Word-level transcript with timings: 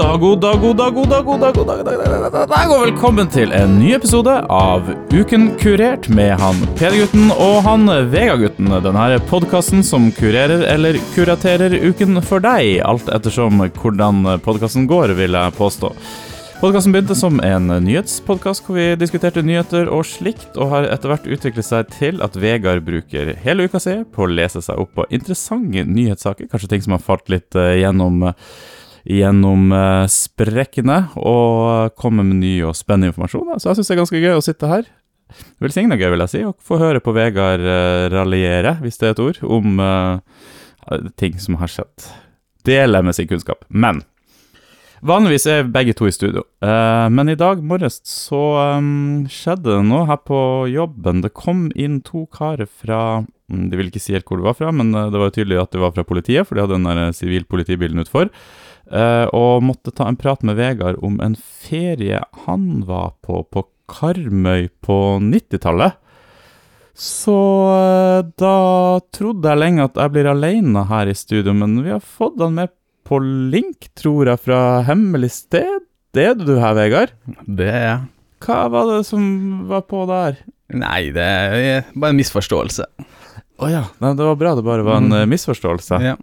dag, 0.00 0.20
god 0.20 0.40
dag, 0.40 0.60
god 0.60 0.76
dag, 0.76 0.94
god 0.94 1.08
dag, 1.08 1.24
god 1.24 1.40
dag, 1.40 1.54
god 1.54 1.66
dag, 1.66 2.32
god 2.32 2.48
dag, 2.48 2.70
og 2.72 2.84
velkommen 2.86 3.28
til 3.28 3.50
en 3.52 3.74
ny 3.76 3.90
episode 3.92 4.32
av 4.48 4.86
Uken 5.12 5.50
kurert 5.60 6.08
med 6.08 6.32
han 6.40 6.62
Peder-gutten 6.78 7.28
og 7.34 7.58
han 7.66 7.84
Vega-gutten. 8.08 8.70
Denne 8.86 9.18
podkasten 9.28 9.84
som 9.84 10.08
kurerer 10.16 10.64
eller 10.72 10.96
kuraterer 11.12 11.76
uken 11.84 12.22
for 12.24 12.40
deg, 12.40 12.78
alt 12.80 13.12
ettersom 13.12 13.60
hvordan 13.66 14.38
podkasten 14.46 14.88
går, 14.88 15.12
vil 15.20 15.36
jeg 15.36 15.56
påstå. 15.60 15.92
Podkasten 16.64 16.96
begynte 16.96 17.20
som 17.20 17.36
en 17.44 17.68
nyhetspodkast 17.84 18.64
hvor 18.64 18.80
vi 18.80 18.88
diskuterte 19.00 19.44
nyheter 19.44 19.92
og 19.92 20.08
slikt, 20.08 20.56
og 20.56 20.72
har 20.72 20.88
etter 20.96 21.12
hvert 21.12 21.28
utviklet 21.28 21.68
seg 21.68 21.92
til 21.92 22.24
at 22.24 22.40
Vegard 22.40 22.88
bruker 22.88 23.34
hele 23.44 23.68
uka 23.68 23.84
si 23.84 24.00
på 24.16 24.24
å 24.24 24.32
lese 24.32 24.64
seg 24.64 24.80
opp 24.80 24.96
på 24.96 25.10
interessante 25.12 25.84
nyhetssaker, 25.84 26.48
kanskje 26.48 26.72
ting 26.72 26.88
som 26.88 26.96
har 26.96 27.04
falt 27.04 27.28
litt 27.32 27.52
eh, 27.56 27.82
gjennom 27.84 28.30
gjennom 29.08 29.70
eh, 29.72 30.06
sprekkene 30.10 31.02
og 31.18 31.96
komme 32.00 32.24
med 32.26 32.42
ny 32.42 32.54
og 32.68 32.76
spennende 32.78 33.12
informasjon. 33.12 33.56
Så 33.58 33.70
jeg 33.70 33.80
syns 33.80 33.90
det 33.90 33.96
er 33.96 34.02
ganske 34.02 34.22
gøy 34.24 34.36
å 34.36 34.44
sitte 34.44 34.70
her. 34.70 34.88
Velsigna 35.62 35.98
gøy, 35.98 36.10
vil 36.14 36.24
jeg 36.24 36.32
si, 36.32 36.44
og 36.46 36.58
få 36.66 36.80
høre 36.80 37.02
på 37.04 37.14
Vegard 37.14 37.62
uh, 37.62 38.08
raljere, 38.12 38.76
hvis 38.82 38.98
det 39.00 39.10
er 39.10 39.14
et 39.14 39.22
ord, 39.22 39.42
om 39.46 39.78
uh, 39.78 40.46
ting 41.20 41.36
som 41.38 41.60
har 41.60 41.70
skjedd. 41.70 42.08
Dele 42.66 43.02
med 43.06 43.16
sin 43.16 43.28
kunnskap. 43.30 43.62
Men 43.68 44.02
vanligvis 45.06 45.46
er 45.48 45.70
begge 45.70 45.94
to 45.96 46.08
i 46.10 46.12
studio. 46.12 46.42
Men 46.60 47.30
i 47.32 47.38
dag 47.38 47.62
morges 47.64 48.02
så 48.04 48.40
um, 48.76 49.22
skjedde 49.32 49.70
det 49.70 49.86
noe 49.88 50.02
her 50.10 50.18
på 50.28 50.40
jobben. 50.68 51.22
Det 51.24 51.30
kom 51.32 51.70
inn 51.72 52.02
to 52.04 52.26
karer 52.34 52.68
fra 52.68 53.22
mm, 53.22 53.70
De 53.70 53.78
vil 53.80 53.88
ikke 53.88 54.02
si 54.02 54.12
helt 54.12 54.28
hvor 54.28 54.42
det 54.42 54.48
var 54.50 54.58
fra, 54.58 54.74
men 54.76 54.92
det 54.92 55.22
var 55.22 55.32
tydelig 55.32 55.62
at 55.62 55.72
det 55.72 55.80
var 55.80 55.94
fra 55.96 56.04
politiet, 56.04 56.44
for 56.44 56.58
de 56.58 56.66
hadde 56.66 56.76
den 56.76 56.90
der 56.90 57.16
sivilpolitibilen 57.16 58.04
utfor. 58.04 58.28
Uh, 58.90 59.26
og 59.36 59.62
måtte 59.62 59.92
ta 59.94 60.08
en 60.10 60.18
prat 60.18 60.42
med 60.42 60.58
Vegard 60.58 60.98
om 61.06 61.20
en 61.22 61.36
ferie 61.38 62.18
han 62.46 62.64
var 62.88 63.12
på 63.22 63.44
på 63.46 63.62
Karmøy 63.90 64.66
på 64.82 64.96
90-tallet. 65.22 65.98
Så 66.98 67.36
uh, 67.70 68.26
da 68.38 68.56
trodde 69.14 69.46
jeg 69.46 69.62
lenge 69.62 69.86
at 69.86 69.98
jeg 69.98 70.14
blir 70.16 70.30
alene 70.32 70.84
her 70.90 71.10
i 71.10 71.14
studio, 71.14 71.54
men 71.54 71.78
vi 71.84 71.94
har 71.94 72.02
fått 72.02 72.42
han 72.42 72.58
med 72.58 72.74
på 73.06 73.18
link, 73.22 73.92
tror 73.98 74.30
jeg, 74.30 74.42
fra 74.46 74.60
hemmelig 74.86 75.32
sted. 75.38 75.86
Det 76.14 76.26
er 76.32 76.38
du 76.38 76.56
her, 76.58 76.74
Vegard. 76.78 77.14
Det 77.46 77.70
er 77.70 77.84
jeg. 77.86 78.00
Hva 78.40 78.64
var 78.72 78.90
det 78.90 79.02
som 79.06 79.22
var 79.70 79.84
på 79.86 80.02
der? 80.10 80.38
Nei, 80.70 81.10
det 81.14 81.24
er 81.24 81.90
bare 81.94 82.14
en 82.14 82.18
misforståelse. 82.20 82.86
Å 83.60 83.66
oh, 83.66 83.70
ja, 83.70 83.82
Nei, 84.00 84.14
det 84.16 84.24
var 84.24 84.38
bra 84.40 84.54
det 84.56 84.64
bare 84.64 84.86
var 84.86 85.02
en 85.02 85.12
mm. 85.12 85.28
misforståelse. 85.30 85.98
Ja. 86.02 86.14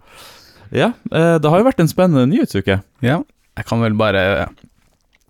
Ja, 0.74 0.92
eh, 1.12 1.36
det 1.40 1.50
har 1.50 1.60
jo 1.60 1.66
vært 1.66 1.82
en 1.82 1.90
spennende 1.90 2.28
nyhetsuke. 2.30 2.80
Ja, 3.04 3.20
jeg 3.58 3.68
kan 3.68 3.82
vel 3.82 3.96
bare 3.98 4.48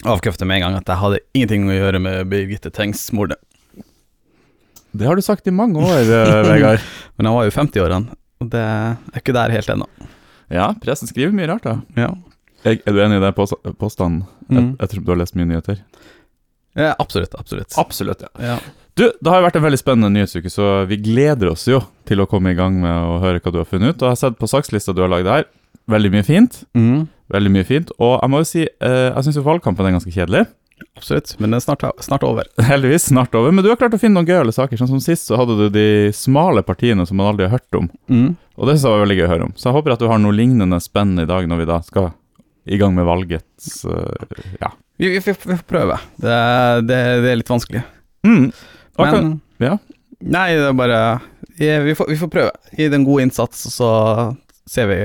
avkrefte 0.06 0.46
med 0.46 0.60
en 0.60 0.66
gang 0.66 0.78
at 0.78 0.90
jeg 0.90 1.00
hadde 1.00 1.20
ingenting 1.34 1.68
å 1.70 1.76
gjøre 1.76 2.00
med 2.02 2.30
Birgitte 2.30 2.72
Tengs-mordet. 2.74 3.38
Det 4.98 5.06
har 5.06 5.18
du 5.18 5.22
sagt 5.22 5.46
i 5.46 5.54
mange 5.54 5.82
år, 5.82 6.00
eh, 6.02 6.42
Vegard. 6.48 6.84
Men 7.16 7.30
han 7.30 7.36
var 7.36 7.48
jo 7.48 7.54
50-årene, 7.54 8.18
og 8.42 8.50
det 8.52 8.64
er 8.64 9.20
ikke 9.20 9.36
der 9.36 9.54
helt 9.54 9.70
ennå. 9.74 9.88
Ja, 10.54 10.70
pressen 10.80 11.10
skriver 11.10 11.34
mye 11.36 11.48
rart, 11.50 11.66
da. 11.66 11.78
Ja. 11.98 12.12
Er, 12.64 12.78
er 12.78 12.94
du 12.94 13.00
enig 13.04 13.20
i 13.20 13.24
den 13.24 13.74
påstanden, 13.78 14.22
mm. 14.48 14.70
ettersom 14.78 15.04
du 15.04 15.12
har 15.12 15.20
lest 15.20 15.36
mye 15.38 15.48
nyheter? 15.50 15.82
Ja, 16.78 16.94
absolutt. 16.98 17.34
Absolutt. 17.38 17.74
Absolutt, 17.78 18.22
ja. 18.22 18.30
ja. 18.54 18.56
Du, 18.98 19.04
det 19.06 19.30
har 19.30 19.38
jo 19.38 19.46
vært 19.46 19.58
en 19.60 19.62
veldig 19.62 19.78
spennende 19.78 20.10
nyhetsuke, 20.10 20.50
så 20.50 20.82
vi 20.90 20.98
gleder 20.98 21.52
oss 21.52 21.68
jo 21.70 21.78
til 22.08 22.18
å 22.18 22.26
komme 22.26 22.50
i 22.50 22.58
gang 22.58 22.80
med 22.82 22.90
å 22.90 23.20
høre 23.22 23.38
hva 23.38 23.52
du 23.54 23.60
har 23.60 23.68
funnet 23.68 23.94
ut. 23.94 24.00
Og 24.02 24.08
jeg 24.08 24.16
har 24.16 24.22
sett 24.24 24.38
på 24.40 24.50
sakslista 24.50 24.94
du 24.96 25.04
har 25.04 25.12
lagd 25.12 25.30
her. 25.30 25.46
Veldig 25.88 26.10
mye 26.16 26.26
fint. 26.26 26.62
Mm. 26.74 27.06
Veldig 27.30 27.52
mye 27.54 27.68
fint. 27.68 27.92
Og 28.02 28.16
jeg 28.16 28.32
må 28.32 28.40
jo 28.42 28.48
si, 28.48 28.64
eh, 28.66 29.04
jeg 29.06 29.26
syns 29.28 29.38
valgkampen 29.46 29.86
er 29.86 29.94
ganske 29.94 30.12
kjedelig. 30.12 30.48
Absolutt, 30.98 31.32
men 31.38 31.50
den 31.50 31.58
er 31.58 31.62
snart, 31.62 31.84
snart, 32.02 32.24
over. 32.26 32.46
Heldigvis 32.70 33.08
snart 33.12 33.34
over. 33.38 33.54
Men 33.54 33.64
du 33.64 33.70
har 33.70 33.78
klart 33.78 33.94
å 33.94 34.00
finne 34.02 34.18
noen 34.18 34.28
gøyale 34.28 34.54
saker. 34.54 34.80
Sånn 34.80 34.90
som 34.90 35.02
Sist 35.02 35.30
så 35.30 35.38
hadde 35.38 35.56
du 35.58 35.66
de 35.74 35.88
smale 36.14 36.64
partiene 36.66 37.06
som 37.06 37.18
man 37.20 37.30
aldri 37.32 37.46
har 37.46 37.58
hørt 37.58 37.78
om. 37.78 37.90
Mm. 38.10 38.32
Og 38.58 38.66
det 38.66 38.76
synes 38.76 38.88
jeg 38.88 38.96
var 38.96 39.04
veldig 39.04 39.18
gøy 39.18 39.26
å 39.28 39.32
høre 39.32 39.48
om. 39.48 39.54
Så 39.54 39.68
jeg 39.70 39.78
håper 39.78 39.94
at 39.94 40.02
du 40.02 40.08
har 40.10 40.22
noe 40.22 40.34
lignende 40.34 40.80
spennende 40.82 41.26
i 41.26 41.30
dag 41.30 41.46
når 41.50 41.62
vi 41.62 41.68
da 41.70 41.78
skal 41.86 42.10
i 42.68 42.78
gang 42.80 42.98
med 42.98 43.06
valgets 43.08 43.84
uh, 43.88 44.26
Ja. 44.60 44.74
Vi, 44.98 45.12
vi, 45.14 45.20
vi, 45.22 45.34
får 45.38 45.62
prøve. 45.70 45.94
Det, 46.18 46.34
det, 46.88 46.98
det, 47.22 47.30
er 47.30 47.38
litt 47.38 47.52
vanskelig. 47.52 47.84
Mm. 48.26 48.50
Men 48.98 49.38
ja. 49.62 49.76
Nei, 50.18 50.48
det 50.58 50.66
er 50.66 50.78
bare 50.78 51.00
ja, 51.58 51.80
vi, 51.82 51.94
får, 51.94 52.06
vi, 52.10 52.16
får, 52.18 52.30
prøve. 52.30 52.50
Gi 52.78 52.86
det 52.86 52.98
en 53.00 53.06
god 53.06 53.24
innsats, 53.24 53.64
og 53.66 53.74
så 53.74 53.90
ser 54.70 54.86
vi, 54.90 54.98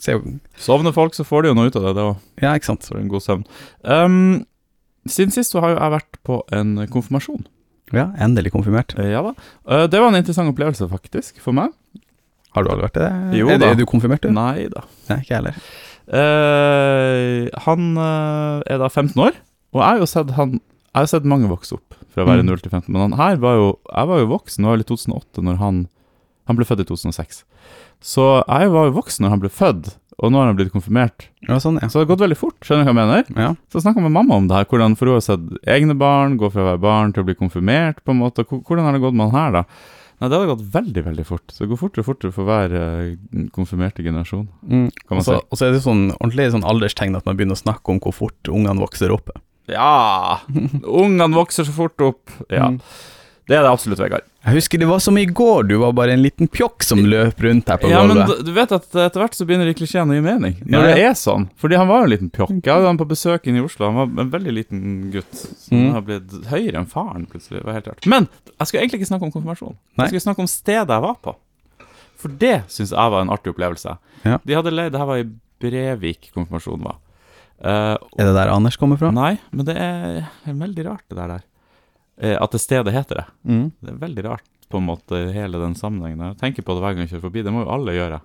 ser 0.00 0.20
vi. 0.20 0.38
Sovner 0.60 0.94
folk, 0.96 1.16
så 1.16 1.26
får 1.28 1.44
de 1.44 1.50
jo 1.50 1.56
noe 1.58 1.68
ut 1.68 1.76
av 1.76 1.88
det. 1.88 1.92
det. 1.98 2.06
Ja, 2.44 2.54
ikke 2.56 2.70
sant. 2.70 2.86
Så 2.86 2.94
det 2.94 3.00
er 3.00 3.04
en 3.04 3.12
god 3.12 3.24
søvn. 3.24 3.42
Um, 3.84 4.20
siden 5.08 5.34
sist 5.34 5.52
så 5.52 5.60
har 5.64 5.74
jo 5.74 5.80
jeg 5.80 5.94
vært 5.96 6.20
på 6.24 6.40
en 6.56 6.78
konfirmasjon. 6.92 7.44
Ja, 7.92 8.08
endelig 8.22 8.54
konfirmert. 8.54 8.94
Uh, 8.96 9.10
ja 9.10 9.20
da. 9.26 9.34
Uh, 9.68 9.84
det 9.92 10.00
var 10.00 10.08
en 10.08 10.20
interessant 10.22 10.52
opplevelse, 10.52 10.88
faktisk, 10.88 11.42
for 11.44 11.56
meg. 11.56 11.76
Har 12.56 12.64
du 12.64 12.72
aldri 12.72 12.88
vært 12.88 12.98
det? 12.98 13.12
Jo 13.38 13.52
er, 13.52 13.60
da. 13.60 13.74
Er 13.74 13.78
du 13.78 13.84
konfirmert, 13.88 14.24
du? 14.24 14.32
Nei 14.34 14.70
da. 14.72 14.86
Nei, 15.10 15.20
ikke 15.20 15.34
jeg 15.34 15.42
heller. 15.42 15.60
Uh, 16.10 17.46
han 17.68 17.92
er 18.00 18.80
da 18.80 18.88
15 18.88 19.20
år, 19.20 19.36
og 19.76 19.84
jeg 19.84 19.86
har 19.86 20.00
jo 20.00 20.08
sett 20.10 20.32
han 20.40 20.56
Jeg 20.90 21.04
har 21.04 21.10
sett 21.12 21.28
mange 21.28 21.50
vokse 21.50 21.76
opp 21.76 21.94
fra 22.10 22.24
å 22.24 22.28
være 22.28 22.42
0 22.42 22.56
mm. 22.56 22.60
til 22.64 22.72
15. 22.72 22.90
Men 22.90 23.02
han 23.04 23.18
her 23.20 23.40
var 23.42 23.58
jo 23.58 23.66
Jeg 23.86 24.10
var 24.10 24.22
jo 24.22 24.30
voksen, 24.32 24.66
var 24.66 24.82
i 24.82 24.86
2008 24.88 25.44
når 25.46 25.60
han 25.62 25.84
Han 26.50 26.58
ble 26.58 26.66
født 26.66 26.82
i 26.82 26.88
2006. 26.88 27.44
Så 28.02 28.24
jeg 28.40 28.70
var 28.74 28.88
jo 28.88 28.96
voksen 28.96 29.22
når 29.22 29.34
han 29.36 29.42
ble 29.42 29.50
født, 29.52 29.92
og 30.18 30.32
nå 30.32 30.40
har 30.40 30.48
han 30.48 30.56
blitt 30.58 30.72
konfirmert. 30.72 31.28
Ja, 31.46 31.60
sånn, 31.62 31.78
ja. 31.78 31.86
Så 31.86 32.00
det 32.00 32.06
har 32.06 32.14
gått 32.14 32.24
veldig 32.24 32.38
fort, 32.40 32.56
skjønner 32.64 32.88
du 32.88 32.90
hva 32.90 32.94
jeg 32.94 32.98
mener? 32.98 33.44
Ja. 33.44 33.50
Så 33.70 33.82
snakka 33.84 34.02
med 34.02 34.14
mamma 34.16 34.38
om 34.40 34.48
det 34.48 34.56
her, 34.56 34.66
hvordan 34.68 34.96
for 34.98 35.08
hun 35.08 35.18
har 35.18 35.24
sett 35.24 35.46
egne 35.68 35.94
barn 36.00 36.38
gå 36.40 36.50
fra 36.50 36.64
å 36.64 36.68
være 36.72 36.82
barn 36.82 37.14
til 37.14 37.22
å 37.22 37.28
bli 37.28 37.36
konfirmert, 37.38 38.00
på 38.02 38.16
en 38.16 38.22
måte. 38.24 38.46
Hvordan 38.48 38.88
har 38.88 38.96
det 38.96 39.02
gått 39.04 39.16
med 39.20 39.30
han 39.30 39.38
her, 39.38 39.60
da? 39.60 40.00
Nei, 40.20 40.28
det 40.28 40.36
hadde 40.36 40.50
gått 40.50 40.64
veldig 40.74 41.04
veldig 41.06 41.26
fort. 41.28 41.46
Så 41.48 41.64
det 41.64 41.70
går 41.70 41.80
fortere 41.80 42.04
og 42.04 42.08
fortere 42.10 42.34
for 42.34 42.48
hver 42.48 42.74
uh, 42.76 43.44
konfirmerte 43.54 44.04
generasjon. 44.04 44.48
Mm. 44.68 44.88
Og 44.90 45.22
så 45.24 45.38
si. 45.40 45.64
er 45.64 45.76
det 45.76 45.84
sånn 45.84 46.10
ordentlig 46.18 46.50
sånn 46.56 46.66
alderstegn 46.68 47.16
at 47.16 47.28
man 47.28 47.38
begynner 47.38 47.56
å 47.56 47.62
snakke 47.62 47.94
om 47.94 48.02
hvor 48.04 48.16
fort 48.16 48.50
ungene 48.52 48.82
vokser 48.82 49.14
opp. 49.14 49.32
Ja! 49.72 50.40
Ungene 50.82 51.32
vokser 51.34 51.66
så 51.68 51.74
fort 51.74 52.00
opp. 52.04 52.30
Ja. 52.48 52.70
Mm. 52.74 52.80
Det 53.50 53.56
er 53.58 53.64
det 53.66 53.70
absolutt, 53.72 53.98
Vegard. 53.98 54.26
Jeg 54.46 54.56
husker 54.60 54.78
det 54.78 54.86
var 54.86 55.00
som 55.02 55.16
i 55.18 55.24
går, 55.26 55.64
du 55.66 55.72
var 55.80 55.90
bare 55.98 56.14
en 56.14 56.22
liten 56.22 56.46
pjokk 56.48 56.84
som 56.86 57.00
løp 57.02 57.40
rundt 57.42 57.68
her 57.68 57.80
på 57.82 57.88
ja, 57.90 58.04
gulvet. 58.06 58.30
Men 58.30 58.44
du 58.46 58.52
vet 58.54 58.74
at 58.76 58.86
etter 58.86 59.20
hvert 59.24 59.34
så 59.34 59.46
begynner 59.48 59.66
de 59.66 59.74
klisjeene 59.74 60.14
å 60.14 60.16
gi 60.16 60.22
mening, 60.22 60.54
når 60.62 60.78
ja, 60.78 60.92
ja. 60.92 60.94
det 60.94 61.08
er 61.08 61.16
sånn. 61.18 61.48
Fordi 61.58 61.80
han 61.80 61.90
var 61.90 62.00
jo 62.00 62.06
en 62.06 62.12
liten 62.12 62.30
pjokk. 62.36 62.52
Jeg 62.54 62.70
hadde 62.70 62.86
han 62.92 63.00
på 63.00 63.08
besøk 63.10 63.50
inne 63.50 63.58
i 63.58 63.64
Oslo, 63.66 63.90
han 63.90 63.98
var 63.98 64.22
en 64.22 64.30
veldig 64.36 64.54
liten 64.54 64.84
gutt. 65.10 65.34
Som 65.64 65.82
mm. 65.82 65.90
har 65.96 66.06
blitt 66.06 66.38
høyere 66.52 66.78
enn 66.78 66.88
faren 66.94 67.26
plutselig. 67.26 67.58
Det 67.58 67.66
var 67.66 67.80
helt 67.80 67.90
rart. 67.90 68.08
Men 68.14 68.30
jeg 68.30 68.70
skulle 68.70 68.84
egentlig 68.84 69.02
ikke 69.02 69.10
snakke 69.10 69.28
om 69.28 69.34
konfirmasjon. 69.34 69.76
Nei. 69.76 70.06
Jeg 70.06 70.14
skulle 70.14 70.26
snakke 70.28 70.46
om 70.46 70.52
stedet 70.54 70.96
jeg 70.96 71.06
var 71.08 71.20
på. 71.26 71.36
For 72.22 72.40
det 72.46 72.56
syns 72.70 72.94
jeg 72.94 73.16
var 73.16 73.26
en 73.26 73.34
artig 73.34 73.50
opplevelse. 73.50 73.98
Ja. 74.30 74.38
De 74.46 74.56
hadde 74.56 74.72
leid 74.76 74.92
Det 74.94 75.00
her 75.00 75.08
var 75.10 75.24
i 75.24 75.28
Brevik 75.60 76.30
konfirmasjonen 76.36 76.86
var. 76.86 77.02
Uh, 77.60 77.96
er 78.16 78.30
det 78.30 78.34
der 78.36 78.52
Anders 78.54 78.78
kommer 78.80 78.96
fra? 79.00 79.10
Nei, 79.12 79.34
men 79.52 79.66
det 79.68 79.76
er, 79.76 80.22
er 80.48 80.56
veldig 80.56 80.86
rart, 80.86 81.04
det 81.12 81.18
der. 81.18 81.34
der. 81.36 81.46
Uh, 82.20 82.36
at 82.40 82.56
det 82.56 82.62
stedet 82.62 82.94
heter 82.94 83.22
det. 83.22 83.26
Mm. 83.44 83.66
Det 83.80 83.92
er 83.92 84.02
veldig 84.06 84.26
rart, 84.28 84.46
på 84.72 84.80
en 84.80 84.88
måte, 84.88 85.24
hele 85.34 85.60
den 85.60 85.76
sammenhengen. 85.76 86.32
Jeg 86.32 86.40
tenker 86.40 86.66
på 86.66 86.76
det 86.76 86.84
hver 86.84 86.96
gang 86.96 87.04
jeg 87.04 87.14
kjører 87.14 87.26
forbi. 87.28 87.44
Det 87.46 87.54
må 87.54 87.64
jo 87.66 87.72
alle 87.76 87.96
gjøre 87.96 88.20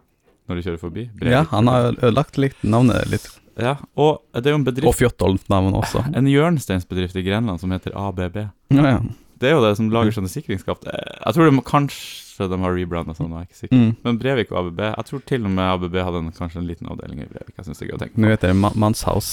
når 0.45 0.59
de 0.59 0.65
kjører 0.67 0.81
forbi. 0.81 1.07
Brevik. 1.17 1.33
Ja, 1.33 1.43
han 1.51 1.71
har 1.71 1.91
ødelagt 1.93 2.39
litt 2.41 2.63
navnet 2.63 3.09
litt. 3.11 3.27
Ja, 3.55 3.77
og 3.95 4.19
det 4.35 4.49
er 4.49 4.51
jo 4.51 4.59
en 4.59 4.65
bedrift 4.67 4.89
Og 4.89 4.97
Fjotolf-navnet 4.99 5.77
også. 5.79 6.03
En 6.19 6.27
hjørnesteinsbedrift 6.27 7.15
i 7.15 7.23
Grenland 7.25 7.61
som 7.61 7.71
heter 7.71 7.95
ABB. 7.95 8.41
Ja, 8.75 8.87
ja. 8.97 8.99
Det 9.39 9.49
er 9.49 9.57
jo 9.57 9.63
det 9.63 9.73
som 9.79 9.89
lager 9.91 10.15
sånne 10.15 10.31
sikringsskaft. 10.31 10.87
Jeg 10.87 11.35
tror 11.35 11.49
det 11.49 11.55
må, 11.57 11.63
kanskje 11.65 12.24
de 12.37 12.59
har 12.61 12.73
rebranda 12.75 13.15
sånn, 13.15 13.31
jeg 13.31 13.45
er 13.45 13.49
ikke 13.49 13.59
sikker. 13.61 13.81
Mm. 13.81 13.91
Men 14.05 14.17
Brevik 14.21 14.51
og 14.53 14.57
ABB 14.61 14.81
Jeg 14.85 15.07
tror 15.09 15.21
til 15.31 15.45
og 15.47 15.53
med 15.55 15.69
ABB 15.69 15.95
hadde 16.07 16.21
en, 16.23 16.33
kanskje 16.35 16.61
en 16.61 16.67
liten 16.69 16.89
avdeling 16.91 17.23
i 17.23 17.29
Brevik. 17.29 17.53
Jeg 17.55 17.67
synes 17.67 17.79
det 17.79 17.85
er 17.85 17.91
gøy 17.91 17.97
å 17.97 18.01
tenke 18.03 18.15
på. 18.17 18.23
Nå 18.23 18.33
heter 18.33 18.51
det 18.51 18.57
ma 18.59 18.73
Mannshaus. 18.75 19.31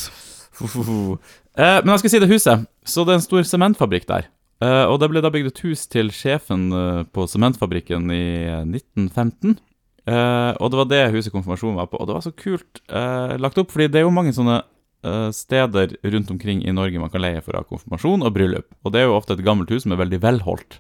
Eh, 0.63 1.79
men 1.83 1.91
jeg 1.95 2.03
skal 2.03 2.13
si 2.15 2.23
det 2.23 2.31
huset. 2.31 2.65
Så 2.87 3.07
det 3.07 3.15
er 3.15 3.21
en 3.21 3.27
stor 3.27 3.45
sementfabrikk 3.49 4.09
der. 4.09 4.31
Eh, 4.63 4.85
og 4.87 4.99
det 5.03 5.11
ble 5.13 5.23
da 5.25 5.33
bygd 5.35 5.51
et 5.51 5.63
hus 5.67 5.87
til 5.91 6.13
sjefen 6.15 6.69
eh, 6.77 7.03
på 7.11 7.27
sementfabrikken 7.29 8.11
i 8.15 8.25
1915. 8.63 9.59
Eh, 10.07 10.53
og 10.59 10.73
det 10.73 10.81
var 10.83 10.91
det 10.91 11.03
huset 11.17 11.35
konfirmasjonen 11.35 11.81
var 11.81 11.91
på. 11.91 12.01
Og 12.01 12.09
det 12.09 12.19
var 12.19 12.27
så 12.27 12.35
kult 12.37 12.85
eh, 12.89 13.35
lagt 13.43 13.59
opp, 13.61 13.75
fordi 13.75 13.91
det 13.91 14.03
er 14.03 14.07
jo 14.07 14.15
mange 14.15 14.35
sånne 14.37 14.63
Eh, 15.05 15.31
steder 15.31 15.97
rundt 16.03 16.31
omkring 16.31 16.63
i 16.65 16.73
Norge 16.73 16.99
man 16.99 17.11
kan 17.11 17.25
leie 17.25 17.41
for 17.43 17.57
å 17.57 17.63
ha 17.63 17.67
konfirmasjon 17.67 18.23
og 18.23 18.35
bryllup. 18.37 18.69
Og 18.87 18.95
det 18.95 19.01
er 19.03 19.09
jo 19.09 19.17
ofte 19.17 19.35
et 19.35 19.43
gammelt 19.43 19.71
hus 19.75 19.83
som 19.83 19.95
er 19.95 19.99
veldig 19.99 20.21
velholdt. 20.23 20.79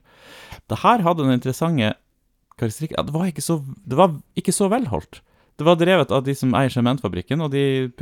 Det 0.70 0.78
her 0.84 1.02
hadde 1.02 1.24
den 1.24 1.34
interessante 1.34 1.96
karakteristikk 2.62 2.96
at 2.96 3.10
det 3.10 3.14
var 3.18 3.28
ikke 3.28 3.44
så, 3.44 3.58
det 3.84 3.98
var 3.98 4.16
ikke 4.38 4.54
så 4.54 4.70
velholdt. 4.72 5.20
Det 5.60 5.66
var 5.68 5.76
drevet 5.76 6.10
av 6.10 6.24
de 6.24 6.32
som 6.34 6.54
eier 6.56 6.72
sementfabrikken, 6.72 7.42
og 7.44 7.52
de 7.52 7.92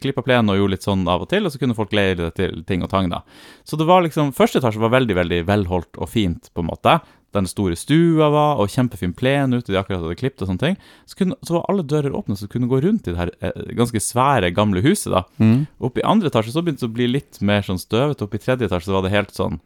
klippa 0.00 0.22
plenen 0.24 0.52
og 0.52 0.60
gjorde 0.60 0.76
litt 0.76 0.86
sånn 0.86 1.02
av 1.10 1.24
og 1.24 1.28
til, 1.32 1.44
og 1.44 1.52
så 1.52 1.58
kunne 1.60 1.76
folk 1.76 1.92
leie 1.96 2.14
det 2.16 2.30
til 2.38 2.62
ting 2.68 2.84
og 2.86 2.90
tang, 2.92 3.10
da. 3.10 3.24
Så 3.66 3.76
det 3.76 3.88
var 3.88 4.04
liksom 4.06 4.30
Første 4.36 4.62
etasje 4.62 4.80
var 4.80 4.94
veldig, 4.94 5.16
veldig 5.18 5.40
velholdt 5.48 5.98
og 5.98 6.08
fint, 6.12 6.52
på 6.54 6.62
en 6.62 6.70
måte. 6.70 7.00
den 7.36 7.44
store 7.44 7.76
stua 7.76 8.30
var, 8.32 8.56
og 8.62 8.70
kjempefin 8.72 9.12
plen 9.12 9.52
ute 9.52 9.68
de 9.68 9.76
akkurat 9.76 10.00
hadde 10.00 10.16
klippet 10.16 10.46
og 10.46 10.48
sånne 10.48 10.62
ting. 10.62 10.78
Så, 11.04 11.18
kunne, 11.18 11.36
så 11.44 11.58
var 11.58 11.66
alle 11.68 11.84
dører 11.84 12.14
åpne, 12.16 12.38
så 12.38 12.46
du 12.46 12.54
kunne 12.54 12.70
gå 12.70 12.80
rundt 12.80 13.10
i 13.10 13.12
det 13.12 13.20
her 13.20 13.32
eh, 13.44 13.74
ganske 13.76 14.00
svære, 14.00 14.54
gamle 14.56 14.80
huset, 14.86 15.10
da. 15.12 15.26
Mm. 15.42 15.66
Oppe 15.84 16.00
i 16.00 16.06
andre 16.08 16.32
etasje 16.32 16.54
så 16.54 16.62
begynte 16.64 16.86
det 16.86 16.88
å 16.88 16.96
bli 16.96 17.10
litt 17.10 17.42
mer 17.44 17.66
sånn 17.66 17.80
støvete. 17.82 18.24
Oppe 18.24 18.40
i 18.40 18.44
tredje 18.46 18.70
etasje 18.70 18.88
så 18.88 18.96
var 18.96 19.04
det 19.04 19.12
helt 19.16 19.34
sånn 19.36 19.60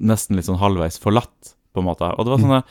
Nesten 0.00 0.38
litt 0.38 0.46
sånn 0.46 0.62
halvveis 0.62 0.96
forlatt, 0.96 1.50
på 1.74 1.82
en 1.82 1.88
måte. 1.88 2.06
Og 2.14 2.24
det 2.24 2.32
var 2.34 2.42
sånne 2.44 2.62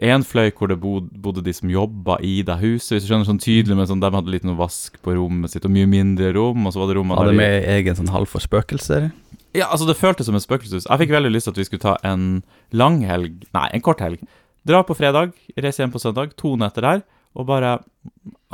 En 0.00 0.22
fløy 0.22 0.52
hvor 0.54 0.68
det 0.70 0.76
bod, 0.80 1.08
bodde 1.10 1.42
de 1.42 1.52
som 1.52 1.68
jobba 1.70 2.18
i 2.22 2.36
det 2.46 2.54
huset, 2.60 2.92
hvis 2.96 3.04
du 3.06 3.08
skjønner, 3.12 3.26
sånn 3.26 3.40
tydelig, 3.42 3.74
men 3.76 3.86
sånn, 3.90 4.00
de 4.00 4.10
hadde 4.14 4.30
litt 4.30 4.44
noe 4.46 4.54
vask 4.58 4.94
på 5.02 5.14
rommet 5.16 5.50
sitt, 5.50 5.64
og 5.66 5.72
mye 5.74 5.88
mindre 5.90 6.30
rom, 6.36 6.66
og 6.66 6.72
så 6.72 6.78
var 6.82 6.86
det 6.92 6.96
rommet 7.00 7.18
Hadde 7.18 7.34
med 7.34 7.66
egen 7.74 7.98
sånn 7.98 8.12
halv 8.14 8.30
for 8.30 8.38
spøkelser. 8.44 9.08
Ja, 9.56 9.66
altså, 9.72 9.88
det 9.88 9.96
føltes 9.98 10.26
som 10.30 10.36
et 10.38 10.44
spøkelseshus. 10.46 10.86
Jeg 10.86 11.00
fikk 11.02 11.10
veldig 11.16 11.32
lyst 11.34 11.48
til 11.48 11.56
at 11.56 11.58
vi 11.58 11.66
skulle 11.66 11.82
ta 11.82 11.96
en 12.06 12.42
lang 12.70 13.00
helg, 13.08 13.42
nei, 13.56 13.66
en 13.74 13.82
kort 13.82 13.98
helg. 14.04 14.22
Dra 14.68 14.84
på 14.86 14.94
fredag, 14.94 15.32
reise 15.58 15.82
hjem 15.82 15.90
på 15.94 15.98
søndag, 16.02 16.36
to 16.38 16.54
netter 16.60 16.84
der, 16.86 17.02
og 17.34 17.46
bare 17.50 17.78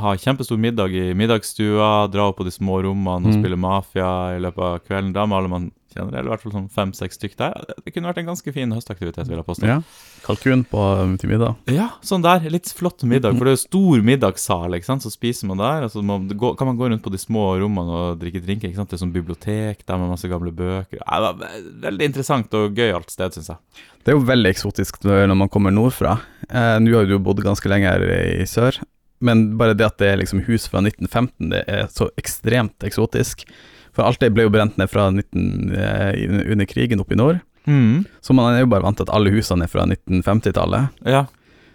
ha 0.00 0.14
kjempestor 0.18 0.56
middag 0.58 0.94
i 0.96 1.12
middagsstua, 1.14 2.08
dra 2.10 2.30
opp 2.30 2.38
på 2.40 2.44
de 2.48 2.50
små 2.54 2.80
rommene 2.82 3.26
og 3.28 3.34
Mm. 3.34 3.40
spille 3.42 3.56
mafia 3.60 4.36
i 4.36 4.40
løpet 4.40 4.58
av 4.64 4.80
kvelden. 4.86 5.12
Da 5.12 5.26
maler 5.26 5.44
alle 5.44 5.48
man 5.52 5.70
kjenner, 5.94 6.18
eller 6.18 6.28
i 6.28 6.32
hvert 6.34 6.42
fall 6.44 6.54
sånn 6.56 6.68
fem-seks 6.74 7.18
stykk 7.20 7.36
der. 7.40 7.56
Det 7.84 7.94
kunne 7.94 8.10
vært 8.10 8.20
en 8.22 8.28
ganske 8.32 8.52
fin 8.54 8.74
høstaktivitet, 8.74 9.28
vil 9.30 9.38
jeg 9.40 9.46
påstå. 9.48 9.68
Ja. 9.70 9.78
Kalkun 10.26 10.64
på 10.68 10.82
til 11.22 11.30
middag. 11.32 11.56
Ja, 11.70 11.88
sånn 12.04 12.24
der. 12.24 12.44
Litt 12.52 12.70
flott 12.74 13.02
middag. 13.08 13.36
For 13.38 13.46
det 13.46 13.54
er 13.54 13.58
jo 13.58 13.62
stor 13.64 14.04
middagssal, 14.10 14.76
ikke 14.78 14.88
sant. 14.90 15.04
Så 15.06 15.12
spiser 15.14 15.48
man 15.50 15.60
der. 15.62 15.86
Og 15.86 15.92
så 15.94 16.02
må, 16.04 16.18
kan 16.58 16.70
man 16.70 16.78
gå 16.80 16.88
rundt 16.92 17.04
på 17.04 17.12
de 17.14 17.20
små 17.22 17.46
rommene 17.62 17.98
og 18.00 18.22
drikke 18.22 18.42
drinker. 18.44 18.68
ikke 18.70 18.80
sant. 18.82 18.90
Det 18.92 18.98
er 18.98 19.04
sånn 19.04 19.14
bibliotek 19.14 19.84
der 19.86 20.00
med 20.00 20.12
masse 20.14 20.30
gamle 20.30 20.52
bøker. 20.54 21.00
Ja, 21.02 21.20
det 21.20 21.28
var 21.30 21.60
veldig 21.88 22.10
interessant 22.10 22.56
og 22.58 22.74
gøyalt 22.78 23.12
sted, 23.12 23.36
syns 23.36 23.52
jeg. 23.52 23.84
Det 24.04 24.12
er 24.12 24.18
jo 24.18 24.24
veldig 24.28 24.50
eksotisk 24.52 24.98
når 25.04 25.32
man 25.38 25.48
kommer 25.52 25.72
nordfra. 25.72 26.18
Eh, 26.50 26.76
Nå 26.84 26.92
har 26.98 27.06
du 27.08 27.14
jo 27.16 27.22
bodd 27.24 27.40
ganske 27.44 27.70
lenge 27.72 27.88
her 27.88 28.02
i 28.42 28.44
sør, 28.48 28.76
men 29.24 29.54
bare 29.60 29.76
det 29.76 29.86
at 29.86 29.96
det 30.02 30.10
er 30.10 30.18
liksom 30.20 30.42
hus 30.48 30.66
fra 30.68 30.82
1915, 30.84 31.48
det 31.54 31.62
er 31.70 31.86
så 31.92 32.10
ekstremt 32.20 32.84
eksotisk. 32.84 33.46
For 33.94 34.02
alt 34.04 34.18
det 34.20 34.32
ble 34.34 34.42
jo 34.48 34.50
brent 34.50 34.76
ned 34.80 34.90
fra 34.90 35.08
19, 35.14 35.70
eh, 35.74 36.50
under 36.52 36.66
krigen 36.66 37.00
oppe 37.00 37.14
i 37.14 37.20
nord, 37.20 37.40
Mm. 37.66 38.04
så 38.20 38.34
man 38.36 38.52
er 38.54 38.60
jo 38.60 38.66
bare 38.68 38.82
vant 38.84 38.96
til 38.98 39.06
at 39.06 39.14
alle 39.16 39.30
husene 39.32 39.64
er 39.64 39.70
fra 39.72 39.86
1950-tallet. 39.88 40.90
Ja. 41.06 41.22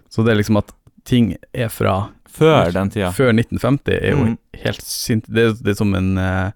Så 0.10 0.22
det 0.26 0.34
er 0.36 0.38
liksom 0.44 0.58
at 0.62 0.72
ting 1.06 1.32
er 1.54 1.70
fra 1.74 2.10
Før 2.30 2.72
den 2.72 2.92
tida. 2.94 3.10
før 3.12 3.32
1950, 3.34 3.96
er 4.04 4.12
jo 4.12 4.26
Mm. 4.26 4.38
helt 4.64 4.82
sint. 4.86 5.26
Det, 5.28 5.64
det 5.64 5.72
er 5.72 5.80
som 5.80 5.96
en, 5.96 6.18
eh, 6.18 6.52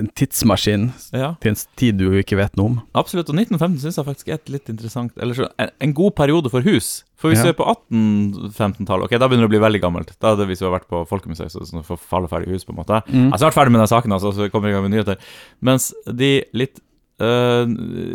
en 0.00 0.08
tidsmaskin 0.16 0.92
Ja, 1.12 1.34
til 1.40 1.50
en 1.52 1.58
tid 1.76 1.98
du 1.98 2.10
ikke 2.20 2.36
vet 2.36 2.56
noe 2.56 2.66
om. 2.70 2.76
absolutt. 2.94 3.28
Og 3.28 3.36
1915 3.36 3.80
syns 3.84 3.96
jeg 4.00 4.06
faktisk 4.06 4.28
er 4.28 4.34
et 4.40 4.48
litt 4.52 4.68
interessant 4.72 5.12
Eller 5.20 5.34
så, 5.34 5.48
en, 5.58 5.70
en 5.80 5.92
god 5.96 6.14
periode 6.16 6.50
for 6.52 6.60
hus. 6.64 7.02
For 7.16 7.30
hvis 7.32 7.38
Ja. 7.40 7.44
vi 7.48 7.54
er 7.54 7.56
på 7.56 7.64
1815-tallet, 7.64 9.04
ok, 9.08 9.14
da 9.18 9.28
begynner 9.28 9.46
det 9.46 9.50
å 9.50 9.54
bli 9.54 9.62
veldig 9.64 9.80
gammelt. 9.82 10.12
Da 10.20 10.32
er 10.32 10.40
det 10.40 10.46
hvis 10.50 10.60
vi 10.62 10.66
har 10.68 10.74
vært 10.78 10.88
på 10.90 11.02
Folkemuseet, 11.08 11.52
så 11.52 11.64
sånn 11.64 11.84
for 11.86 11.96
falleferdig 12.00 12.52
hus, 12.52 12.64
på 12.68 12.74
en 12.74 12.80
måte. 12.82 13.00
Mm. 13.08 13.28
Jeg 13.30 13.36
er 13.38 13.42
snart 13.44 13.56
ferdig 13.56 13.72
med 13.72 13.80
den 13.84 13.90
saken, 13.92 14.12
altså, 14.16 14.32
så 14.36 14.44
vi 14.46 14.50
kommer 14.52 14.68
i 14.68 14.74
gang 14.76 14.84
med 14.86 14.92
nyheter. 14.96 15.16
Mens 15.64 15.90
de 16.06 16.30
litt 16.56 16.80
øh, 17.20 17.70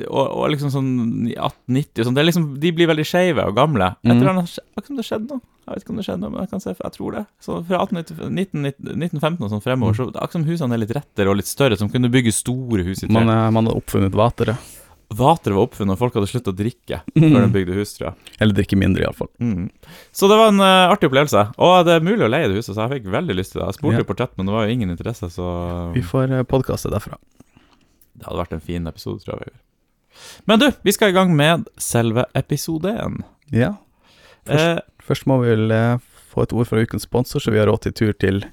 og, 0.09 0.25
og 0.41 0.49
liksom 0.53 0.69
sånn 0.73 0.91
1890 1.31 2.01
og 2.03 2.05
sånn, 2.09 2.17
det 2.19 2.25
liksom, 2.27 2.45
de 2.61 2.71
blir 2.75 2.89
veldig 2.91 3.05
skeive 3.07 3.45
og 3.47 3.55
gamle. 3.57 3.93
Mm. 4.05 4.21
annet 4.33 4.51
skje- 4.51 4.65
Akkurat 4.77 4.97
det 5.01 5.07
skjedde 5.07 5.29
noe. 5.35 5.41
Jeg 5.61 5.75
vet 5.75 5.83
ikke 5.85 5.93
om 5.93 5.99
det 6.01 6.05
skjedde 6.07 6.21
noe, 6.25 6.31
men 6.33 6.41
jeg 6.43 6.49
kan 6.51 6.59
se, 6.63 6.73
jeg 6.75 6.93
tror 6.97 7.11
det. 7.15 7.23
Så 7.39 7.57
fra 7.67 7.79
1915 7.85 9.45
og 9.45 9.51
sånn 9.53 9.63
fremover, 9.63 9.95
så 9.97 10.07
er 10.09 10.13
akkurat 10.17 10.37
som 10.39 10.45
husene 10.49 10.75
er 10.77 10.81
litt 10.83 10.93
rettere 10.95 11.31
og 11.31 11.37
litt 11.39 11.49
større, 11.49 11.77
som 11.79 11.89
kunne 11.91 12.09
bygge 12.11 12.33
store 12.35 12.83
hus 12.87 13.03
i 13.03 13.07
tre. 13.07 13.13
Man, 13.15 13.29
eh, 13.29 13.49
man 13.53 13.67
hadde 13.69 13.77
oppfunnet 13.79 14.15
vatere. 14.17 14.57
Vater 15.11 15.51
var 15.51 15.65
oppfunnet, 15.67 15.91
og 15.97 15.99
folk 15.99 16.13
hadde 16.15 16.29
sluttet 16.31 16.53
å 16.53 16.55
drikke 16.55 17.01
Mm. 17.19 17.33
før 17.35 17.41
de 17.43 17.49
bygde 17.57 17.73
hus, 17.75 17.93
tror 17.97 18.07
jeg. 18.09 18.35
Eller 18.39 18.55
drikke 18.55 18.77
mindre, 18.79 19.03
iallfall. 19.03 19.27
Mm. 19.43 19.65
Så 20.15 20.29
det 20.31 20.37
var 20.39 20.53
en 20.53 20.61
uh, 20.63 20.91
artig 20.93 21.09
opplevelse. 21.11 21.41
Og 21.59 21.73
det 21.85 21.97
er 21.97 22.05
mulig 22.07 22.23
å 22.25 22.31
leie 22.31 22.47
det 22.47 22.55
huset, 22.61 22.73
så 22.77 22.85
jeg 22.87 23.01
fikk 23.01 23.11
veldig 23.11 23.35
lyst 23.35 23.51
til 23.53 23.59
det. 23.61 23.67
Jeg 23.73 23.79
spurte 23.81 23.99
jo 24.05 24.07
på 24.07 24.15
chat, 24.21 24.31
men 24.39 24.47
det 24.47 24.55
var 24.55 24.65
jo 24.69 24.71
ingen 24.77 24.93
interesse, 24.93 25.27
så 25.33 25.91
Vi 25.95 26.01
får 26.07 26.31
uh, 26.31 26.43
podkaste 26.47 26.91
derfra. 26.93 27.19
Det 28.17 28.25
hadde 28.27 28.41
vært 28.41 28.53
en 28.57 28.63
fin 28.65 28.87
episode, 28.87 29.23
tror 29.25 29.39
jeg. 29.45 29.53
Men 30.47 30.59
du, 30.59 30.67
vi 30.83 30.91
skal 30.91 31.09
i 31.13 31.15
gang 31.15 31.31
med 31.35 31.67
selve 31.79 32.25
episoden. 32.35 33.21
Ja. 33.51 33.73
Først- 34.45 34.77
Eh, 34.77 34.79
Først 35.01 35.25
må 35.27 35.39
vi 35.41 35.49
vel 35.49 35.71
eh, 35.71 35.97
få 36.31 36.43
et 36.43 36.53
ord 36.53 36.67
fra 36.69 36.77
ukens 36.81 37.03
sponsor, 37.07 37.39
så 37.41 37.51
vi 37.51 37.57
har 37.57 37.67
råd 37.67 37.81
til 37.81 37.93
tur 37.93 38.13
til 38.13 38.43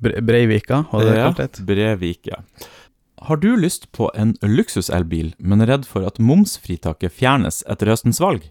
Bre 0.00 0.20
Breivika. 0.22 0.84
Ja? 1.16 1.28
Brevik, 1.66 2.26
ja. 2.26 2.36
Har 3.22 3.36
du 3.36 3.54
lyst 3.56 3.90
på 3.92 4.10
en 4.14 4.34
luksuselbil, 4.42 5.34
men 5.38 5.60
er 5.60 5.66
redd 5.66 5.84
for 5.86 6.04
at 6.06 6.18
momsfritaket 6.18 7.12
fjernes 7.12 7.62
etter 7.68 7.86
høstens 7.92 8.18
valg? 8.20 8.50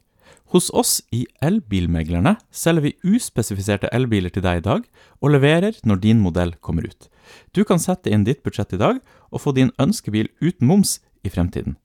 Hos 0.54 0.69
oss 0.74 1.01
i 1.12 1.25
Elbilmeglerne 1.42 2.38
selger 2.51 2.81
vi 2.81 2.94
uspesifiserte 3.16 3.89
elbiler 3.92 4.30
til 4.30 4.44
deg 4.46 4.57
i 4.62 4.66
dag, 4.69 4.84
og 5.22 5.31
leverer 5.34 5.74
når 5.84 6.00
din 6.01 6.19
modell 6.22 6.54
kommer 6.62 6.86
ut. 6.86 7.10
Du 7.53 7.63
kan 7.68 7.81
sette 7.81 8.12
inn 8.13 8.25
ditt 8.27 8.44
budsjett 8.45 8.75
i 8.75 8.81
dag, 8.81 9.00
og 9.31 9.41
få 9.44 9.53
din 9.56 9.71
ønskebil 9.81 10.30
uten 10.41 10.69
moms 10.69 11.00
i 11.24 11.31
fremtiden. 11.33 11.77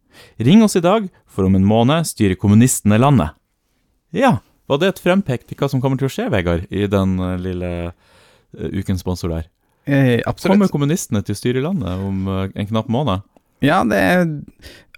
Ring 0.42 0.64
oss 0.64 0.76
i 0.76 0.84
dag, 0.84 1.08
for 1.26 1.46
om 1.46 1.56
en 1.58 1.66
måned 1.68 2.08
styrer 2.08 2.38
kommunistene 2.40 2.98
landet. 2.98 3.36
Ja, 4.14 4.38
var 4.68 4.80
det 4.80 4.92
et 4.92 5.02
frempek 5.02 5.46
til 5.46 5.58
hva 5.58 5.68
som 5.70 5.82
kommer 5.84 6.00
til 6.00 6.08
å 6.08 6.12
skje, 6.12 6.28
Vegard, 6.32 6.66
i 6.70 6.88
den 6.90 7.16
eh, 7.22 7.38
lille 7.40 7.70
eh, 7.88 8.68
ukens 8.80 9.04
sponsor 9.04 9.32
der? 9.32 9.48
Eh, 9.88 10.18
absolutt. 10.28 10.56
Kommer 10.56 10.72
kommunistene 10.72 11.22
til 11.24 11.36
å 11.36 11.40
styre 11.40 11.64
landet 11.64 12.04
om 12.04 12.26
eh, 12.28 12.48
en 12.52 12.68
knapp 12.68 12.90
måned? 12.92 13.24
Ja, 13.64 13.80
det 13.88 14.00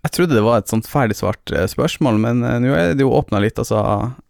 Jeg 0.00 0.14
trodde 0.16 0.32
det 0.32 0.42
var 0.44 0.62
et 0.62 0.70
sånt 0.70 0.86
ferdig 0.88 1.16
svart 1.18 1.52
eh, 1.52 1.66
spørsmål, 1.68 2.16
men 2.22 2.38
eh, 2.46 2.54
nå 2.64 2.70
er 2.72 2.94
det 2.96 3.04
jo 3.04 3.10
åpna 3.12 3.40
litt, 3.44 3.58
altså. 3.60 3.82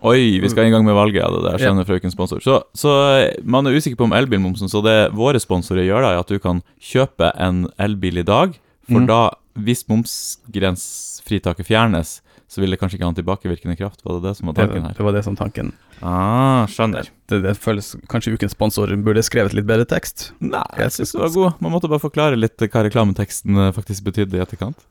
Oi, 0.02 0.40
vi 0.42 0.48
skal 0.50 0.66
i 0.66 0.72
gang 0.74 0.82
med 0.86 0.96
valget 0.98 1.20
ja, 1.22 1.28
det 1.30 1.44
der, 1.46 1.60
skjønner 1.62 1.86
fra 1.86 1.94
frøken 1.94 2.10
sponsor. 2.14 2.42
Så, 2.42 2.56
så 2.74 2.94
eh, 3.20 3.36
man 3.46 3.68
er 3.70 3.76
usikker 3.78 4.00
på 4.00 4.08
om 4.08 4.16
elbilmomsen, 4.18 4.70
så 4.72 4.82
det 4.82 4.96
våre 5.14 5.38
sponsorer 5.42 5.86
gjør 5.86 6.02
da, 6.08 6.10
er 6.16 6.24
at 6.24 6.32
du 6.34 6.42
kan 6.42 6.64
kjøpe 6.82 7.30
en 7.38 7.68
elbil 7.78 8.18
i 8.24 8.26
dag, 8.26 8.58
for 8.90 8.98
Mm. 9.04 9.06
da, 9.06 9.20
hvis 9.62 9.84
momsgrensfritaket 9.86 11.66
fjernes, 11.68 12.16
så 12.50 12.58
vil 12.58 12.74
det 12.74 12.80
kanskje 12.80 12.98
ikke 12.98 13.06
ha 13.06 13.12
en 13.12 13.18
tilbakevirkende 13.20 13.76
kraft. 13.78 14.00
Var 14.02 14.16
det 14.18 14.24
det 14.26 14.32
som 14.40 14.48
var 14.50 14.56
tanken 14.58 14.82
her? 14.88 14.94
det 14.98 15.04
var 15.06 15.14
det 15.14 15.22
som 15.22 15.36
tanken. 15.38 15.70
Ah, 16.02 16.66
skjønner. 16.66 17.06
Det, 17.30 17.38
det 17.44 17.52
føles 17.62 17.92
Kanskje 18.10 18.32
ukens 18.34 18.56
sponsor 18.56 18.90
burde 19.06 19.22
skrevet 19.22 19.54
litt 19.54 19.68
bedre 19.68 19.86
tekst. 19.86 20.32
Nei, 20.42 20.64
jeg 20.82 20.96
synes 20.96 21.12
det 21.14 21.20
var 21.22 21.34
god. 21.36 21.60
Man 21.62 21.76
måtte 21.76 21.90
bare 21.92 22.02
forklare 22.02 22.40
litt 22.40 22.58
hva 22.58 22.82
reklameteksten 22.88 23.68
faktisk 23.76 24.08
betydde 24.10 24.40
i 24.40 24.42
etterkant. 24.42 24.82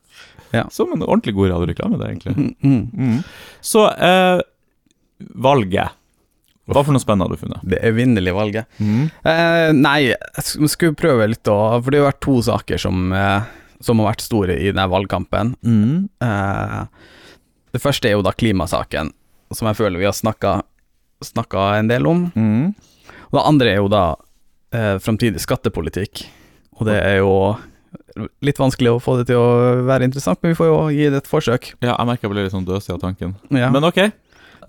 Ja. 0.55 0.65
Som 0.73 0.93
en 0.93 1.03
ordentlig 1.05 1.35
god 1.37 1.53
radioreklame, 1.53 1.99
det, 1.99 2.09
egentlig. 2.13 2.35
Mm, 2.37 2.53
mm. 2.63 3.07
Mm. 3.09 3.19
Så 3.61 3.85
eh, 3.91 4.41
valget. 5.35 5.95
Hva 6.69 6.83
for 6.85 6.93
noe 6.93 7.01
spennende 7.01 7.25
har 7.25 7.33
du 7.33 7.41
funnet? 7.41 7.63
Det 7.65 7.79
evinnelige 7.85 8.35
valget. 8.37 8.69
Mm. 8.77 9.07
Eh, 9.25 9.69
nei, 9.77 9.99
jeg 10.11 10.17
jeg 10.37 10.69
skulle 10.73 10.97
prøve 10.97 11.29
litt 11.31 11.49
å 11.49 11.57
For 11.81 11.89
det 11.89 12.01
har 12.01 12.11
vært 12.11 12.21
to 12.25 12.35
saker 12.45 12.81
som, 12.81 13.11
eh, 13.13 13.47
som 13.81 14.01
har 14.01 14.11
vært 14.11 14.25
store 14.25 14.57
i 14.57 14.69
denne 14.69 14.89
valgkampen. 14.91 15.55
Mm. 15.65 16.09
Eh, 16.21 16.83
det 17.73 17.81
første 17.81 18.09
er 18.09 18.17
jo 18.17 18.25
da 18.25 18.33
klimasaken, 18.33 19.11
som 19.53 19.69
jeg 19.69 19.77
føler 19.77 20.01
vi 20.01 20.09
har 20.09 20.17
snakka 20.17 21.65
en 21.77 21.89
del 21.89 22.07
om. 22.09 22.27
Mm. 22.35 22.73
Og 23.29 23.37
det 23.37 23.45
andre 23.45 23.73
er 23.73 23.81
jo 23.81 23.89
da 23.91 24.03
eh, 24.73 24.97
framtidig 25.01 25.41
skattepolitikk. 25.41 26.25
Og 26.79 26.87
det 26.87 26.97
er 27.01 27.19
jo 27.21 27.33
litt 28.45 28.59
vanskelig 28.59 28.91
å 28.95 29.01
få 29.03 29.17
det 29.19 29.27
til 29.29 29.37
å 29.39 29.83
være 29.87 30.07
interessant, 30.07 30.39
men 30.43 30.53
vi 30.53 30.57
får 30.59 30.67
jo 30.71 30.79
gi 30.95 31.09
det 31.13 31.21
et 31.23 31.29
forsøk. 31.29 31.69
Ja, 31.83 31.93
jeg 31.95 32.07
merker 32.09 32.27
jeg 32.27 32.33
ble 32.33 32.43
litt 32.47 32.55
sånn 32.55 32.67
døsig 32.67 32.93
av 32.95 32.99
tanken. 33.03 33.35
Ja, 33.53 33.69
Men 33.73 33.83
ok, 33.87 33.99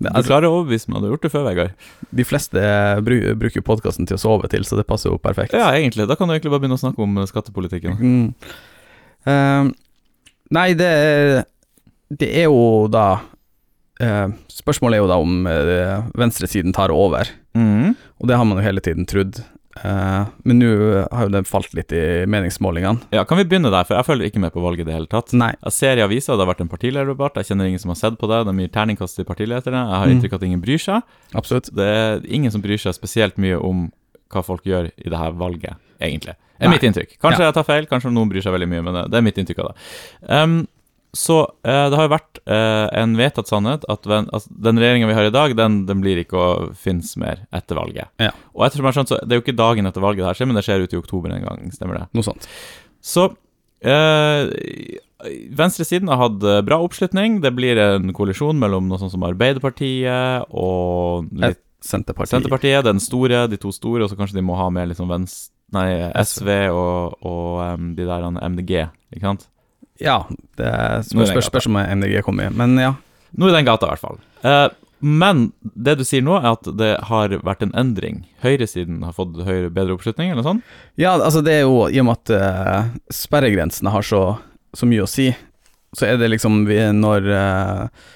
du 0.01 0.07
altså, 0.09 0.27
klarer 0.31 0.47
å 0.49 0.59
overbevise 0.61 0.89
meg. 0.89 1.01
Du 1.03 1.07
har 1.09 1.13
gjort 1.15 1.25
det 1.27 1.31
før, 1.33 1.45
Vegard. 1.45 1.73
de 2.11 2.23
fleste 2.25 2.61
bruker 3.05 3.59
jo 3.59 3.65
podkasten 3.67 4.07
til 4.09 4.17
å 4.17 4.21
sove 4.21 4.49
til, 4.49 4.63
så 4.65 4.79
det 4.79 4.87
passer 4.89 5.11
jo 5.11 5.19
perfekt. 5.21 5.53
Ja, 5.53 5.69
egentlig. 5.77 6.07
Da 6.09 6.15
kan 6.17 6.27
du 6.29 6.33
egentlig 6.33 6.53
bare 6.55 6.63
begynne 6.63 6.79
å 6.79 6.81
snakke 6.81 7.03
om 7.05 7.17
eh, 7.21 7.27
skattepolitikken. 7.29 7.99
Mm. 8.01 8.33
Uh, 9.27 9.69
nei, 10.57 10.71
det, 10.73 10.91
det 12.09 12.29
er 12.41 12.47
jo 12.49 12.87
da 12.89 13.05
uh, 13.21 14.31
Spørsmålet 14.49 14.97
er 14.97 15.03
jo 15.03 15.09
da 15.11 15.17
om 15.21 15.45
uh, 15.45 16.09
venstresiden 16.17 16.73
tar 16.75 16.93
over, 16.95 17.29
Mm. 17.51 17.97
og 18.21 18.29
det 18.29 18.37
har 18.39 18.45
man 18.47 18.55
jo 18.61 18.63
hele 18.63 18.79
tiden 18.79 19.03
trodd. 19.03 19.41
Eh, 19.77 20.25
men 20.43 20.59
nå 20.59 20.69
har 21.11 21.27
jo 21.27 21.31
det 21.31 21.47
falt 21.47 21.73
litt 21.77 21.93
i 21.95 22.25
meningsmålingene. 22.27 23.05
Ja, 23.15 23.23
Kan 23.23 23.37
vi 23.39 23.45
begynne 23.47 23.71
der, 23.71 23.85
for 23.87 23.95
jeg 23.95 24.05
følger 24.05 24.27
ikke 24.27 24.41
med 24.43 24.51
på 24.51 24.61
valget 24.63 24.83
i 24.83 24.89
det 24.89 24.93
hele 24.97 25.07
tatt. 25.07 25.31
Nei. 25.33 25.53
Jeg 25.63 25.71
ser 25.77 25.97
i 25.97 26.03
avisa 26.05 26.35
det 26.35 26.43
har 26.45 26.51
vært 26.53 26.61
en 26.65 26.71
partilederdebatt. 26.71 27.39
Jeg 27.39 27.45
kjenner 27.51 27.69
ingen 27.71 27.79
som 27.79 27.89
har 27.93 27.95
sett 28.01 28.17
på 28.19 28.27
det. 28.27 28.41
De 28.49 28.55
gir 28.59 28.73
terningkast 28.75 29.15
til 29.15 29.25
partilederne. 29.25 29.85
Jeg 29.87 29.99
har 30.01 30.07
Mm. 30.07 30.13
inntrykk 30.19 30.33
av 30.33 30.39
at 30.41 30.47
ingen 30.49 30.61
bryr 30.61 30.77
seg. 30.81 31.01
Absolutt. 31.33 31.73
Det 31.73 31.87
er 31.87 32.21
ingen 32.27 32.51
som 32.51 32.61
bryr 32.61 32.77
seg 32.77 32.93
spesielt 32.93 33.37
mye 33.37 33.55
om 33.63 33.91
hva 34.31 34.43
folk 34.43 34.63
gjør 34.63 34.91
i 34.97 35.09
det 35.09 35.17
her 35.17 35.31
valget, 35.31 35.75
egentlig. 35.99 36.35
Det 36.59 36.67
er 36.67 36.69
Nei. 36.69 36.77
mitt 36.77 36.83
inntrykk. 36.83 37.17
Kanskje 37.19 37.39
jeg 37.47 37.53
tar 37.53 37.63
feil, 37.63 37.85
kanskje 37.87 38.11
noen 38.13 38.29
bryr 38.29 38.41
seg 38.41 38.53
veldig 38.53 38.67
mye, 38.69 38.83
men 38.83 38.93
det- 38.93 39.11
det 39.11 39.17
er 39.17 39.21
mitt 39.21 39.35
inntrykk 39.37 39.59
av 39.59 39.67
det. 39.73 40.29
Um, 40.29 40.67
så 41.13 41.41
eh, 41.67 41.85
det 41.91 41.97
har 41.97 42.07
jo 42.07 42.13
vært 42.13 42.39
eh, 42.45 42.87
en 43.01 43.15
vedtatt 43.19 43.49
sannhet 43.51 43.83
at 43.91 44.07
ven, 44.07 44.29
altså, 44.31 44.51
den 44.67 44.79
regjeringa 44.79 45.09
vi 45.09 45.15
har 45.17 45.27
i 45.27 45.33
dag, 45.33 45.55
den, 45.59 45.81
den 45.89 46.03
blir 46.03 46.21
ikke 46.21 46.39
å 46.39 46.49
finnes 46.77 47.13
mer 47.19 47.43
etter 47.51 47.79
valget. 47.79 48.11
Ja. 48.21 48.31
Og 48.55 48.65
ettersom 48.67 48.87
jeg 48.87 48.93
har 48.93 48.99
skjønt, 48.99 49.11
så 49.11 49.19
det 49.19 49.35
er 49.35 49.41
jo 49.41 49.45
ikke 49.45 49.59
dagen 49.59 49.89
etter 49.89 50.03
valget 50.03 50.23
det 50.23 50.29
her 50.29 50.39
skjer, 50.39 50.51
men 50.51 50.59
det 50.59 50.65
skjer 50.67 50.85
ute 50.85 50.95
i 50.95 51.01
oktober 51.01 51.35
en 51.35 51.47
gang, 51.47 51.73
stemmer 51.75 51.99
det? 51.99 52.05
Noe 52.15 52.27
sånt. 52.27 52.47
Så 53.03 53.27
eh, 53.83 54.53
Venstresiden 55.59 56.11
har 56.11 56.21
hatt 56.23 56.47
eh, 56.47 56.61
bra 56.65 56.79
oppslutning. 56.85 57.41
Det 57.43 57.51
blir 57.57 57.81
en 57.81 58.13
koalisjon 58.15 58.61
mellom 58.61 58.87
noe 58.87 59.01
sånt 59.01 59.13
som 59.13 59.27
Arbeiderpartiet 59.27 60.47
og 60.49 61.27
litt 61.43 61.59
Senterpartiet. 61.81 62.35
Senterpartiet, 62.35 62.83
den 62.85 62.99
store, 63.01 63.47
de 63.49 63.57
to 63.57 63.71
store, 63.73 64.05
og 64.05 64.11
så 64.11 64.17
kanskje 64.19 64.37
de 64.37 64.43
må 64.45 64.53
ha 64.59 64.67
med 64.73 64.91
liksom 64.91 65.09
venstre 65.09 65.49
Nei, 65.71 65.87
SV 66.19 66.49
og, 66.75 67.13
og 67.23 67.61
um, 67.63 67.91
de 67.95 68.03
der 68.03 68.25
MDG, 68.27 68.71
ikke 69.15 69.23
sant? 69.23 69.45
Ja, 70.01 70.19
det 70.59 70.71
spørs, 71.07 71.31
spørs, 71.33 71.49
spørs 71.51 71.69
om 71.69 71.79
MDG 71.79 72.21
kommer 72.25 72.49
i, 72.49 72.53
men 72.55 72.77
ja. 72.81 72.95
Noe 73.39 73.51
i 73.51 73.55
den 73.55 73.67
gata, 73.67 73.87
i 73.87 73.93
hvert 73.93 74.03
fall. 74.03 74.17
Eh, 74.43 74.67
men 75.01 75.47
det 75.61 75.95
du 75.97 76.03
sier 76.05 76.21
nå, 76.25 76.35
er 76.37 76.51
at 76.51 76.67
det 76.77 76.91
har 77.09 77.33
vært 77.45 77.63
en 77.65 77.73
endring. 77.77 78.21
Høyresiden 78.43 79.01
har 79.05 79.15
fått 79.17 79.39
høyere, 79.47 79.71
bedre 79.73 79.95
oppslutning, 79.95 80.29
eller 80.29 80.43
noe 80.43 80.49
sånt? 80.49 80.73
Ja, 81.01 81.15
altså 81.15 81.41
det 81.45 81.55
er 81.57 81.63
jo 81.63 81.87
i 81.89 82.01
og 82.03 82.09
med 82.09 82.19
at 82.19 82.33
uh, 82.35 82.91
sperregrensene 83.13 83.93
har 83.93 84.05
så, 84.05 84.21
så 84.77 84.89
mye 84.89 85.07
å 85.07 85.09
si, 85.09 85.31
så 85.97 86.05
er 86.05 86.21
det 86.21 86.29
liksom 86.35 86.65
vi, 86.69 86.77
når 86.93 87.31
uh, 87.33 88.11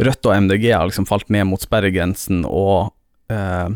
Rødt 0.00 0.26
og 0.30 0.36
MDG 0.46 0.70
har 0.72 0.88
liksom 0.88 1.04
falt 1.04 1.28
ned 1.28 1.44
mot 1.50 1.60
sperregrensen, 1.60 2.44
og 2.48 2.94
eh, 3.28 3.68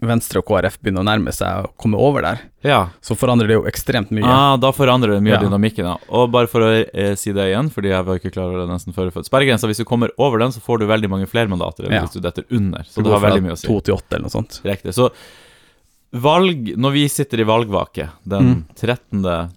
Venstre 0.00 0.40
og 0.40 0.46
KrF 0.48 0.78
begynner 0.80 1.02
å 1.02 1.08
nærme 1.08 1.32
seg 1.32 1.64
å 1.66 1.70
komme 1.76 1.98
over 2.00 2.22
der, 2.22 2.40
Ja. 2.64 2.88
så 3.02 3.14
forandrer 3.16 3.48
det 3.48 3.56
jo 3.58 3.64
ekstremt 3.68 4.10
mye. 4.10 4.24
Ah, 4.24 4.56
da 4.56 4.70
forandrer 4.72 5.12
det 5.14 5.22
mye 5.22 5.36
av 5.36 5.42
Ja. 5.42 5.48
dynamikken. 5.48 5.84
Ja. 5.84 5.96
Og 6.08 6.30
bare 6.32 6.46
for 6.48 6.60
å 6.60 6.84
eh, 6.94 7.14
si 7.16 7.32
det 7.32 7.48
igjen, 7.52 7.68
fordi 7.70 7.90
jeg 7.90 8.04
var 8.04 8.18
ikke 8.18 8.32
klar 8.32 8.48
over 8.48 8.64
det 8.66 8.68
nesten 8.72 8.94
før. 8.94 9.10
Sperregrensa, 9.22 9.68
hvis 9.68 9.76
du 9.78 9.84
kommer 9.84 10.08
over 10.18 10.38
den, 10.38 10.48
så 10.52 10.60
får 10.60 10.78
du 10.80 10.86
veldig 10.86 11.08
mange 11.10 11.26
flere 11.28 11.48
mandater 11.48 11.84
enn 11.84 11.92
Ja. 11.92 12.00
hvis 12.06 12.12
du 12.12 12.20
detter 12.20 12.44
under. 12.50 12.80
Så 12.84 13.02
Det 13.02 13.04
det 13.04 13.12
har 13.20 13.30
veldig 13.30 13.42
mye 13.44 13.52
å 13.52 13.58
si. 13.58 13.66
To 13.68 13.80
til 13.80 13.94
åtte, 13.94 14.12
eller 14.16 14.28
noe 14.28 14.30
sånt. 14.30 14.60
Riktig. 14.64 14.94
Så 14.94 15.10
valg 16.12 16.76
Når 16.76 16.92
vi 16.92 17.08
sitter 17.08 17.40
i 17.40 17.44
valgvake 17.44 18.10
den 18.26 18.42
Mm. 18.42 18.64
13. 18.74 19.50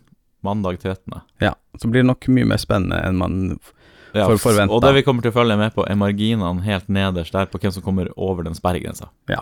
Mandag 0.44 0.78
13. 0.80 1.22
Ja, 1.40 1.56
så 1.80 1.88
blir 1.90 2.04
det 2.04 2.08
nok 2.08 2.28
mye 2.28 2.46
mer 2.46 2.58
spennende 2.58 3.02
enn 3.06 3.16
man 3.18 3.60
Ja, 4.14 4.28
For-. 4.28 4.70
Og 4.70 4.82
det 4.84 4.94
vi 4.94 5.02
kommer 5.02 5.24
til 5.24 5.32
å 5.32 5.34
følge 5.34 5.58
med 5.58 5.74
på, 5.74 5.90
er 5.90 5.96
marginene 5.96 6.62
helt 6.62 6.88
nederst 6.88 7.32
der 7.32 7.48
på 7.48 7.58
hvem 7.60 7.72
som 7.74 7.82
kommer 7.82 8.10
over 8.16 8.44
den 8.44 8.54
sperregrensa. 8.54 9.08
Ja. 9.28 9.40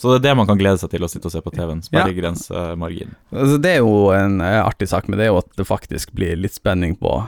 Så 0.00 0.14
det 0.14 0.20
er 0.22 0.30
det 0.30 0.36
man 0.40 0.48
kan 0.48 0.58
glede 0.60 0.80
seg 0.80 0.90
til 0.94 1.04
å 1.04 1.08
sitte 1.12 1.28
og 1.28 1.32
se 1.34 1.42
på 1.44 1.52
TV-en. 1.52 1.82
Ja. 1.84 1.88
Sperregrensemargin. 1.90 3.14
Altså, 3.34 3.58
det 3.60 3.74
er 3.76 3.80
jo 3.84 3.94
en 4.16 4.40
eh, 4.40 4.58
artig 4.64 4.88
sak 4.88 5.08
med 5.12 5.20
det, 5.20 5.26
er 5.28 5.34
jo 5.34 5.40
at 5.42 5.50
det 5.60 5.66
faktisk 5.68 6.14
blir 6.16 6.38
litt 6.40 6.56
spenning 6.56 6.94
på, 7.00 7.18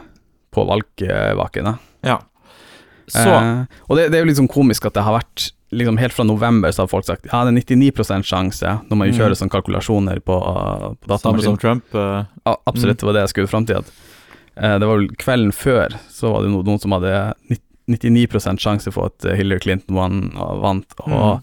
på 0.56 0.64
valgvakene. 0.68 1.76
Ja. 2.08 2.20
Så 3.12 3.26
Eh, 3.28 3.64
og 3.90 3.96
det, 3.98 4.06
det 4.12 4.16
er 4.16 4.22
jo 4.22 4.28
liksom 4.30 4.46
komisk 4.48 4.86
at 4.88 4.94
det 4.96 5.02
har 5.04 5.18
vært 5.18 5.50
liksom 5.72 5.96
Helt 5.98 6.12
fra 6.12 6.24
november 6.28 6.70
så 6.72 6.82
har 6.84 6.88
folk 6.92 7.04
sagt 7.08 7.24
ja, 7.30 7.40
det 7.48 7.52
er 7.52 7.76
99% 7.80 8.26
sjanse, 8.28 8.72
når 8.90 8.96
man 9.00 9.08
Mm. 9.08 9.16
kjører 9.18 9.36
sånne 9.40 9.52
kalkulasjoner 9.54 10.20
på, 10.20 10.36
på 10.36 11.08
datamaskin. 11.08 11.20
Samme 11.24 11.42
som. 11.46 11.56
Trump. 11.58 11.94
Uh, 11.96 12.24
Ja, 12.44 12.56
absolutt, 12.68 12.98
det 13.00 13.06
var 13.08 13.16
det 13.16 13.22
jeg 13.24 13.32
skulle 13.32 13.48
fram 13.48 13.66
til. 13.68 13.80
At, 13.80 13.92
eh, 14.56 14.78
det 14.78 14.88
var 14.88 15.00
vel 15.00 15.08
kvelden 15.16 15.52
før 15.56 15.96
så 16.12 16.32
var 16.34 16.42
det 16.44 16.52
no, 16.52 16.60
noen 16.62 16.80
som 16.80 16.92
hadde 16.92 17.14
99 17.88 18.60
sjanse 18.60 18.92
for 18.92 19.08
at 19.10 19.24
eh, 19.24 19.34
Hillary 19.40 19.60
Clinton 19.64 19.96
vant, 19.96 20.92
og 21.00 21.10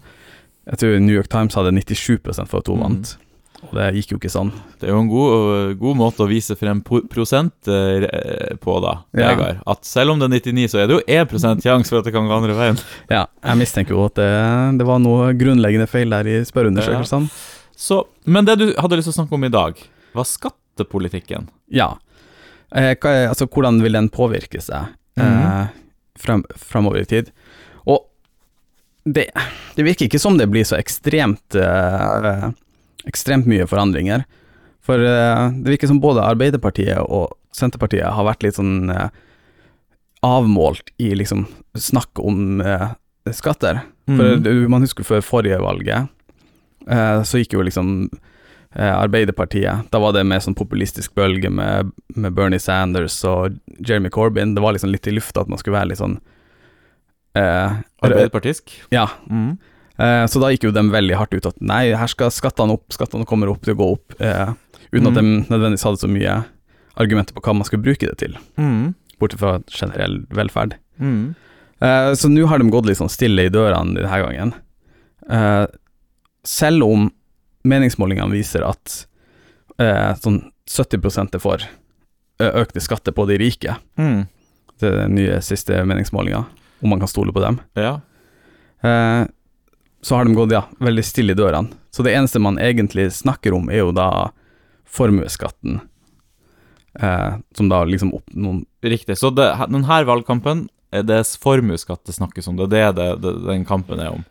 Jeg 0.66 0.78
tror 0.78 1.00
New 1.00 1.14
York 1.16 1.28
Times 1.28 1.54
hadde 1.54 1.72
97 1.72 2.46
for 2.48 2.58
at 2.60 2.66
hun 2.68 2.78
Mm. 2.78 2.82
vant. 2.82 3.16
Og 3.62 3.74
det 3.76 3.90
gikk 3.94 4.12
jo 4.12 4.16
ikke 4.18 4.30
sånn. 4.32 4.50
Det 4.80 4.88
er 4.88 4.92
jo 4.94 5.00
en 5.02 5.08
god, 5.10 5.78
god 5.78 5.96
måte 5.96 6.22
å 6.24 6.28
vise 6.30 6.56
frem 6.56 6.80
prosent 6.82 7.68
eh, 7.68 8.56
på, 8.56 8.80
da, 8.80 9.02
Ja. 9.12 9.34
Vegard. 9.34 9.58
At 9.66 9.84
selv 9.84 10.12
om 10.12 10.18
det 10.18 10.30
er 10.30 10.52
99, 10.52 10.64
så 10.72 10.78
er 10.80 10.86
det 10.88 10.96
jo 10.96 11.02
1 11.06 11.60
sjanse 11.60 11.88
for 11.90 11.98
at 11.98 12.04
det 12.08 12.12
kan 12.14 12.24
gå 12.26 12.32
andre 12.32 12.54
veien. 12.56 12.78
Ja, 13.10 13.26
jeg 13.44 13.58
mistenker 13.60 13.90
jo 13.90 14.06
at 14.06 14.14
det, 14.14 14.78
det 14.78 14.86
var 14.86 14.98
noe 14.98 15.34
grunnleggende 15.36 15.86
feil 15.92 16.08
der 16.08 16.24
i 16.24 16.40
spørreundersøkelsene. 16.48 17.28
Ja. 17.90 18.02
men 18.26 18.44
det 18.48 18.58
du 18.58 18.66
hadde 18.78 18.96
lyst 18.96 19.08
til 19.12 19.12
å 19.12 19.18
snakke 19.24 19.32
om 19.36 19.44
i 19.44 19.48
dag, 19.52 19.76
var 20.14 20.24
skattepolitikken. 20.24 21.48
Ja. 21.70 21.98
Eh, 22.72 22.94
hva 22.96 23.28
altså, 23.28 23.46
hvordan 23.46 23.82
vil 23.82 23.92
den 23.92 24.08
påvirke 24.08 24.60
seg 24.62 24.88
eh, 25.18 25.22
Mhm. 25.24 25.68
frem, 26.18 26.44
fremover 26.56 27.00
i 27.02 27.04
tid? 27.04 27.30
Det, 29.04 29.30
det 29.76 29.82
virker 29.86 30.06
ikke 30.08 30.20
som 30.20 30.36
det 30.38 30.48
blir 30.52 30.64
så 30.68 30.76
ekstremt 30.76 31.54
eh, 31.56 32.50
ekstremt 33.08 33.46
mye 33.48 33.66
forandringer. 33.70 34.24
For 34.84 35.00
eh, 35.00 35.46
det 35.62 35.76
virker 35.76 35.88
som 35.88 36.00
både 36.02 36.24
Arbeiderpartiet 36.26 36.98
og 37.00 37.32
Senterpartiet 37.56 38.06
har 38.12 38.26
vært 38.28 38.44
litt 38.44 38.58
sånn 38.58 38.90
eh, 38.92 39.08
avmålt 40.26 40.90
i 41.00 41.14
liksom 41.16 41.46
snakk 41.80 42.20
om 42.20 42.60
eh, 42.60 42.88
skatter. 43.32 43.80
For 44.10 44.36
Mhm. 44.36 44.68
man 44.68 44.82
husker 44.82 45.04
før 45.06 45.20
forrige 45.22 45.60
valget, 45.62 46.08
eh, 46.88 47.22
så 47.22 47.38
gikk 47.38 47.52
jo 47.54 47.62
liksom 47.62 48.10
eh, 48.74 48.90
Arbeiderpartiet 48.96 49.90
Da 49.90 49.98
var 49.98 50.12
det 50.12 50.24
mer 50.26 50.40
sånn 50.40 50.54
populistisk 50.58 51.14
bølge 51.14 51.50
med, 51.50 51.92
med 52.16 52.34
Bernie 52.34 52.58
Sanders 52.58 53.24
og 53.24 53.56
Jeremy 53.78 54.10
Corbyn. 54.10 54.54
Det 54.54 54.62
var 54.62 54.72
liksom 54.74 54.90
litt 54.90 55.06
i 55.06 55.14
lufta 55.14 55.40
at 55.42 55.48
man 55.48 55.58
skulle 55.58 55.78
være 55.78 55.88
litt 55.92 55.98
sånn 56.02 56.18
eh, 57.38 57.76
Arbeiderpartisk. 58.02 58.72
Ja. 58.94 59.08
Mm. 59.30 59.58
Eh, 60.00 60.24
så 60.26 60.40
da 60.40 60.50
gikk 60.52 60.64
jo 60.68 60.72
de 60.74 60.86
veldig 60.90 61.18
hardt 61.20 61.34
ut 61.36 61.46
at 61.50 61.60
nei, 61.60 61.90
her 61.96 62.10
skal 62.10 62.32
skattene 62.32 62.76
opp, 62.78 62.86
skattene 62.94 63.28
kommer 63.28 63.52
opp 63.52 63.62
til 63.66 63.74
å 63.76 63.80
gå 63.80 63.90
opp. 63.98 64.16
Eh, 64.20 64.54
uten 64.94 65.10
at 65.10 65.18
de 65.18 65.24
nødvendigvis 65.50 65.84
hadde 65.86 66.00
så 66.02 66.10
mye 66.10 66.38
argumenter 67.00 67.36
på 67.36 67.42
hva 67.44 67.54
man 67.56 67.68
skulle 67.68 67.84
bruke 67.84 68.08
det 68.08 68.16
til, 68.20 68.34
mm. 68.60 68.94
bortsett 69.20 69.40
fra 69.42 69.52
generell 69.70 70.22
velferd. 70.34 70.74
Mm. 71.00 71.34
Eh, 71.80 72.12
så 72.18 72.28
nå 72.28 72.46
har 72.50 72.60
de 72.60 72.72
gått 72.72 72.88
litt 72.88 73.00
sånn 73.00 73.12
stille 73.12 73.46
i 73.48 73.52
dørene 73.52 73.96
denne 73.96 74.22
gangen. 74.24 74.54
Eh, 75.30 75.66
selv 76.44 76.84
om 76.88 77.08
meningsmålingene 77.68 78.32
viser 78.32 78.64
at 78.64 79.02
eh, 79.80 80.16
sånn 80.20 80.42
70 80.70 81.34
er 81.34 81.42
for 81.42 81.64
økte 82.40 82.80
skatter 82.80 83.12
på 83.12 83.26
de 83.28 83.36
rike, 83.36 83.74
Mhm. 84.00 84.26
det 84.80 84.88
er 84.88 84.96
den 85.02 85.14
nye 85.14 85.40
siste 85.44 85.82
meningsmålinga, 85.84 86.46
om 86.82 86.90
man 86.92 87.00
kan 87.02 87.08
stole 87.08 87.32
på 87.32 87.42
dem, 87.44 87.60
Ja. 87.78 88.00
eh, 88.82 89.26
så 90.02 90.16
har 90.16 90.24
de 90.24 90.34
gått 90.34 90.52
ja, 90.54 90.62
veldig 90.80 91.04
stille 91.04 91.32
i 91.32 91.36
dørene. 91.36 91.68
Så 91.92 92.02
det 92.06 92.14
eneste 92.16 92.40
man 92.40 92.56
egentlig 92.58 93.10
snakker 93.12 93.52
om, 93.52 93.68
er 93.68 93.82
jo 93.82 93.90
da 93.92 94.30
formuesskatten, 94.88 95.80
eh, 97.00 97.34
som 97.56 97.68
da 97.68 97.84
liksom 97.84 98.14
opp 98.14 98.30
noen 98.34 98.64
Riktig. 98.82 99.18
Så 99.20 99.28
det, 99.36 99.44
denne 99.68 99.98
valgkampen 100.08 100.68
er 100.90 101.02
det 101.04 101.20
formuesskatt 101.42 102.00
det 102.08 102.14
snakkes 102.16 102.48
om. 102.48 102.56
Det 102.56 102.78
er 102.80 102.94
det, 102.96 103.10
det, 103.20 103.34
den 103.44 103.66
kampen 103.68 104.00
er 104.00 104.14
om. 104.14 104.22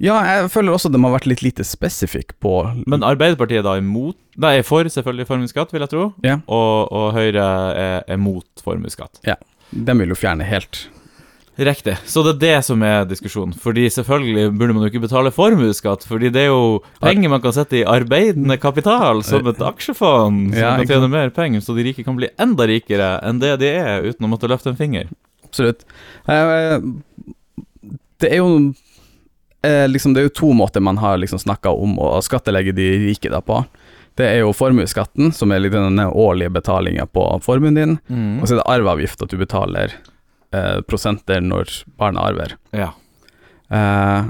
Ja, 0.00 0.14
jeg 0.24 0.48
føler 0.54 0.72
også 0.72 0.88
de 0.94 1.00
har 1.02 1.12
vært 1.12 1.26
litt 1.26 1.42
lite 1.42 1.64
spesifikke 1.66 2.36
på 2.40 2.52
Men 2.86 3.02
Arbeiderpartiet 3.02 3.60
er 3.60 3.66
da 3.66 3.72
imot 3.80 4.16
Nei, 4.38 4.60
er 4.60 4.64
for 4.64 4.86
selvfølgelig 4.86 5.26
formuesskatt, 5.26 5.72
vil 5.74 5.82
jeg 5.82 5.90
tro. 5.90 6.04
Ja. 6.22 6.36
Og, 6.46 6.92
og 6.94 7.08
Høyre 7.16 7.44
er, 7.74 8.04
er 8.06 8.20
mot 8.22 8.46
formuesskatt. 8.64 9.18
De 9.74 9.96
vil 9.98 10.14
jo 10.14 10.16
fjerne 10.16 10.46
helt. 10.46 10.86
Riktig. 11.58 11.96
Så 12.06 12.22
det 12.22 12.36
er 12.36 12.38
det 12.38 12.64
som 12.68 12.82
er 12.86 13.06
diskusjonen. 13.10 13.50
Fordi 13.58 13.88
selvfølgelig 13.90 14.52
burde 14.54 14.74
man 14.76 14.84
jo 14.84 14.90
ikke 14.92 15.02
betale 15.08 15.32
formuesskatt, 15.34 16.04
fordi 16.06 16.30
det 16.30 16.44
er 16.44 16.52
jo 16.52 16.78
penger 17.02 17.32
man 17.32 17.42
kan 17.42 17.54
sette 17.56 17.80
i 17.80 17.86
arbeidende 17.88 18.54
kapital, 18.62 19.24
som 19.26 19.46
et 19.50 19.62
aksjefond, 19.66 20.52
som 20.52 20.60
Ja, 20.60 20.76
kan 20.78 20.86
tjene 20.86 21.08
mer 21.10 21.32
penger, 21.34 21.64
så 21.64 21.74
de 21.74 21.88
rike 21.88 22.04
kan 22.06 22.14
bli 22.18 22.30
enda 22.38 22.68
rikere 22.70 23.16
enn 23.26 23.40
det 23.42 23.56
de 23.64 23.72
er, 23.74 24.06
uten 24.06 24.28
å 24.28 24.30
måtte 24.30 24.50
løfte 24.50 24.70
en 24.70 24.78
finger. 24.78 25.10
Absolutt. 25.48 25.82
Eh, 26.30 26.78
det 28.22 28.30
er 28.30 28.38
jo 28.38 28.52
eh, 29.66 29.86
liksom 29.88 30.14
Det 30.14 30.20
er 30.20 30.28
jo 30.28 30.34
to 30.36 30.52
måter 30.54 30.82
man 30.84 30.98
har 31.02 31.18
liksom 31.18 31.40
snakka 31.42 31.72
om 31.74 31.96
å 31.98 32.20
skattelegge 32.22 32.76
de 32.76 32.86
rike 33.08 33.32
da 33.32 33.40
på. 33.42 33.64
Det 34.18 34.26
er 34.26 34.44
jo 34.44 34.54
formuesskatten, 34.54 35.32
som 35.34 35.50
er 35.54 35.66
denne 35.66 36.06
årlige 36.10 36.54
betalinga 36.54 37.06
på 37.06 37.26
formuen 37.42 37.74
din. 37.74 37.98
Mm. 38.06 38.38
Og 38.38 38.46
så 38.46 38.54
er 38.54 38.60
det 38.62 38.70
arveavgift, 38.70 39.22
at 39.22 39.34
du 39.34 39.38
betaler 39.38 39.94
eh, 40.52 40.80
prosenter 40.88 41.40
når 41.44 41.84
barna 41.98 42.20
arver. 42.28 42.56
Ja. 42.72 42.92
Eh, 43.70 44.28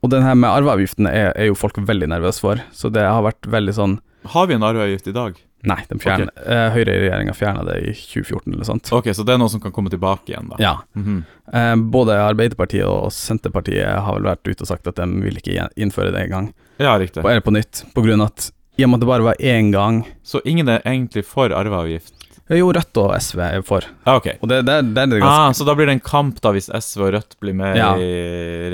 og 0.00 0.10
den 0.12 0.22
her 0.24 0.34
med 0.38 0.48
arveavgiften 0.50 1.08
er, 1.10 1.32
er 1.36 1.50
jo 1.50 1.56
folk 1.58 1.76
veldig 1.76 2.08
nervøse 2.08 2.40
for, 2.40 2.60
så 2.72 2.88
det 2.92 3.02
har 3.04 3.22
vært 3.26 3.48
veldig 3.50 3.74
sånn 3.76 3.98
Har 4.32 4.46
vi 4.48 4.54
en 4.56 4.62
arveavgift 4.64 5.08
i 5.10 5.14
dag? 5.16 5.36
Nei, 5.68 5.76
de 5.90 5.98
fjerner, 6.00 6.30
eh, 6.40 6.70
Høyre-regjeringa 6.72 7.34
fjerna 7.36 7.64
det 7.66 7.74
i 7.84 7.90
2014 7.92 8.54
eller 8.54 8.64
sånt. 8.64 8.88
Ok, 8.96 9.10
så 9.16 9.24
det 9.28 9.34
er 9.34 9.40
noe 9.42 9.50
som 9.52 9.60
kan 9.60 9.72
komme 9.76 9.90
tilbake 9.92 10.32
igjen, 10.32 10.48
da. 10.48 10.56
Ja. 10.60 10.72
Mhm. 10.96 11.18
Eh, 11.52 11.74
både 11.92 12.16
Arbeiderpartiet 12.16 12.86
og 12.88 13.10
Senterpartiet 13.12 13.84
har 14.00 14.16
vel 14.16 14.28
vært 14.30 14.48
ute 14.48 14.64
og 14.64 14.70
sagt 14.70 14.88
at 14.88 14.96
de 14.96 15.08
vil 15.20 15.36
ikke 15.36 15.66
innføre 15.76 16.14
det 16.14 16.22
engang, 16.28 16.52
Ja, 16.80 16.94
riktig. 16.96 17.20
eller 17.24 17.40
på 17.44 17.52
nytt, 17.52 17.84
på 17.92 18.04
grunn 18.06 18.22
av 18.24 18.32
at 18.32 18.50
i 18.78 18.84
og 18.84 18.88
med 18.90 18.96
at 18.96 19.00
det 19.04 19.10
bare 19.10 19.26
var 19.26 19.34
én 19.44 19.70
gang 19.72 20.06
Så 20.24 20.40
ingen 20.46 20.68
er 20.72 20.80
egentlig 20.86 21.26
for 21.26 21.50
arveavgift? 21.52 22.14
Jo, 22.50 22.72
Rødt 22.74 22.98
og 22.98 23.12
SV 23.22 23.40
er 23.46 23.62
for, 23.62 23.84
Ja, 24.06 24.16
ok. 24.18 24.26
og 24.42 24.48
det, 24.50 24.64
det, 24.66 24.78
det 24.94 25.02
er 25.04 25.10
det 25.12 25.20
ganske 25.22 25.44
Ah, 25.46 25.52
så 25.54 25.64
da 25.68 25.74
blir 25.78 25.86
det 25.86 25.94
en 26.00 26.02
kamp 26.02 26.40
da 26.42 26.50
hvis 26.56 26.66
SV 26.74 27.04
og 27.06 27.12
Rødt 27.14 27.36
blir 27.42 27.54
med 27.54 27.76
Ja. 27.78 27.92
i 27.94 28.08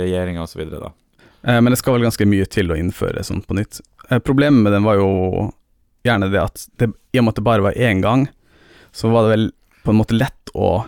regjeringa 0.00 0.42
osv., 0.46 0.62
eh, 0.64 1.60
Men 1.60 1.70
det 1.74 1.78
skal 1.82 1.98
vel 1.98 2.06
ganske 2.08 2.24
mye 2.26 2.46
til 2.48 2.72
å 2.72 2.78
innføre 2.80 3.22
sånt 3.24 3.46
på 3.46 3.54
nytt. 3.58 3.80
Eh, 4.10 4.18
problemet 4.24 4.62
med 4.64 4.72
den 4.72 4.86
var 4.86 4.96
jo 4.96 5.52
gjerne 6.06 6.30
det 6.32 6.40
at 6.40 6.66
det, 6.78 6.88
i 7.12 7.18
og 7.20 7.24
med 7.26 7.34
at 7.34 7.40
det 7.42 7.44
bare 7.44 7.62
var 7.68 7.72
én 7.76 8.00
gang, 8.00 8.28
så 8.96 9.10
var 9.12 9.26
det 9.28 9.34
vel 9.36 9.48
på 9.84 9.92
en 9.92 10.00
måte 10.00 10.16
lett 10.16 10.54
å 10.54 10.86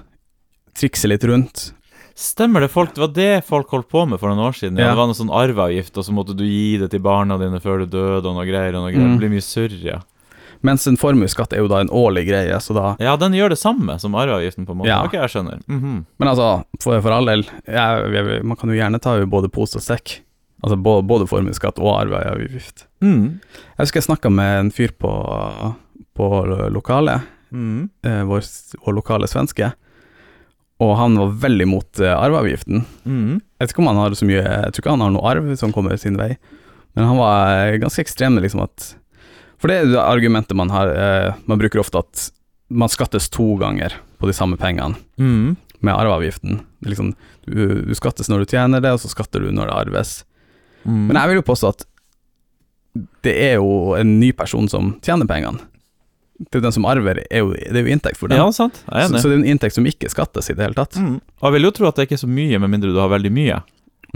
trikse 0.79 1.09
litt 1.11 1.25
rundt. 1.29 1.73
Stemmer 2.19 2.65
det, 2.65 2.69
folk, 2.73 2.95
det 2.97 3.03
var 3.05 3.13
det 3.15 3.45
folk 3.47 3.69
holdt 3.71 3.89
på 3.93 4.05
med 4.09 4.19
for 4.19 4.31
noen 4.33 4.43
år 4.49 4.57
siden. 4.59 4.79
Ja. 4.81 4.89
Det 4.91 4.97
var 4.99 5.07
noe 5.11 5.15
sånn 5.19 5.31
arveavgift, 5.31 5.99
og 6.01 6.07
så 6.07 6.15
måtte 6.17 6.35
du 6.35 6.43
gi 6.47 6.79
det 6.81 6.89
til 6.91 7.03
barna 7.05 7.37
dine 7.39 7.61
før 7.63 7.85
du 7.85 7.93
døde, 7.93 8.25
og 8.27 8.35
noe 8.35 8.47
greier 8.49 8.75
og 8.75 8.87
noe 8.87 8.91
greier. 8.95 9.07
Mm. 9.07 9.13
Det 9.15 9.23
blir 9.23 9.35
mye 9.37 9.45
surr, 9.45 9.77
ja. 9.87 10.01
Mens 10.67 10.87
en 10.91 10.97
formuesskatt 10.99 11.53
er 11.55 11.59
jo 11.63 11.69
da 11.71 11.81
en 11.81 11.89
årlig 11.95 12.27
greie, 12.29 12.57
så 12.61 12.75
da 12.75 12.97
Ja, 12.99 13.17
den 13.17 13.33
gjør 13.33 13.51
det 13.51 13.59
samme 13.61 13.99
som 14.01 14.15
arveavgiften, 14.19 14.67
på 14.67 14.73
en 14.75 14.79
måte. 14.81 14.89
Ja. 14.91 15.05
Ok, 15.07 15.13
jeg 15.15 15.31
skjønner. 15.31 15.61
Mhm. 15.69 16.05
Men 16.19 16.29
altså, 16.29 16.65
for, 16.83 17.01
for 17.01 17.13
all 17.13 17.27
del, 17.27 17.45
jeg- 17.67 18.13
jeg- 18.13 18.45
man 18.45 18.57
kan 18.57 18.69
jo 18.71 18.77
gjerne 18.77 19.01
ta 19.01 19.17
jo 19.19 19.27
både 19.27 19.49
pose 19.51 19.77
og 19.77 19.83
sekk. 19.83 20.21
Altså 20.65 20.75
både, 20.83 21.07
både 21.07 21.29
formuesskatt 21.31 21.79
og 21.79 22.01
arveavgift. 22.03 22.87
Mm. 23.01 23.39
Jeg 23.79 23.79
husker 23.85 24.01
jeg 24.01 24.09
snakka 24.09 24.31
med 24.35 24.59
en 24.61 24.71
fyr 24.75 24.91
på, 24.99 25.13
på 26.19 26.71
lokalet, 26.75 27.23
Mm. 27.53 27.89
eh, 28.05 28.25
vår, 28.25 28.43
vår 28.85 28.95
lokale 28.95 29.25
svenske, 29.31 29.73
og 30.81 30.97
han 30.99 31.17
var 31.17 31.31
veldig 31.49 31.63
imot 31.65 32.01
eh, 32.01 32.13
arveavgiften. 32.13 32.85
Mm. 33.07 33.41
Jeg 33.41 33.61
vet 33.65 33.71
ikke 33.73 33.79
om 33.83 33.87
han 33.91 33.97
har 34.03 34.11
så 34.19 34.27
mye 34.29 34.43
Jeg 34.43 34.73
tror 34.75 34.83
ikke 34.83 34.91
han 34.95 35.01
har 35.01 35.11
noe 35.15 35.31
arv 35.31 35.57
som 35.57 35.73
kommer 35.73 35.97
sin 35.99 36.17
vei, 36.19 36.37
men 36.95 37.07
han 37.09 37.17
var 37.17 37.55
eh, 37.73 37.79
ganske 37.79 38.03
ekstrem 38.05 38.35
med 38.35 38.43
liksom 38.45 38.63
at 38.63 38.95
For 39.59 39.71
det 39.71 39.77
er 39.83 39.89
det 39.93 39.99
argumentet 40.03 40.55
man 40.59 40.71
har 40.71 40.91
eh, 40.93 41.33
Man 41.51 41.59
bruker 41.59 41.81
ofte 41.83 41.99
at 42.05 42.29
man 42.71 42.91
skattes 42.93 43.31
to 43.33 43.55
ganger 43.59 43.95
på 44.21 44.29
de 44.29 44.35
samme 44.37 44.59
pengene 44.61 44.99
Mm. 45.19 45.57
med 45.81 45.95
arveavgiften. 45.95 46.59
Det 46.83 46.91
liksom, 46.93 47.15
du, 47.47 47.83
du 47.89 47.95
skattes 47.97 48.29
når 48.29 48.43
du 48.45 48.51
tjener 48.53 48.83
det, 48.85 48.91
og 48.93 49.01
så 49.01 49.09
skatter 49.09 49.41
du 49.41 49.49
når 49.55 49.71
det 49.71 49.77
arves. 49.79 50.11
Mm. 50.85 51.07
Men 51.09 51.17
jeg 51.21 51.31
vil 51.31 51.39
jo 51.41 51.47
påstå 51.49 51.71
at 51.73 51.87
det 53.27 53.35
er 53.49 53.57
jo 53.61 53.95
en 53.99 54.17
ny 54.21 54.33
person 54.37 54.69
som 54.71 54.93
tjener 55.05 55.29
pengene. 55.31 55.61
Det 56.39 56.61
er 56.61 56.65
den 56.69 56.75
som 56.75 56.87
arver, 56.87 57.19
er 57.31 57.41
jo, 57.43 57.51
det 57.57 57.75
er 57.81 57.87
jo 57.87 57.95
inntekt 57.97 58.19
for 58.21 58.31
den. 58.31 58.39
Ja, 58.39 58.47
sant. 58.55 58.79
Jeg 58.87 58.95
er 59.01 59.09
så, 59.09 59.13
enig. 59.15 59.23
så 59.23 59.31
det 59.31 59.37
er 59.37 59.41
en 59.41 59.51
inntekt 59.57 59.75
som 59.79 59.87
ikke 59.91 60.11
skattes 60.13 60.51
i 60.53 60.55
det 60.59 60.67
hele 60.69 60.77
tatt. 60.79 60.95
Mm. 61.03 61.17
Og 61.41 61.49
jeg 61.49 61.57
vil 61.57 61.67
jo 61.67 61.73
tro 61.79 61.89
at 61.89 61.99
det 61.99 62.07
ikke 62.07 62.19
er 62.19 62.23
så 62.23 62.31
mye, 62.31 62.61
med 62.63 62.71
mindre 62.77 62.93
du 62.95 63.01
har 63.03 63.11
veldig 63.11 63.33
mye. 63.35 63.59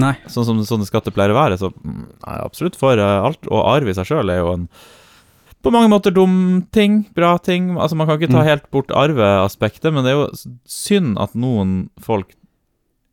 Nei. 0.03 0.13
Sånn 0.31 0.47
som 0.49 0.61
sånne 0.67 0.87
skatter 0.89 1.15
pleier 1.15 1.35
å 1.35 1.39
være. 1.41 1.59
Så 1.61 1.73
mm, 1.75 2.05
jeg 2.15 2.37
er 2.37 2.45
absolutt 2.47 2.79
for 2.81 3.01
eh, 3.01 3.17
alt. 3.27 3.43
Og 3.51 3.65
arv 3.65 3.91
i 3.91 3.97
seg 3.99 4.07
sjøl 4.13 4.31
er 4.33 4.39
jo 4.43 4.53
en 4.55 4.69
på 5.63 5.71
mange 5.73 5.89
måter 5.93 6.11
dum 6.15 6.67
ting, 6.73 7.05
bra 7.15 7.37
ting. 7.39 7.77
Altså 7.79 7.95
Man 7.97 8.07
kan 8.09 8.19
ikke 8.19 8.31
ta 8.33 8.43
Mm. 8.43 8.47
helt 8.49 8.71
bort 8.71 8.89
arveaspektet, 8.91 9.93
men 9.93 10.05
det 10.05 10.11
er 10.13 10.19
jo 10.19 10.31
synd 10.67 11.19
at 11.21 11.35
noen 11.35 11.91
folk 12.01 12.35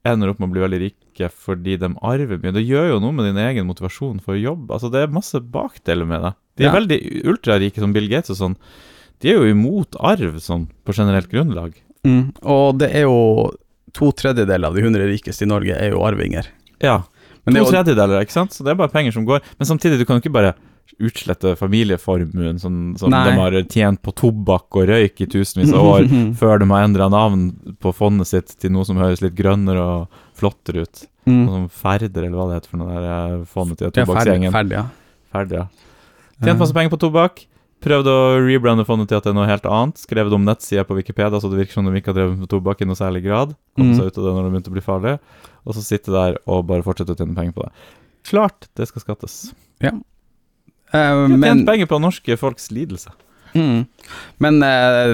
ender 0.05 0.29
opp 0.31 0.39
med 0.39 0.49
å 0.49 0.53
bli 0.53 0.61
veldig 0.63 0.79
rike 0.81 1.29
fordi 1.29 1.77
de 1.77 1.89
arver 2.01 2.39
mye. 2.39 2.53
Det 2.55 2.63
gjør 2.65 2.93
jo 2.93 2.99
noe 3.03 3.11
med 3.13 3.25
din 3.29 3.37
egen 3.43 3.67
motivasjon 3.67 4.21
for 4.23 4.35
jobb. 4.39 4.69
Altså 4.71 4.89
Det 4.91 5.03
er 5.03 5.07
masse 5.13 5.39
bakdeler 5.39 6.07
med 6.07 6.21
det. 6.23 6.33
De 6.57 6.63
er 6.65 6.67
Ja. 6.73 6.79
veldig 6.79 7.23
ultrarike, 7.25 7.79
som 7.79 7.93
Bill 7.93 8.07
Gates 8.09 8.29
og 8.31 8.37
sånn. 8.37 8.55
De 9.19 9.29
er 9.29 9.35
jo 9.35 9.53
imot 9.53 9.95
arv 9.99 10.35
sånn 10.39 10.67
på 10.85 10.93
generelt 10.95 11.29
grunnlag. 11.29 11.73
Mm. 12.05 12.33
Og 12.43 12.77
det 12.79 12.95
er 12.95 13.01
jo 13.03 13.51
to 13.93 14.11
tredjedeler 14.11 14.65
av 14.67 14.73
de 14.75 14.81
hundre 14.81 15.01
rikeste 15.05 15.43
i 15.43 15.47
Norge 15.47 15.75
er 15.75 15.91
jo 15.91 15.99
arvinger. 15.99 16.47
Ja, 16.81 17.03
Men 17.45 17.55
to 17.55 17.67
er 17.69 17.83
tredjedeler, 17.83 18.21
ikke 18.21 18.31
sant? 18.31 18.51
Så 18.51 18.63
det 18.63 18.71
er 18.71 18.75
bare 18.75 18.89
penger 18.91 19.11
som 19.11 19.25
går. 19.25 19.41
Men 19.59 19.65
samtidig, 19.67 19.97
du 19.99 20.05
kan 20.05 20.19
jo 20.19 20.21
ikke 20.29 20.31
bare 20.33 20.53
utslette 20.99 21.53
familieformuen 21.59 22.59
som, 22.59 22.95
som 22.97 23.11
de 23.13 23.31
har 23.37 23.55
tjent 23.71 24.01
på 24.03 24.11
tobakk 24.17 24.79
og 24.81 24.87
røyk 24.89 25.21
i 25.21 25.27
tusenvis 25.29 25.73
av 25.75 25.85
år, 25.85 26.07
før 26.41 26.59
de 26.63 26.69
har 26.71 26.83
endra 26.87 27.09
navn 27.13 27.49
på 27.79 27.93
fondet 27.95 28.27
sitt 28.27 28.55
til 28.59 28.73
noe 28.75 28.85
som 28.87 28.97
høres 28.97 29.21
litt 29.21 29.35
grønnere 29.37 29.83
og 29.83 30.17
flottere 30.39 30.83
ut. 30.87 31.03
mm. 31.29 31.43
Noe 31.45 31.53
som 31.53 31.69
Ferder, 31.69 32.23
eller 32.25 32.37
hva 32.39 32.47
det 32.49 32.57
heter 32.61 32.73
for 32.73 32.81
noe 32.81 32.95
der 32.95 33.11
eh, 33.37 33.45
fondet 33.45 33.77
til 33.83 33.91
tobakksgjengen. 33.99 34.51
ferdig, 34.55 34.79
ja. 34.79 34.87
Ferd, 35.31 35.51
ja. 35.53 35.67
Tjent 36.41 36.59
masse 36.63 36.73
penger 36.73 36.89
på 36.95 36.99
tobakk. 37.05 37.45
Prøvde 37.79 38.11
å 38.11 38.23
rebrande 38.43 38.83
fondet 38.83 39.07
til 39.07 39.15
at 39.19 39.23
det 39.23 39.31
er 39.31 39.35
noe 39.37 39.47
helt 39.47 39.63
annet. 39.69 39.99
Skrevet 40.01 40.33
om 40.35 40.43
nettsider 40.43 40.83
på 40.87 40.97
Wikipedia, 40.97 41.39
så 41.39 41.47
det 41.51 41.61
virker 41.61 41.77
som 41.77 41.85
de 41.87 41.93
ikke 41.95 42.11
har 42.11 42.17
drevet 42.17 42.39
med 42.41 42.49
tobakk 42.51 42.81
i 42.83 42.87
noe 42.89 42.97
særlig 42.99 43.21
grad. 43.23 43.53
Kom 43.77 43.91
Mm. 43.91 43.95
seg 43.95 44.09
ut 44.09 44.17
av 44.19 44.25
det 44.25 44.33
når 44.35 44.43
det 44.43 44.51
begynte 44.51 44.71
å 44.71 44.75
bli 44.75 44.83
farlig. 44.83 45.13
Og 45.63 45.75
så 45.77 45.83
sitte 45.85 46.11
der 46.11 46.35
og 46.47 46.65
bare 46.67 46.83
fortsette 46.83 47.13
å 47.15 47.19
tjene 47.19 47.35
penger 47.37 47.53
på 47.55 47.63
det. 47.67 47.71
Klart 48.27 48.67
det 48.75 48.87
skal 48.89 49.01
skattes. 49.05 49.37
Eh, 49.79 49.95
De 50.91 50.97
har 50.97 51.27
tjent 51.27 51.39
men 51.39 51.65
penger 51.67 51.85
på 51.91 51.99
norske 52.01 52.37
folks 52.37 52.71
lidelse. 52.71 53.09
mm. 53.53 53.85
Men 54.39 54.63
uh, 54.63 55.13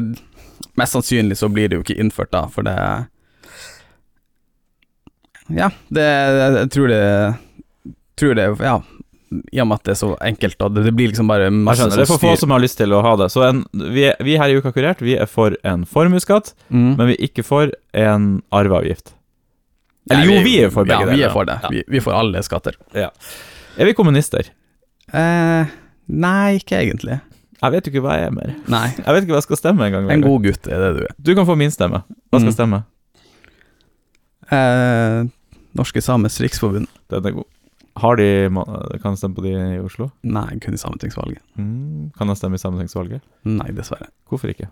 mest 0.79 0.94
sannsynlig 0.96 1.38
så 1.39 1.50
blir 1.51 1.70
det 1.70 1.75
jo 1.79 1.84
ikke 1.84 2.00
innført 2.00 2.32
da, 2.32 2.46
for 2.51 2.63
det 2.67 2.75
Ja, 5.55 5.70
det 5.94 6.05
Jeg 6.60 6.70
tror 6.74 6.88
det 6.89 7.01
Tror 8.17 8.36
det 8.36 8.48
Ja. 8.63 8.82
I 9.51 9.59
og 9.59 9.68
med 9.68 9.75
at 9.81 9.83
det 9.90 9.92
er 9.96 10.00
så 10.00 10.09
enkelt, 10.24 10.55
og 10.64 10.75
Det, 10.77 10.92
blir 10.96 11.09
liksom 11.11 11.27
bare 11.27 11.50
masse 11.51 11.81
skjønner, 11.81 11.98
Det 11.98 12.03
er 12.05 12.11
for 12.14 12.22
få 12.22 12.35
som 12.40 12.51
har 12.53 12.61
lyst 12.64 12.77
til 12.77 12.94
å 12.94 13.01
ha 13.03 13.16
det. 13.20 13.25
Så 13.33 13.42
en, 13.44 13.64
vi, 13.74 14.05
er- 14.07 14.16
vi 14.24 14.38
her 14.40 14.48
i 14.53 14.55
Uka 14.61 14.72
Kurert 14.72 15.01
Vi 15.03 15.16
er 15.18 15.25
for 15.27 15.57
en 15.66 15.83
formuesskatt, 15.85 16.53
Mm. 16.70 16.96
men 16.96 17.07
vi 17.09 17.14
er 17.18 17.24
ikke 17.27 17.44
for 17.44 17.72
en 17.94 18.42
arveavgift. 18.53 19.14
Eller 20.09 20.25
Nei, 20.25 20.35
jo, 20.38 20.44
vi 20.46 20.53
er 20.64 20.70
for 20.70 20.85
begge 20.85 21.00
ja, 21.01 21.05
deler. 21.09 21.18
vi 21.18 21.24
er 21.25 21.33
for 21.33 21.46
det. 21.50 21.57
Ja. 21.64 21.70
Vi, 21.74 21.83
vi 21.90 21.98
er 21.98 22.01
for 22.05 22.14
alle 22.14 22.44
skatter. 22.46 22.75
Er 22.94 23.11
vi 23.90 23.94
kommunister? 23.98 24.51
Eh, 25.15 25.73
nei, 26.11 26.57
ikke 26.59 26.77
egentlig. 26.81 27.19
Jeg 27.61 27.71
vet 27.73 27.87
jo 27.87 27.91
ikke 27.93 28.03
hva 28.05 28.17
jeg 28.19 28.27
er 28.29 28.33
mer. 28.35 28.51
Nei. 28.69 28.87
Jeg 28.97 29.05
vet 29.15 29.23
ikke 29.23 29.33
hva 29.33 29.39
jeg 29.39 29.47
skal 29.47 29.57
stemme 29.61 29.85
engang. 29.87 30.09
En 30.11 30.21
god 30.25 30.43
gutt 30.43 30.67
er 30.67 30.81
det 30.83 30.89
du 30.97 31.01
er. 31.07 31.13
Du 31.23 31.31
kan 31.37 31.47
få 31.47 31.55
min 31.57 31.71
stemme. 31.73 32.03
Hva 32.29 32.41
skal 32.41 32.51
Mm. 32.51 32.57
stemme? 32.57 32.79
Eh, 34.51 35.25
Norske 35.75 36.01
Samers 36.03 36.39
Riksforbund. 36.41 36.87
Den 37.09 37.25
er 37.25 37.31
god. 37.39 37.47
Har 37.97 38.15
de 38.19 38.49
Kan 39.01 39.13
jeg 39.13 39.17
stemme 39.21 39.35
på 39.37 39.43
de 39.45 39.53
i 39.55 39.79
Oslo? 39.79 40.09
Nei, 40.23 40.59
kun 40.59 40.73
i 40.75 40.77
sametingsvalget. 40.77 41.39
Mm. 41.57 42.11
Kan 42.17 42.27
jeg 42.27 42.37
stemme 42.41 42.55
i 42.59 42.61
sametingsvalget? 42.61 43.21
Nei, 43.45 43.69
dessverre. 43.71 44.09
Hvorfor 44.29 44.51
ikke? 44.51 44.67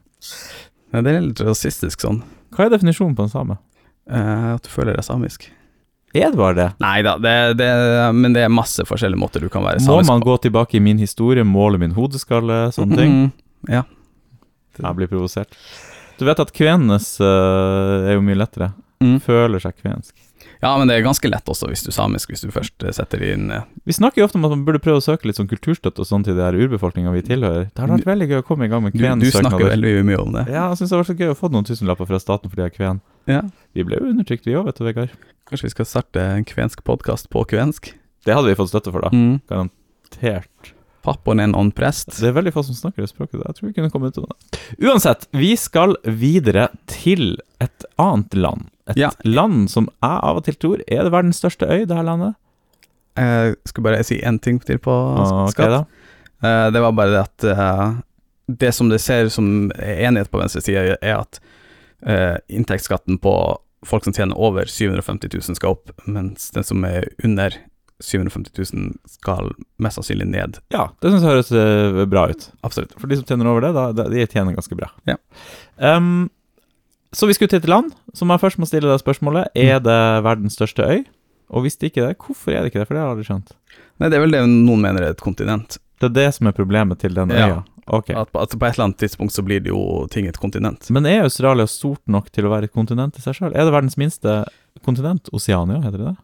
Det 0.94 1.08
er 1.08 1.22
litt 1.24 1.40
rasistisk 1.42 2.04
sånn. 2.04 2.22
Hva 2.54 2.66
er 2.68 2.70
definisjonen 2.78 3.16
på 3.16 3.24
en 3.24 3.30
same? 3.30 3.58
eh, 4.12 4.54
at 4.56 4.62
du 4.64 4.70
føler 4.70 4.94
deg 4.98 5.04
samisk. 5.06 5.48
Er 6.14 6.30
det 6.30 6.38
bare 6.38 6.56
det? 6.58 6.68
Nei 6.84 6.98
da, 7.06 7.16
det, 7.18 7.34
det, 7.58 7.70
men 8.14 8.36
det 8.36 8.44
er 8.46 8.54
masse 8.54 8.86
forskjellige 8.86 9.18
måter 9.18 9.42
du 9.42 9.50
kan 9.50 9.66
være 9.66 9.82
Må 9.88 9.98
man 10.06 10.22
gå 10.22 10.38
tilbake 10.44 10.78
i 10.78 10.84
min 10.84 11.02
historie, 11.02 11.46
måle 11.48 11.80
min 11.82 11.96
hodeskalle, 11.98 12.68
sånne 12.76 13.00
ting? 13.00 13.16
Mm, 13.16 13.32
ja. 13.74 13.82
Jeg 14.78 14.98
blir 14.98 15.10
provosert. 15.10 15.58
Du 16.20 16.26
vet 16.28 16.40
at 16.40 16.54
kvenenes 16.54 17.16
uh, 17.22 18.06
er 18.06 18.18
jo 18.18 18.24
mye 18.26 18.38
lettere. 18.38 18.72
Mm. 19.04 19.18
Føler 19.24 19.62
seg 19.64 19.76
kvensk. 19.82 20.14
ja, 20.64 20.72
men 20.80 20.90
det 20.90 20.96
er 20.96 21.06
ganske 21.06 21.30
lett 21.32 21.50
også 21.52 21.68
hvis 21.70 21.84
du 21.86 21.90
er 21.92 21.96
samisk, 21.96 22.32
hvis 22.32 22.44
du 22.44 22.52
først 22.52 22.84
eh, 22.84 22.94
setter 22.96 23.24
inn 23.24 23.52
eh, 23.52 23.66
Vi 23.88 23.96
snakker 23.96 24.22
jo 24.22 24.28
ofte 24.28 24.40
om 24.40 24.48
at 24.48 24.54
man 24.56 24.66
burde 24.68 24.82
prøve 24.84 25.02
å 25.02 25.04
søke 25.04 25.28
litt 25.28 25.40
sånn 25.40 25.50
kulturstøtte 25.52 26.04
og 26.04 26.08
sånn 26.10 26.26
til 26.28 26.38
de 26.38 26.44
her 26.44 26.56
urbefolkninga 26.56 27.14
vi 27.16 27.24
tilhører. 27.28 27.70
Det 27.72 27.84
hadde 27.84 27.98
vært 28.00 28.12
veldig 28.14 28.30
gøy 28.32 28.40
å 28.42 28.46
komme 28.48 28.68
i 28.68 28.72
gang 28.72 28.86
med 28.86 28.96
Du, 28.96 29.04
du 29.04 29.28
snakker 29.32 29.68
veldig 29.74 29.94
mye 30.08 30.22
om 30.24 30.38
det. 30.40 30.46
Ja, 30.52 30.70
jeg 30.72 30.80
syns 30.82 30.90
det 30.90 30.98
hadde 30.98 31.04
vært 31.04 31.12
så 31.14 31.20
gøy 31.20 31.34
å 31.34 31.40
få 31.40 31.52
noen 31.54 31.68
tusenlapper 31.70 32.10
fra 32.12 32.22
staten 32.24 32.54
fordi 32.54 32.66
jeg 32.66 32.74
er 32.74 32.78
kven. 32.78 33.02
Ja. 33.32 33.42
Vi 33.76 33.88
ble 33.88 34.00
jo 34.00 34.12
undertrykt, 34.14 34.48
vi 34.48 34.56
òg, 34.60 34.68
vet 34.70 34.80
du, 34.80 34.86
Vegard. 34.88 35.18
Kanskje 35.50 35.68
vi 35.70 35.74
skal 35.76 35.90
starte 35.90 36.24
en 36.38 36.48
kvensk 36.48 36.84
podkast 36.88 37.30
på 37.34 37.44
kvensk? 37.52 37.92
Det 38.24 38.36
hadde 38.36 38.52
vi 38.52 38.56
fått 38.60 38.72
støtte 38.72 38.94
for, 38.94 39.04
da. 39.04 39.12
Mm. 39.12 39.42
Garantert. 39.52 40.74
Pappaen 41.04 41.42
er 41.42 41.50
en 41.50 41.56
åndprest. 41.60 42.08
prest. 42.08 42.22
Det 42.24 42.30
er 42.30 42.36
veldig 42.38 42.54
få 42.56 42.64
som 42.64 42.78
snakker 42.78 43.04
det 43.04 43.10
språket. 43.12 43.42
Jeg 43.44 43.58
tror 43.58 43.68
vi 43.68 43.74
kunne 43.76 43.92
kommet 43.92 44.16
ut 44.16 44.24
av 44.24 44.30
det. 44.32 44.62
Uansett, 44.88 45.28
vi 45.36 45.52
skal 45.60 45.98
videre 46.08 46.70
til 46.88 47.36
et 47.64 47.88
annet 48.00 48.38
land. 48.40 48.70
Et 48.92 48.98
Ja. 49.00 49.12
land 49.24 49.70
som 49.72 49.86
jeg 49.88 50.20
av 50.24 50.38
og 50.38 50.44
til 50.44 50.56
tror 50.60 50.82
er 50.88 51.04
det 51.04 51.12
verdens 51.14 51.40
største 51.40 51.68
øy, 51.70 51.86
det 51.88 51.96
her 51.96 52.04
landet. 52.04 52.36
Jeg 53.16 53.56
skal 53.70 53.84
bare 53.84 54.04
si 54.04 54.18
én 54.22 54.40
ting 54.42 54.60
til 54.66 54.80
på 54.82 54.94
skatt. 55.54 55.70
da. 55.70 55.86
Eh, 56.44 56.72
det 56.72 56.82
var 56.82 56.92
bare 56.92 57.12
det 57.14 57.22
at 57.22 57.44
eh, 57.44 57.94
Det 58.52 58.74
som 58.74 58.90
det 58.90 59.00
ser 59.00 59.30
som 59.30 59.72
enighet 59.80 60.30
på 60.30 60.40
venstre 60.42 60.62
side, 60.62 60.98
er 61.02 61.20
at 61.22 61.40
eh, 62.06 62.38
inntektsskatten 62.50 63.18
på 63.22 63.58
folk 63.86 64.04
som 64.04 64.14
tjener 64.14 64.36
over 64.38 64.66
750 64.68 65.30
000 65.34 65.56
skal 65.56 65.70
opp, 65.78 65.92
mens 66.06 66.50
den 66.52 66.64
som 66.64 66.84
er 66.84 67.08
under 67.24 67.56
750 68.04 68.52
000 68.74 68.94
skal 69.08 69.54
mest 69.80 69.96
sannsynlig 69.96 70.28
ned. 70.28 70.58
Ja, 70.76 70.90
det 71.00 71.12
syns 71.14 71.24
jeg 71.24 71.32
høres 71.32 71.52
eh, 71.56 72.06
bra 72.12 72.26
ut. 72.34 72.50
Absolutt. 72.64 72.92
For 73.00 73.08
de 73.08 73.16
som 73.22 73.26
tjener 73.30 73.48
over 73.48 73.62
det, 73.62 73.74
da, 73.78 74.10
de 74.10 74.26
tjener 74.28 74.54
ganske 74.58 74.76
bra. 74.76 74.90
Ja. 75.08 75.16
Ehm, 75.80 76.30
så 77.14 77.28
vi 77.30 77.34
skulle 77.38 77.50
til 77.54 77.62
et 77.64 77.70
land 77.70 77.92
som 78.14 78.30
jeg 78.34 78.40
først 78.42 78.60
må 78.60 78.66
stille 78.68 78.90
deg 78.90 79.00
spørsmålet. 79.02 79.48
Er 79.56 79.80
Mm. 79.80 79.84
det 79.86 80.00
verdens 80.26 80.56
største 80.58 80.84
øy? 80.90 81.04
Og 81.54 81.62
hvis 81.64 81.78
det 81.78 81.92
ikke 81.92 82.02
er 82.04 82.08
det, 82.14 82.18
hvorfor 82.18 82.52
er 82.52 82.62
det 82.64 82.72
ikke 82.74 82.80
det? 82.82 82.88
For 82.88 82.94
det 82.96 83.02
har 83.02 83.08
jeg 83.10 83.18
aldri 83.18 83.28
skjønt. 83.30 83.52
Nei, 84.00 84.10
det 84.10 84.18
er 84.18 84.22
vel 84.24 84.32
det 84.32 84.42
noen 84.50 84.82
mener 84.82 85.02
er 85.04 85.10
et 85.14 85.22
kontinent. 85.22 85.78
Det 86.00 86.10
er 86.10 86.14
det 86.14 86.34
som 86.34 86.48
er 86.48 86.52
problemet 86.58 86.98
til 87.00 87.14
den 87.14 87.30
Ja. 87.30 87.48
øya. 87.48 87.64
Ok. 87.88 88.10
At, 88.12 88.32
på- 88.32 88.42
at 88.42 88.50
på 88.58 88.66
et 88.66 88.74
eller 88.74 88.86
annet 88.86 88.98
tidspunkt 88.98 89.32
så 89.36 89.44
blir 89.44 89.60
det 89.62 89.70
jo 89.70 90.08
ting 90.10 90.26
et 90.26 90.38
kontinent. 90.40 90.90
Men 90.90 91.06
er 91.06 91.24
Australia 91.24 91.66
stort 91.68 92.00
nok 92.08 92.32
til 92.32 92.46
å 92.46 92.50
være 92.50 92.64
et 92.64 92.74
kontinent 92.74 93.18
i 93.18 93.22
seg 93.22 93.36
sjøl? 93.36 93.52
Er 93.56 93.66
det 93.66 93.74
verdens 93.74 93.98
minste 93.98 94.46
kontinent? 94.86 95.30
Oceania, 95.34 95.82
heter 95.84 95.98
det 95.98 96.08
det? 96.08 96.18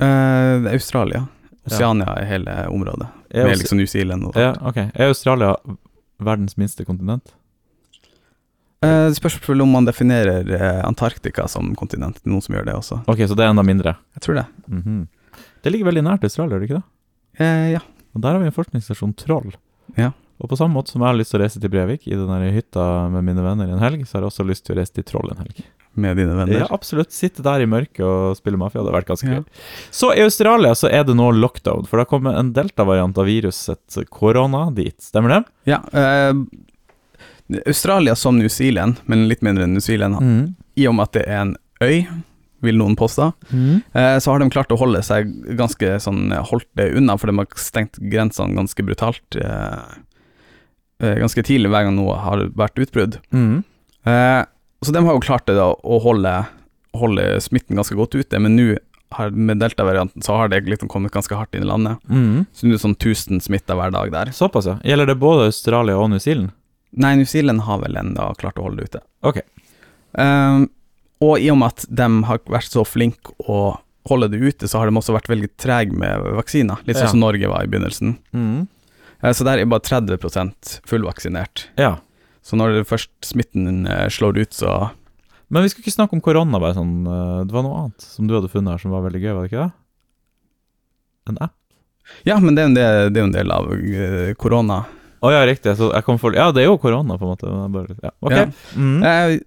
Eh, 0.00 0.72
Australia. 0.72 1.26
Oceania 1.66 2.06
er 2.16 2.24
hele 2.24 2.66
området. 2.70 3.08
Er, 3.34 3.44
Med 3.44 3.58
liksom 3.58 3.76
New 3.76 3.86
Zealand 3.86 4.24
og 4.24 4.34
ja, 4.36 4.54
okay. 4.64 4.90
er 4.94 5.08
Australia 5.08 5.56
verdens 6.18 6.56
minste 6.56 6.84
kontinent? 6.86 7.34
Eh, 8.82 9.08
Det 9.10 9.16
spørs 9.18 9.38
om 9.60 9.70
man 9.72 9.84
definerer 9.88 10.48
eh, 10.54 10.82
Antarktika 10.86 11.48
som 11.48 11.74
kontinent. 11.74 12.20
Noen 12.24 12.42
som 12.42 12.54
gjør 12.54 12.64
det 12.66 12.74
også. 12.74 13.00
Ok, 13.06 13.18
så 13.26 13.34
det 13.34 13.44
er 13.46 13.50
enda 13.50 13.62
mindre. 13.66 13.96
Jeg 14.14 14.22
tror 14.22 14.34
det. 14.42 14.46
Mhm. 14.68 15.08
Det 15.62 15.72
ligger 15.72 15.88
veldig 15.90 16.04
nært 16.06 16.22
Australia, 16.24 16.54
gjør 16.54 16.60
det 16.60 16.68
ikke 16.70 16.78
det? 16.78 16.86
Uh, 17.40 17.70
ja. 17.72 17.80
Og 18.14 18.22
der 18.22 18.32
har 18.32 18.38
vi 18.38 18.46
en 18.46 18.54
forskningsstasjon 18.54 19.14
Troll. 19.18 19.52
Ja. 19.98 20.12
Og 20.40 20.48
på 20.48 20.56
samme 20.56 20.74
måte 20.78 20.90
som 20.92 21.02
jeg 21.02 21.08
har 21.10 21.18
lyst 21.18 21.32
til 21.34 21.40
å 21.40 21.42
reise 21.42 21.60
til 21.60 21.70
Brevik 21.72 22.06
i 22.06 22.14
den 22.14 22.44
hytta 22.54 23.08
med 23.10 23.24
mine 23.26 23.42
venner 23.42 23.66
i 23.66 23.74
en 23.74 23.82
helg, 23.82 24.04
så 24.06 24.16
har 24.16 24.22
jeg 24.22 24.30
også 24.30 24.46
lyst 24.46 24.64
til 24.66 24.76
å 24.76 24.78
reise 24.78 24.94
til 24.94 25.04
Troll 25.04 25.30
en 25.34 25.42
helg. 25.42 25.64
med 25.98 26.14
dine 26.16 26.30
venner. 26.36 26.60
Ja, 26.60 26.66
absolutt. 26.70 27.10
Sitte 27.10 27.42
der 27.42 27.58
i 27.64 27.66
mørket 27.66 28.04
og 28.06 28.36
spille 28.38 28.56
mafia. 28.56 28.78
Det 28.84 28.86
hadde 28.86 28.98
vært 29.00 29.08
ganske 29.10 29.26
Ja. 29.32 29.40
gøy. 29.40 29.44
Så 29.90 30.12
i 30.14 30.22
Australia 30.22 30.70
så 30.78 30.86
er 30.92 31.02
det 31.02 31.16
nå 31.16 31.26
lockdown, 31.34 31.86
for 31.88 31.98
det 31.98 32.06
har 32.06 32.12
kommet 32.18 32.38
en 32.38 32.52
delta-variant 32.52 33.18
av 33.18 33.26
viruset 33.26 33.98
korona 34.08 34.72
dit. 34.72 34.94
Stemmer 35.02 35.28
det? 35.28 35.44
Ja, 35.66 35.80
eh, 35.92 36.32
Australia 37.66 38.14
som 38.16 38.38
New 38.38 38.48
Zealand, 38.48 39.00
men 39.06 39.28
litt 39.28 39.40
mindre 39.42 39.64
enn 39.64 39.72
New 39.72 39.80
Zealand, 39.80 40.16
Mm. 40.20 40.54
i 40.76 40.86
og 40.86 40.94
med 40.94 41.02
at 41.08 41.12
det 41.12 41.26
er 41.28 41.40
en 41.40 41.56
øy, 41.82 42.06
vil 42.60 42.74
noen 42.76 42.96
påstå, 42.96 43.32
Mm. 43.52 43.82
eh, 43.94 44.18
så 44.18 44.32
har 44.32 44.38
de 44.40 44.50
klart 44.50 44.68
å 44.74 44.78
holde 44.78 44.98
seg 45.02 45.30
ganske 45.56 46.00
sånn 46.02 46.32
holdt 46.42 46.66
det 46.76 46.92
unna, 46.96 47.16
for 47.16 47.28
de 47.28 47.36
har 47.38 47.46
stengt 47.54 47.98
grensene 48.10 48.54
ganske 48.54 48.82
brutalt 48.84 49.36
eh, 49.36 49.84
eh, 51.00 51.14
ganske 51.22 51.42
tidlig 51.46 51.70
hver 51.70 51.84
gang 51.86 51.94
noe 51.96 52.16
har 52.18 52.38
vært 52.58 52.74
utbrudd. 52.82 53.18
Mm. 53.32 53.62
Eh, 54.04 54.44
så 54.82 54.92
de 54.92 55.04
har 55.04 55.14
jo 55.14 55.20
klart 55.20 55.46
det 55.46 55.54
da, 55.56 55.72
å 55.72 56.00
holde, 56.02 56.46
holde 56.94 57.40
smitten 57.40 57.76
ganske 57.78 57.94
godt 57.96 58.14
ute, 58.18 58.38
men 58.40 58.56
nå 58.56 58.76
har- 59.12 59.30
med 59.30 59.58
delta-varianten 59.60 60.20
så 60.22 60.36
har 60.36 60.48
det 60.48 60.66
liksom 60.66 60.88
kommet 60.88 61.12
ganske 61.12 61.34
hardt 61.34 61.54
inn 61.54 61.62
i 61.62 61.66
landet. 61.66 61.96
Mm. 62.10 62.46
Så 62.52 62.64
nå 62.66 62.74
er 62.74 62.76
det 62.76 62.82
sånn 62.82 62.98
1000 62.98 63.40
smitta 63.40 63.74
hver 63.74 63.90
dag 63.92 64.10
der. 64.10 64.26
Såpass, 64.32 64.66
ja. 64.66 64.74
Gjelder 64.84 65.06
det 65.06 65.18
både 65.18 65.46
Australia 65.46 65.96
og 65.96 66.10
New 66.10 66.18
Zealand? 66.18 66.50
Nei, 66.96 67.14
New 67.16 67.26
Zealand 67.28 67.60
har 67.66 67.82
vel 67.82 67.96
ennå 68.00 68.30
klart 68.40 68.58
å 68.58 68.64
holde 68.68 68.82
det 68.82 68.88
ute. 68.92 69.02
Ok. 69.28 69.42
Um, 70.16 70.68
og 71.20 71.42
i 71.42 71.50
og 71.52 71.58
med 71.60 71.74
at 71.74 71.84
de 71.90 72.08
har 72.28 72.40
vært 72.48 72.70
så 72.72 72.84
flinke 72.86 73.34
å 73.50 73.76
holde 74.08 74.30
det 74.32 74.40
ute, 74.40 74.68
så 74.70 74.80
har 74.80 74.88
de 74.88 74.96
også 74.96 75.12
vært 75.16 75.28
veldig 75.28 75.50
trege 75.60 75.92
med 75.92 76.30
vaksiner. 76.38 76.80
Litt 76.86 76.96
sånn 76.96 77.08
Ja. 77.08 77.12
som 77.12 77.20
Norge 77.20 77.48
var 77.50 77.64
i 77.64 77.70
begynnelsen. 77.70 78.16
Mm. 78.32 78.68
Eh, 79.22 79.32
så 79.32 79.44
der 79.44 79.58
er 79.58 79.66
bare 79.66 79.80
30% 79.84 80.80
fullvaksinert. 80.86 81.66
Ja. 81.76 81.98
Så 82.42 82.56
når 82.56 82.84
først 82.88 83.10
smitten 83.26 83.86
eh, 83.86 84.08
slår 84.08 84.38
ut, 84.38 84.52
så 84.52 84.90
Men 85.50 85.62
vi 85.62 85.70
skulle 85.70 85.84
ikke 85.86 85.96
snakke 85.96 86.12
om 86.12 86.20
korona, 86.20 86.60
bare 86.60 86.74
sånn 86.76 87.06
eh, 87.08 87.44
Det 87.48 87.52
var 87.52 87.62
noe 87.64 87.78
annet 87.80 88.04
som 88.04 88.26
du 88.28 88.34
hadde 88.36 88.50
funnet 88.52 88.74
her 88.74 88.78
som 88.78 88.90
var 88.92 89.00
veldig 89.02 89.20
gøy, 89.22 89.32
var 89.34 89.42
det 89.46 89.50
ikke 89.50 89.64
det? 89.64 89.72
En 91.28 91.38
app? 91.40 91.54
Ja, 92.24 92.38
men 92.40 92.54
det 92.54 92.62
er 92.62 93.08
jo 93.08 93.24
en 93.24 93.32
del, 93.32 93.48
det 93.48 93.52
av 93.52 94.36
korona. 94.36 94.84
Å 95.20 95.30
ja, 95.34 95.44
riktig. 95.46 95.76
Så 95.78 95.90
jeg 95.92 96.06
kom 96.06 96.18
for 96.20 96.36
Ja, 96.36 96.50
det 96.54 96.64
er 96.64 96.68
jo 96.70 96.80
korona, 96.80 97.18
på 97.18 97.26
en 97.26 97.32
måte. 97.34 97.54
Bare, 97.74 97.96
ja. 98.02 98.12
Ok. 98.20 98.58
Mm. 98.76 98.98
Eh, 99.02 99.38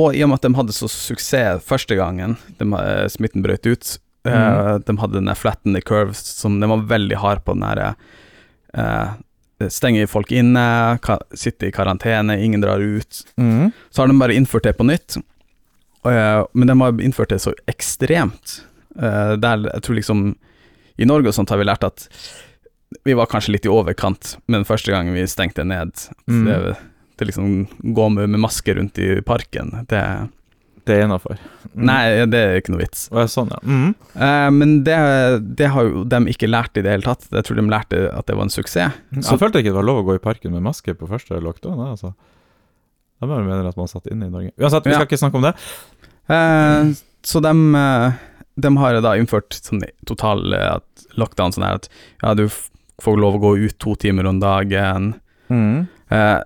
og 0.00 0.14
i 0.14 0.22
og 0.22 0.30
med 0.30 0.38
at 0.38 0.46
de 0.46 0.54
hadde 0.54 0.76
så 0.76 0.86
suksess 0.90 1.64
første 1.66 1.96
gangen 1.98 2.36
de, 2.60 2.68
eh, 2.78 3.08
smitten 3.10 3.42
brøt 3.42 3.66
ut, 3.66 3.96
eh, 4.28 4.36
mm. 4.36 4.84
de 4.86 4.94
hadde 5.02 5.18
den 5.18 5.34
flatten 5.34 5.74
the 5.74 5.82
curve 5.82 6.14
som 6.14 6.60
de 6.62 6.68
var 6.70 6.86
veldig 6.92 7.18
hard 7.18 7.44
på 7.44 7.56
den 7.58 7.66
der 7.66 7.96
Stenger 8.70 9.18
Stenge 9.68 10.06
folk 10.08 10.30
inne, 10.32 10.98
ka, 11.04 11.18
sitte 11.36 11.68
i 11.68 11.72
karantene, 11.74 12.38
ingen 12.40 12.62
drar 12.62 12.80
ut. 12.80 13.18
Mm. 13.36 13.72
Så 13.90 14.00
har 14.00 14.08
de 14.08 14.16
bare 14.16 14.32
innført 14.38 14.64
det 14.64 14.72
på 14.78 14.86
nytt, 14.88 15.18
eh, 16.06 16.44
men 16.52 16.70
de 16.70 16.80
har 16.80 17.02
innført 17.02 17.34
det 17.34 17.42
så 17.42 17.52
ekstremt. 17.68 18.62
Eh, 18.96 19.34
der 19.36 19.66
jeg 19.66 19.82
tror 19.82 19.98
liksom 19.98 20.22
I 20.98 21.06
Norge 21.06 21.30
og 21.30 21.34
sånt 21.36 21.50
har 21.52 21.60
vi 21.60 21.66
lært 21.68 21.84
at 21.86 22.08
vi 23.04 23.14
var 23.14 23.26
kanskje 23.30 23.52
litt 23.54 23.66
i 23.66 23.70
overkant, 23.72 24.36
men 24.50 24.64
første 24.68 24.90
gang 24.92 25.12
vi 25.14 25.26
stengte 25.30 25.64
ned 25.64 25.92
Mm. 26.28 26.44
det, 26.46 26.76
det 27.18 27.26
liksom 27.30 27.68
gå 27.94 28.08
med, 28.12 28.28
med 28.32 28.40
maske 28.40 28.74
rundt 28.74 28.98
i 28.98 29.20
parken, 29.22 29.86
det 29.88 30.02
Det 30.86 30.96
er 30.96 31.04
innafor. 31.04 31.36
Mm. 31.76 31.82
Nei, 31.86 32.02
det 32.26 32.38
er 32.40 32.54
ikke 32.58 32.72
noe 32.72 32.80
vits. 32.80 33.02
Ja, 33.12 33.26
sånn, 33.28 33.50
ja. 33.52 33.58
Mm. 33.62 33.90
Eh, 34.16 34.50
men 34.50 34.70
det, 34.82 34.96
det 35.58 35.68
har 35.70 35.84
jo 35.86 36.04
de 36.08 36.18
ikke 36.32 36.48
lært 36.48 36.76
i 36.80 36.82
det 36.82 36.90
hele 36.90 37.04
tatt. 37.04 37.28
Jeg 37.30 37.44
tror 37.46 37.56
de 37.60 37.66
lærte 37.68 38.00
at 38.16 38.26
det 38.26 38.34
var 38.34 38.48
en 38.48 38.50
suksess. 38.50 38.96
Så 39.20 39.34
jeg 39.36 39.42
følte 39.42 39.60
ikke 39.60 39.70
det 39.70 39.76
var 39.76 39.86
lov 39.86 40.00
å 40.00 40.06
gå 40.08 40.16
i 40.16 40.22
parken 40.24 40.50
med 40.56 40.64
maske 40.64 40.94
på 40.98 41.06
første 41.06 41.36
lockdown. 41.44 41.78
Altså. 41.92 42.14
Jeg 43.20 43.28
bare 43.28 43.44
mener 43.44 43.68
at 43.68 43.76
man 43.78 43.92
satt 43.92 44.08
inne 44.10 44.26
i 44.26 44.32
Norge. 44.32 44.50
Uansett, 44.58 44.88
vi 44.88 44.96
skal 44.96 45.04
Ja. 45.04 45.10
ikke 45.10 45.20
snakke 45.20 45.38
om 45.38 45.46
det. 45.46 45.54
Eh, 46.32 46.92
så 47.28 47.42
de, 47.44 47.52
eh, 47.76 48.12
de 48.64 48.76
har 48.80 49.00
da 49.04 49.14
innført 49.20 49.60
sånn 49.60 49.84
total 50.08 50.52
eh, 50.56 50.78
lockdown, 51.20 51.52
sånn 51.52 51.66
her 51.68 51.74
at 51.82 51.88
ja, 52.24 52.34
du 52.34 52.46
får 53.02 53.18
lov 53.20 53.36
å 53.38 53.42
gå 53.42 53.50
ut 53.66 53.78
to 53.82 53.94
timer 53.96 54.26
om 54.30 54.40
dagen. 54.42 55.14
Mm. 55.50 55.86
Eh, 56.10 56.38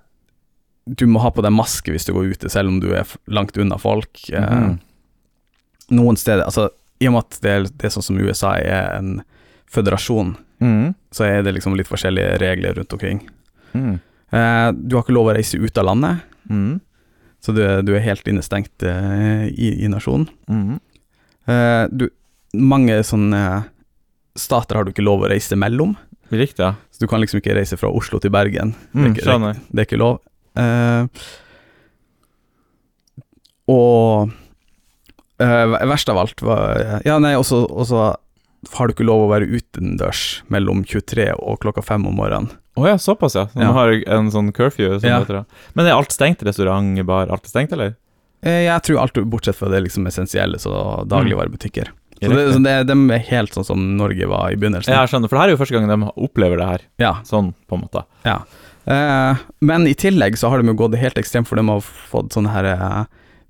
du 0.87 1.07
må 1.09 1.21
ha 1.25 1.31
på 1.33 1.43
deg 1.45 1.53
maske 1.57 1.93
hvis 1.95 2.05
du 2.09 2.13
går 2.13 2.33
ute, 2.35 2.51
selv 2.53 2.69
om 2.69 2.81
du 2.83 2.91
er 2.95 3.09
langt 3.33 3.57
unna 3.57 3.79
folk. 3.81 4.21
Eh, 4.33 4.57
mm. 4.69 4.75
Noen 5.97 6.17
steder, 6.21 6.45
altså 6.49 6.69
i 7.03 7.09
og 7.09 7.17
med 7.17 7.25
at 7.27 7.39
det 7.45 7.55
det 7.81 7.89
er 7.89 7.93
sånn 7.93 8.07
som 8.07 8.19
USA 8.21 8.55
er 8.61 8.97
en 8.99 9.15
føderasjon, 9.71 10.37
Mm. 10.63 10.95
så 11.13 11.25
er 11.27 11.43
det 11.43 11.53
liksom 11.57 11.75
litt 11.77 11.89
forskjellige 11.91 12.39
regler 12.41 12.75
rundt 12.79 12.93
omkring. 12.95 13.19
Mm. 13.75 13.97
Eh, 14.33 14.69
du 14.73 14.95
har 14.97 15.03
ikke 15.03 15.13
lov 15.17 15.27
å 15.29 15.35
reise 15.37 15.59
ut 15.59 15.79
av 15.79 15.85
landet, 15.91 16.23
Mm. 16.49 16.81
så 17.43 17.53
du, 17.53 17.83
du 17.83 17.93
er 17.97 18.01
helt 18.07 18.25
innestengt 18.31 18.83
eh, 18.83 19.49
i, 19.51 19.85
i 19.85 19.89
nasjonen. 19.91 20.29
Mm. 20.49 20.79
Eh, 21.51 21.89
du, 21.91 22.09
mange 22.55 23.01
sånne 23.05 23.65
stater 24.37 24.77
har 24.79 24.85
du 24.87 24.93
ikke 24.95 25.05
lov 25.05 25.25
å 25.27 25.29
reise 25.29 25.57
mellom, 25.59 25.97
Riktig, 26.31 26.63
ja. 26.65 26.75
så 26.91 27.05
du 27.05 27.09
kan 27.11 27.21
liksom 27.21 27.41
ikke 27.41 27.57
reise 27.57 27.77
fra 27.77 27.91
Oslo 27.93 28.21
til 28.23 28.33
Bergen. 28.35 28.75
Mm, 28.93 29.15
det, 29.15 29.25
er 29.27 29.35
ikke, 29.37 29.55
det 29.71 29.83
er 29.83 29.89
ikke 29.89 30.01
lov. 30.01 30.21
Uh, 30.55 31.07
og 33.71 34.31
uh, 35.43 35.77
verst 35.91 36.11
av 36.13 36.21
alt 36.21 36.43
var 36.45 37.01
Ja, 37.07 37.17
nei, 37.23 37.33
også, 37.39 37.65
også 37.67 38.13
har 38.73 38.89
du 38.89 38.95
ikke 38.95 39.07
lov 39.07 39.27
å 39.27 39.33
være 39.33 39.49
utendørs 39.51 40.43
mellom 40.53 40.85
23 40.89 41.33
og 41.37 41.59
klokka 41.65 41.83
5 41.85 42.07
om 42.09 42.17
morgenen. 42.17 42.53
Å 42.81 42.87
ja, 42.89 42.95
såpass, 42.99 43.37
ja. 43.37 43.47
Så 43.53 43.61
Ja. 43.61 43.69
man 43.71 43.77
har 43.77 43.93
en 44.17 44.31
sånn 44.33 44.53
curfew. 44.53 44.99
Sånn 44.99 45.11
Ja. 45.11 45.21
heter 45.21 45.43
det. 45.43 45.45
Men 45.75 45.87
er 45.87 45.93
alt 45.95 46.11
stengt? 46.11 46.43
Restaurant, 46.43 47.07
bar, 47.07 47.29
alt 47.29 47.45
er 47.45 47.49
stengt, 47.53 47.73
eller? 47.73 47.95
Eh, 48.43 48.65
jeg 48.67 48.83
tror 48.83 48.99
alt 49.01 49.15
bortsett 49.31 49.57
fra 49.57 49.69
det 49.69 49.83
liksom 49.85 50.07
essensielle, 50.07 50.59
så 50.59 51.07
dagligvarebutikker. 51.09 51.93
Så, 52.21 52.31
det, 52.31 52.45
så 52.55 52.61
det, 52.63 52.75
de 52.89 52.95
er 53.13 53.25
helt 53.31 53.57
sånn 53.57 53.67
som 53.67 53.81
Norge 53.99 54.29
var 54.31 54.53
i 54.53 54.59
begynnelsen. 54.61 54.95
Jeg 54.95 55.11
skjønner, 55.11 55.31
for 55.31 55.37
det 55.37 55.43
her 55.43 55.51
er 55.51 55.57
jo 55.57 55.61
første 55.61 55.77
gang 55.77 55.91
de 55.91 56.13
opplever 56.27 56.61
det 56.61 56.69
her. 56.69 56.85
Ja, 57.03 57.17
Sånn, 57.27 57.51
på 57.69 57.77
en 57.77 57.83
måte. 57.85 58.05
Ja. 58.25 58.39
Eh, 58.85 59.43
men 59.65 59.89
i 59.89 59.95
tillegg 59.99 60.39
så 60.39 60.53
har 60.53 60.61
de 60.61 60.71
jo 60.71 60.77
gått 60.79 60.97
helt 61.01 61.19
ekstremt, 61.21 61.49
for 61.51 61.61
de 61.61 61.67
har 61.69 61.83
fått 61.85 62.37
sånne 62.37 62.53
her 62.55 62.71
eh, 62.71 63.03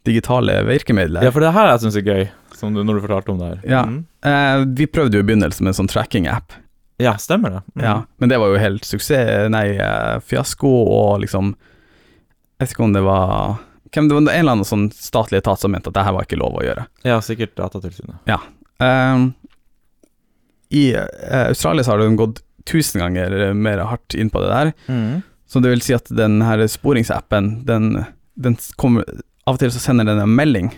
digitale 0.09 0.61
virkemidler. 0.68 1.27
Ja, 1.27 1.35
for 1.35 1.44
det 1.44 1.53
her 1.57 1.70
jeg 1.72 1.85
syns 1.85 1.98
er 2.00 2.09
gøy, 2.09 2.27
som 2.55 2.74
du, 2.77 2.83
når 2.87 2.98
du 2.98 3.05
fortalte 3.07 3.35
om 3.35 3.40
det 3.42 3.50
her. 3.53 3.61
Ja. 3.77 3.83
Mm. 3.88 4.00
Eh, 4.31 4.66
vi 4.81 4.88
prøvde 4.90 5.18
jo 5.18 5.24
i 5.24 5.29
begynnelsen 5.29 5.66
med 5.66 5.74
en 5.74 5.81
sånn 5.83 5.92
tracking-app, 5.92 6.57
ja 7.03 7.16
stemmer 7.18 7.50
det. 7.50 7.61
Mm. 7.74 7.83
ja. 7.83 7.94
men 8.22 8.31
det 8.31 8.37
var 8.38 8.53
jo 8.53 8.59
helt 8.62 8.85
suksess, 8.87 9.48
nei, 9.50 9.64
eh, 9.83 10.18
fiasko, 10.22 10.70
og 10.70 11.24
liksom 11.24 11.57
Jeg 12.55 12.68
vet 12.68 12.74
ikke 12.77 12.85
om 12.87 12.92
det 12.94 13.03
var 13.03 13.57
hvem, 13.94 14.09
Det 14.09 14.14
var 14.14 14.22
en 14.22 14.28
eller 14.28 14.57
annen 14.57 14.68
sånn 14.68 14.88
statlig 14.94 15.40
etat 15.42 15.62
som 15.62 15.72
mente 15.74 15.90
at 15.90 15.96
det 15.96 16.04
her 16.07 16.16
var 16.16 16.26
ikke 16.26 16.40
lov 16.40 16.59
å 16.61 16.64
gjøre. 16.66 16.87
ja, 17.07 17.20
sikkert 17.24 17.54
Datatilsynet. 17.59 18.16
Eh, 18.83 19.26
I 20.74 20.85
uh, 20.96 21.46
Australia 21.48 21.85
så 21.85 21.94
har 21.94 22.02
de 22.02 22.16
gått 22.18 22.42
tusen 22.68 23.02
ganger 23.02 23.52
mer 23.54 23.85
hardt 23.85 24.16
inn 24.16 24.33
på 24.33 24.40
det 24.42 24.50
der. 24.50 24.72
Mm. 24.88 25.22
Så 25.46 25.61
det 25.61 25.70
vil 25.74 25.85
si 25.85 25.94
at 25.94 26.09
den 26.11 26.40
her 26.42 26.64
sporingsappen, 26.66 27.66
den, 27.68 28.04
den 28.35 28.57
kommer 28.80 29.04
Av 29.44 29.59
og 29.59 29.61
til 29.61 29.68
så 29.74 29.83
sender 29.83 30.09
den 30.09 30.22
en 30.22 30.33
melding. 30.33 30.70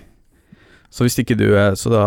Så 0.91 1.07
hvis 1.07 1.21
ikke 1.23 1.37
du 1.39 1.47
Så 1.79 1.93
da 1.93 2.07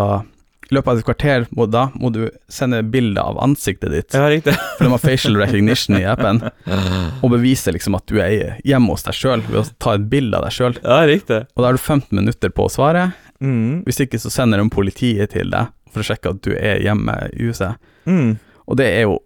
I 0.70 0.76
løpet 0.78 0.92
av 0.92 1.00
et 1.00 1.06
kvarter 1.08 1.46
må, 1.58 1.66
da 1.66 1.88
må 1.98 2.12
du 2.14 2.28
sende 2.52 2.84
bilde 2.94 3.22
av 3.22 3.40
ansiktet 3.42 3.90
ditt, 3.94 4.14
Ja, 4.14 4.28
riktig. 4.30 4.54
for 4.78 4.86
de 4.86 4.92
har 4.94 5.02
facial 5.02 5.40
recognition 5.42 5.98
i 5.98 6.04
appen, 6.06 6.44
og 7.24 7.34
bevise 7.34 7.74
liksom 7.74 7.98
at 7.98 8.06
du 8.10 8.20
er 8.22 8.60
hjemme 8.68 8.94
hos 8.94 9.08
deg 9.08 9.18
sjøl 9.18 9.42
ved 9.48 9.64
å 9.64 9.66
ta 9.82 9.96
et 9.98 10.06
bilde 10.12 10.38
av 10.38 10.46
deg 10.46 10.54
sjøl. 10.60 10.78
Ja, 10.84 11.02
riktig. 11.10 11.42
Og 11.56 11.64
da 11.64 11.72
har 11.72 11.80
du 11.80 11.82
15 11.82 12.14
minutter 12.14 12.54
på 12.54 12.68
å 12.68 12.74
svare. 12.74 13.10
Mm. 13.42 13.82
Hvis 13.88 14.02
ikke 14.04 14.20
så 14.22 14.30
sender 14.34 14.62
de 14.62 14.70
politiet 14.74 15.34
til 15.34 15.50
deg 15.54 15.74
for 15.90 16.04
å 16.04 16.06
sjekke 16.06 16.36
at 16.36 16.44
du 16.46 16.54
er 16.54 16.84
hjemme 16.84 17.16
i 17.34 17.48
huset. 17.50 17.80
Mm. 18.06 18.38
Og 18.70 18.78
det 18.78 18.92
er 19.00 19.04
jo 19.08 19.18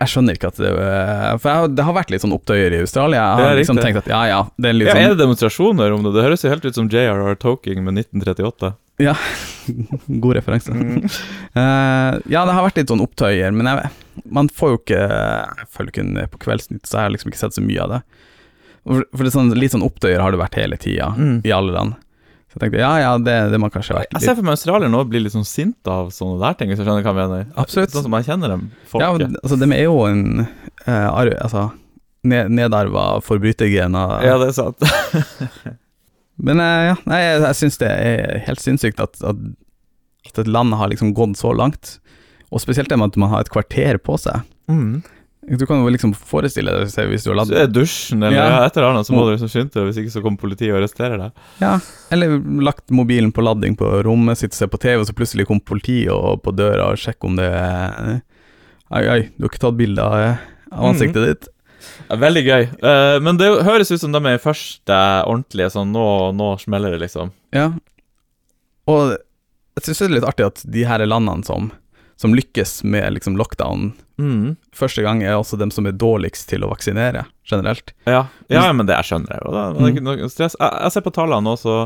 Jeg 0.00 0.08
skjønner 0.14 0.36
ikke 0.36 0.48
at 0.48 0.58
det 0.60 0.68
For 1.42 1.48
jeg, 1.50 1.72
det 1.76 1.84
har 1.84 1.92
vært 1.96 2.12
litt 2.12 2.22
sånn 2.22 2.32
opptøyer 2.32 2.72
i 2.72 2.82
Australia. 2.84 3.24
Jeg 3.36 3.48
har 3.50 3.58
liksom 3.58 3.80
tenkt 3.80 4.00
at 4.00 4.08
ja 4.08 4.20
ja, 4.30 4.38
det 4.56 4.70
er 4.70 4.76
litt 4.78 4.88
Ja, 4.88 4.94
sånn 4.96 5.04
er 5.04 5.14
det 5.14 5.20
demonstrasjoner 5.20 5.96
om 5.96 6.06
det? 6.06 6.14
Det 6.16 6.24
høres 6.24 6.44
jo 6.44 6.52
helt 6.52 6.64
ut 6.64 6.78
som 6.78 6.88
JRR 6.92 7.36
Toking 7.40 7.82
med 7.84 8.00
1938. 8.06 8.72
God 10.22 10.34
referanse. 10.36 10.72
Mm. 10.74 11.04
Uh, 11.56 12.18
ja, 12.30 12.44
det 12.46 12.54
har 12.56 12.64
vært 12.66 12.80
litt 12.80 12.90
sånn 12.92 13.02
opptøyer, 13.04 13.54
men 13.54 13.68
jeg, 13.70 13.90
man 14.34 14.48
får 14.52 14.74
jo 14.74 14.78
ikke 14.82 15.00
Jeg 15.00 15.68
følger 15.72 15.94
ikke 16.04 16.28
på 16.34 16.40
Kveldsnytt, 16.46 16.84
så 16.88 16.98
jeg 16.98 17.06
har 17.08 17.14
liksom 17.14 17.32
ikke 17.32 17.42
sett 17.44 17.56
så 17.58 17.64
mye 17.64 17.82
av 17.86 17.94
det. 17.96 18.00
For, 18.80 19.04
for 19.12 19.26
det 19.28 19.32
sånn, 19.34 19.50
litt 19.60 19.74
sånn 19.74 19.84
opptøyer 19.86 20.22
har 20.24 20.32
det 20.34 20.40
vært 20.40 20.56
hele 20.60 20.78
tida, 20.80 21.10
Mm. 21.16 21.40
i 21.44 21.52
alle 21.54 21.74
land. 21.76 21.98
Så 22.50 22.56
jeg 22.58 22.62
tenkte 22.64 22.80
ja 22.82 22.92
ja, 22.98 23.10
det, 23.22 23.34
det 23.52 23.58
må 23.62 23.68
kanskje 23.70 23.94
vært 23.94 24.14
Jeg 24.16 24.24
ser 24.24 24.34
for 24.34 24.42
meg 24.42 24.56
australiere 24.56 24.90
nå 24.90 25.04
blir 25.06 25.22
litt 25.22 25.36
sånn 25.36 25.46
sinte 25.46 25.92
av 25.92 26.08
sånne 26.14 26.40
der 26.42 26.56
ting, 26.58 26.72
hvis 26.72 26.80
jeg 26.80 26.88
skjønner 26.88 27.04
hva 27.06 27.12
jeg 27.12 27.20
mener. 27.20 27.44
Absolutt. 27.62 27.92
Sånn 27.94 28.08
som 28.08 28.16
jeg 28.18 28.26
kjenner 28.26 28.56
dem, 28.56 28.64
Ja, 28.98 29.12
men, 29.14 29.36
altså, 29.44 29.58
de 29.60 29.68
er 29.76 29.84
jo 29.86 30.00
en 30.08 30.24
uh, 30.42 31.10
arv, 31.12 31.36
altså, 31.44 31.68
ned, 32.26 32.50
nedarva 32.56 33.04
forbrytergener. 33.22 34.16
Ja, 34.26 34.34
det 34.42 34.50
er 34.50 34.56
sant. 34.58 34.82
Men 36.40 36.60
eh, 36.64 36.82
ja, 36.90 36.96
nei, 37.10 37.20
jeg, 37.24 37.40
jeg 37.44 37.58
syns 37.60 37.80
det 37.82 37.90
er 37.92 38.42
helt 38.48 38.62
sinnssykt 38.64 39.00
at, 39.04 39.18
at, 39.26 39.40
at 40.30 40.42
et 40.44 40.50
land 40.50 40.74
har 40.80 40.90
liksom 40.92 41.14
gått 41.16 41.36
så 41.40 41.52
langt. 41.56 41.98
Og 42.50 42.62
spesielt 42.62 42.90
det 42.90 42.98
med 42.98 43.12
at 43.12 43.18
man 43.20 43.30
har 43.34 43.44
et 43.44 43.52
kvarter 43.52 44.00
på 44.02 44.16
seg. 44.18 44.42
Mm. 44.70 45.02
Du 45.56 45.64
kan 45.66 45.80
jo 45.80 45.88
liksom 45.90 46.12
forestille 46.14 46.70
deg 46.74 46.90
se 46.92 47.02
hvis 47.08 47.24
du 47.24 47.30
har 47.32 47.46
Så 47.48 47.56
er 47.56 47.70
dusjen 47.72 48.20
eller 48.22 48.36
Ja. 48.36 48.64
et 48.66 48.76
eller 48.76 48.90
annet, 48.92 49.06
så 49.08 49.14
må 49.16 49.24
du 49.24 49.32
liksom 49.32 49.48
skynde 49.50 49.72
deg, 49.72 49.86
hvis 49.88 50.00
ikke 50.02 50.12
så 50.12 50.22
kommer 50.22 50.38
politiet 50.42 50.70
og 50.74 50.78
arresterer 50.82 51.16
deg. 51.18 51.32
Ja, 51.62 51.72
eller 52.12 52.36
lagt 52.62 52.92
mobilen 52.94 53.32
på 53.32 53.42
ladding 53.42 53.74
på 53.80 53.88
rommet, 54.06 54.38
sitte 54.38 54.52
og 54.54 54.60
se 54.60 54.68
på 54.68 54.80
TV, 54.82 54.98
og 55.00 55.08
så 55.08 55.16
plutselig 55.16 55.46
kommer 55.48 55.64
politiet 55.66 56.12
og 56.12 56.42
på 56.44 56.52
døra 56.54 56.90
og 56.92 57.00
sjekke 57.00 57.26
om 57.30 57.40
det 57.40 57.48
er 57.48 58.20
Oi, 58.90 59.04
oi, 59.06 59.20
du 59.38 59.44
har 59.46 59.50
ikke 59.52 59.62
tatt 59.62 59.76
bilde 59.78 60.02
av 60.02 60.14
ansiktet 60.18 60.70
av 60.74 60.86
ansiktet 60.90 61.26
ditt? 61.28 61.48
Veldig 62.10 62.42
gøy. 62.42 62.64
Uh, 62.82 63.16
men 63.22 63.38
det 63.38 63.48
høres 63.66 63.92
ut 63.94 64.02
som 64.02 64.14
de 64.14 64.20
er 64.26 64.42
første 64.42 64.96
ordentlige 65.28 65.70
sånn 65.76 65.92
nå, 65.94 66.06
nå 66.34 66.52
smeller 66.62 66.96
det, 66.96 67.04
liksom. 67.04 67.30
Ja. 67.54 67.68
Og 68.90 69.14
jeg 69.78 69.86
syns 69.86 70.02
det 70.02 70.08
er 70.08 70.16
litt 70.18 70.26
artig 70.28 70.48
at 70.48 70.64
de 70.66 70.86
her 70.88 71.04
landene 71.06 71.46
som, 71.46 71.70
som 72.18 72.34
lykkes 72.34 72.80
med 72.82 73.14
liksom 73.18 73.38
lockdown 73.38 73.92
Mm. 74.20 74.56
første 74.76 75.02
gang, 75.02 75.22
er 75.24 75.38
også 75.38 75.56
dem 75.56 75.70
som 75.72 75.86
er 75.88 75.94
dårligst 75.96 76.48
til 76.50 76.64
å 76.64 76.68
vaksinere, 76.68 77.22
generelt. 77.48 77.94
Ja. 78.04 78.26
ja, 78.52 78.66
men 78.76 78.84
det 78.88 78.98
jeg 78.98 79.08
skjønner 79.08 79.32
jeg 79.32 79.46
jo. 79.46 79.52
Det 79.94 80.02
noe 80.04 80.28
stress. 80.32 80.56
Jeg, 80.60 80.74
jeg 80.84 80.94
ser 80.94 81.04
på 81.06 81.12
tallene 81.16 81.46
nå, 81.46 81.54
så 81.60 81.76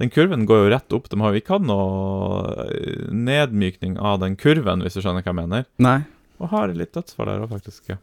den 0.00 0.12
kurven 0.12 0.46
går 0.48 0.62
jo 0.62 0.70
rett 0.72 0.96
opp. 0.96 1.10
De 1.12 1.20
har 1.20 1.34
jo 1.34 1.42
ikke 1.42 1.58
hatt 1.58 1.66
noe 1.68 2.64
eh, 2.64 3.10
nedmykning 3.12 3.98
av 4.00 4.22
den 4.22 4.38
kurven, 4.40 4.84
hvis 4.86 4.96
du 4.96 5.02
skjønner 5.02 5.20
hva 5.24 5.34
jeg 5.34 5.40
mener. 5.42 5.68
Nei. 5.84 5.98
Og 6.40 6.48
har 6.54 6.72
litt 6.74 6.94
dødsfall 6.96 7.28
der 7.28 7.44
òg, 7.44 7.52
faktisk. 7.52 7.84
Ja. 7.92 8.00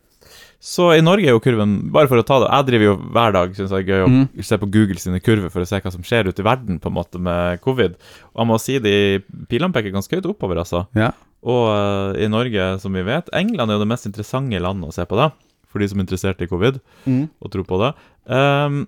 Så 0.59 0.89
i 0.91 1.03
Norge 1.03 1.29
er 1.29 1.35
jo 1.35 1.41
kurven 1.43 1.77
Bare 1.95 2.09
for 2.11 2.19
å 2.19 2.25
ta 2.27 2.35
det 2.43 2.49
Jeg 2.51 2.65
driver 2.67 2.85
jo 2.89 2.95
hver 3.15 3.35
dag, 3.35 3.53
syns 3.55 3.71
jeg 3.71 3.85
er 3.85 3.93
gøy 3.93 4.03
å 4.03 4.09
mm. 4.11 4.25
se 4.43 4.59
på 4.59 4.67
Google 4.73 4.99
sine 4.99 5.21
kurver 5.23 5.53
for 5.53 5.63
å 5.63 5.69
se 5.69 5.79
hva 5.79 5.93
som 5.93 6.03
skjer 6.03 6.27
ute 6.27 6.43
i 6.43 6.47
verden 6.47 6.81
på 6.83 6.91
en 6.91 6.97
måte 6.97 7.21
med 7.23 7.61
covid. 7.63 7.95
Og 8.33 8.43
jeg 8.43 8.49
må 8.49 8.59
si 8.61 8.77
de 8.83 8.95
pilene 9.51 9.75
peker 9.75 9.95
ganske 9.95 10.19
høyt 10.19 10.27
oppover, 10.29 10.59
altså. 10.61 10.83
Ja. 10.99 11.13
Og 11.47 11.65
uh, 11.71 12.19
i 12.19 12.27
Norge, 12.31 12.71
som 12.83 12.95
vi 12.95 13.05
vet 13.07 13.31
England 13.35 13.71
er 13.71 13.79
jo 13.79 13.85
det 13.85 13.91
mest 13.93 14.09
interessante 14.09 14.59
landet 14.59 14.91
å 14.91 14.95
se 14.95 15.05
på, 15.07 15.19
da. 15.19 15.31
For 15.69 15.79
de 15.79 15.87
som 15.91 16.01
er 16.01 16.07
interessert 16.07 16.41
i 16.43 16.49
covid 16.49 16.81
Mm. 17.05 17.29
og 17.39 17.51
tror 17.53 17.67
på 17.69 17.79
det. 17.79 17.93
Um, 18.27 18.87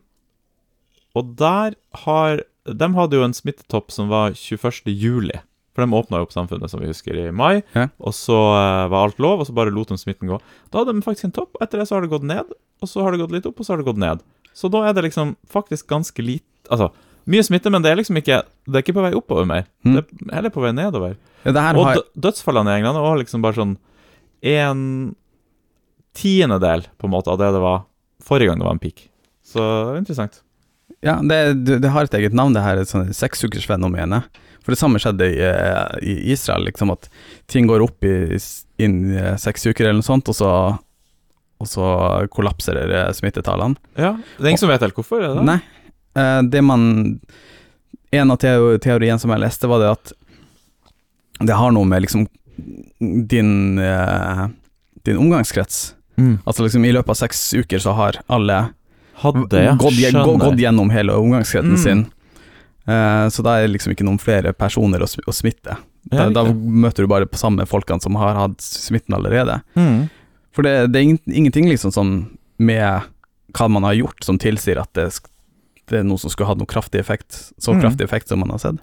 og 1.15 1.35
der 1.39 1.75
har 2.05 2.43
De 2.65 2.87
hadde 2.93 3.17
jo 3.17 3.23
en 3.25 3.33
smittetopp 3.33 3.89
som 3.91 4.11
var 4.11 4.35
21. 4.37 4.91
juli. 4.93 5.39
For 5.81 5.89
de 5.89 5.97
åpna 5.97 6.21
jo 6.21 6.27
opp 6.27 6.33
samfunnet, 6.35 6.69
som 6.69 6.81
vi 6.83 6.89
husker, 6.91 7.17
i 7.17 7.31
mai. 7.33 7.63
Ja. 7.73 7.87
Og 7.97 8.13
så 8.13 8.37
eh, 8.37 8.87
var 8.91 9.07
alt 9.07 9.21
lov, 9.23 9.41
og 9.41 9.49
så 9.49 9.55
bare 9.57 9.73
lot 9.73 9.89
de 9.89 9.97
smitten 9.97 10.29
gå. 10.29 10.37
Da 10.69 10.81
hadde 10.81 10.93
de 10.93 11.05
faktisk 11.05 11.31
en 11.31 11.37
topp. 11.41 11.57
Etter 11.63 11.81
det 11.81 11.87
så 11.89 11.97
har 11.97 12.05
det 12.05 12.11
gått 12.13 12.27
ned, 12.27 12.51
og 12.81 12.89
så 12.89 13.01
har 13.01 13.15
det 13.15 13.23
gått 13.23 13.33
litt 13.33 13.47
opp, 13.49 13.57
og 13.57 13.67
så 13.67 13.73
har 13.73 13.81
det 13.81 13.89
gått 13.89 14.01
ned. 14.01 14.21
Så 14.53 14.69
da 14.69 14.83
er 14.85 14.93
det 14.93 15.07
liksom 15.07 15.35
faktisk 15.49 15.89
ganske 15.89 16.23
lite 16.23 16.47
Altså, 16.71 16.91
mye 17.27 17.43
smitte, 17.43 17.71
men 17.73 17.83
det 17.83 17.89
er 17.89 17.97
liksom 17.97 18.19
ikke 18.19 18.35
Det 18.69 18.77
er 18.77 18.83
ikke 18.83 18.93
på 18.95 19.03
vei 19.03 19.09
oppover 19.17 19.47
mer. 19.49 19.65
Mm. 19.83 19.95
Det 19.97 20.03
er 20.29 20.35
heller 20.37 20.53
på 20.53 20.61
vei 20.63 20.69
nedover. 20.77 21.15
Ja, 21.41 21.51
Og 21.73 21.81
har 21.87 22.03
dødsfallene 22.13 22.75
i 22.75 22.79
England 22.79 23.01
var 23.01 23.17
liksom 23.17 23.41
bare 23.41 23.57
sånn 23.57 23.73
en 24.41 24.83
tiendedel 26.17 26.85
på 27.01 27.09
en 27.09 27.13
måte 27.13 27.33
av 27.33 27.39
det 27.41 27.49
det 27.55 27.61
var 27.63 27.83
forrige 28.23 28.51
gang 28.51 28.61
det 28.61 28.67
var 28.67 28.77
en 28.77 28.83
peak. 28.83 29.03
Så 29.45 29.59
det 29.59 29.95
er 29.95 29.99
interessant. 30.03 30.39
Ja, 31.01 31.17
det, 31.25 31.41
det, 31.81 31.89
har 31.89 32.05
et 32.05 32.17
eget 32.19 32.35
navn, 32.37 32.53
det 32.53 32.61
her 32.61 32.81
seksukersfenomenet. 32.85 34.41
For 34.61 34.71
det 34.75 34.79
samme 34.79 34.99
skjedde 35.01 35.25
i, 35.33 35.39
eh, 35.41 35.97
i 36.05 36.31
Israel, 36.35 36.65
liksom 36.67 36.91
at 36.93 37.07
ting 37.49 37.65
går 37.67 37.81
opp 37.81 38.03
i, 38.05 38.37
inn 38.77 38.97
i 39.11 39.17
eh, 39.17 39.35
seks 39.41 39.65
uker 39.65 39.85
eller 39.87 39.99
noe 40.01 40.05
sånt, 40.05 40.29
og 40.29 40.35
så, 40.37 40.51
og 41.61 41.67
så 41.69 41.85
kollapser 42.33 42.77
eh, 42.83 43.11
smittetallene. 43.17 43.75
Ja, 43.97 44.15
Det 44.37 44.45
er 44.45 44.49
ingen 44.53 44.61
som 44.61 44.69
vet 44.69 44.81
helt 44.85 44.95
hvorfor? 44.97 45.21
det? 45.25 45.45
Nei, 45.47 45.59
eh, 46.15 46.41
det 46.51 46.61
man 46.63 47.19
En 48.13 48.31
av 48.33 48.37
teo 48.43 48.73
teoriene 48.83 49.17
som 49.19 49.31
jeg 49.31 49.39
leste, 49.39 49.67
var 49.71 49.79
det 49.79 49.89
at 49.93 50.11
det 51.47 51.55
har 51.55 51.71
noe 51.71 51.87
med 51.87 52.03
liksom 52.03 52.25
din 52.99 53.79
eh, 53.79 54.41
din 55.07 55.17
omgangskrets. 55.17 55.95
Mm. 56.19 56.39
Altså 56.45 56.63
liksom 56.65 56.83
i 56.85 56.91
løpet 56.91 57.09
av 57.09 57.17
seks 57.21 57.53
uker 57.57 57.79
så 57.81 57.93
har 57.97 58.19
alle 58.27 58.57
Hadde, 59.21 59.63
gått, 59.79 59.95
gått 60.43 60.59
gjennom 60.59 60.89
hele 60.91 61.13
omgangskretsen 61.17 61.71
Mm. 61.77 61.81
sin. 61.83 62.03
Eh, 62.87 63.27
så 63.29 63.43
da 63.45 63.57
er 63.59 63.67
det 63.67 63.75
liksom 63.75 63.93
ikke 63.93 64.05
noen 64.07 64.19
flere 64.21 64.53
personer 64.53 65.03
å, 65.03 65.09
å 65.27 65.33
smitte. 65.35 65.77
Da, 66.11 66.29
da 66.33 66.43
møter 66.51 67.03
du 67.05 67.07
bare 67.11 67.27
på 67.29 67.37
samme 67.37 67.65
folkene 67.69 68.01
som 68.01 68.15
har 68.17 68.33
hatt 68.35 68.61
smitten 68.61 69.13
allerede. 69.15 69.59
Mm. 69.77 70.07
For 70.51 70.65
det, 70.65 70.91
det 70.91 70.99
er 71.03 71.11
ingenting 71.31 71.69
liksom 71.69 71.91
sånn 71.93 72.13
med 72.57 73.05
hva 73.53 73.67
man 73.69 73.83
har 73.83 73.93
gjort 73.93 74.23
som 74.25 74.39
tilsier 74.41 74.79
at 74.81 74.89
det, 74.97 75.05
det 75.91 75.99
er 76.01 76.03
noe 76.07 76.17
som 76.17 76.31
skulle 76.33 76.49
hatt 76.49 76.57
noen 76.57 76.67
kraftig 76.71 76.99
effekt, 76.99 77.51
så 77.61 77.73
Mm. 77.75 77.81
kraftig 77.85 78.03
effekt 78.07 78.27
som 78.29 78.39
man 78.39 78.49
har 78.49 78.57
sett. 78.59 78.79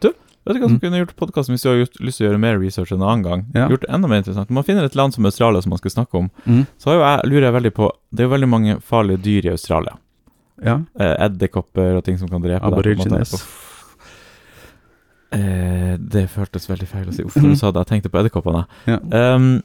Du, 0.00 0.08
Vet 0.46 0.56
du 0.56 0.60
hva 0.60 0.68
som 0.68 0.76
Mm. 0.78 0.80
kunne 0.80 0.98
gjort 1.04 1.16
podkasten 1.16 1.52
hvis 1.54 1.62
du 1.62 1.68
har 1.68 1.76
lyst 2.00 2.16
til 2.18 2.26
å 2.26 2.30
gjøre 2.32 2.40
mer 2.40 2.58
research 2.58 2.92
en 2.92 3.02
annen 3.02 3.22
gang? 3.22 3.46
Ja. 3.54 3.68
Gjort 3.68 3.82
det 3.86 3.90
enda 3.94 4.08
mer 4.08 4.22
interessant. 4.22 4.48
Når 4.50 4.54
man 4.54 4.64
finner 4.64 4.84
et 4.84 4.94
land 4.96 5.12
som 5.14 5.24
Australia 5.26 5.60
som 5.62 5.70
man 5.70 5.78
skal 5.78 5.90
snakke 5.90 6.14
om, 6.18 6.30
Mm. 6.46 6.66
så 6.80 6.96
jeg, 6.98 7.30
lurer 7.30 7.42
jeg 7.52 7.54
veldig 7.62 7.74
på 7.74 7.90
Det 8.12 8.20
er 8.24 8.28
jo 8.28 8.34
veldig 8.36 8.48
mange 8.48 8.80
farlige 8.82 9.22
dyr 9.22 9.46
i 9.46 9.50
Australia. 9.54 9.96
Ja. 10.64 10.78
Eh, 10.98 11.14
Edderkopper 11.26 11.96
og 11.98 12.04
ting 12.04 12.18
som 12.20 12.28
kan 12.28 12.42
drepe. 12.44 12.64
Aborigines. 12.66 13.34
Eh, 15.32 15.94
det 16.00 16.24
føltes 16.32 16.66
veldig 16.70 16.88
feil 16.90 17.10
å 17.10 17.14
si. 17.14 17.22
Uff, 17.26 17.36
du 17.38 17.52
sa 17.58 17.70
det. 17.70 17.84
Jeg 17.84 17.90
tenkte 17.92 18.10
på 18.10 18.18
edderkoppene. 18.18 18.64
Ja. 18.90 18.96
Um, 19.36 19.62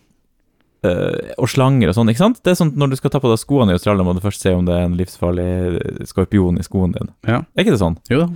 eh, 0.86 1.32
og 1.42 1.50
slanger 1.50 1.90
og 1.90 1.96
sånn, 1.98 2.12
ikke 2.14 2.22
sant? 2.22 2.42
Det 2.46 2.52
er 2.54 2.60
sånn 2.60 2.76
Når 2.78 2.92
du 2.94 2.96
skal 3.00 3.10
ta 3.16 3.22
på 3.24 3.32
deg 3.32 3.42
skoene 3.42 3.74
i 3.74 3.78
Australia, 3.80 4.06
må 4.06 4.14
du 4.14 4.22
først 4.22 4.46
se 4.46 4.54
om 4.54 4.68
det 4.68 4.76
er 4.76 4.86
en 4.86 4.98
livsfarlig 5.00 5.48
eh, 5.80 6.04
skorpion 6.06 6.60
i 6.62 6.66
skoen 6.68 6.94
din. 6.94 7.10
ja. 7.26 7.42
Er 7.56 7.66
ikke 7.66 7.74
det 7.74 7.82
sånn? 7.82 7.98
Jo 8.14 8.22
da. 8.22 8.28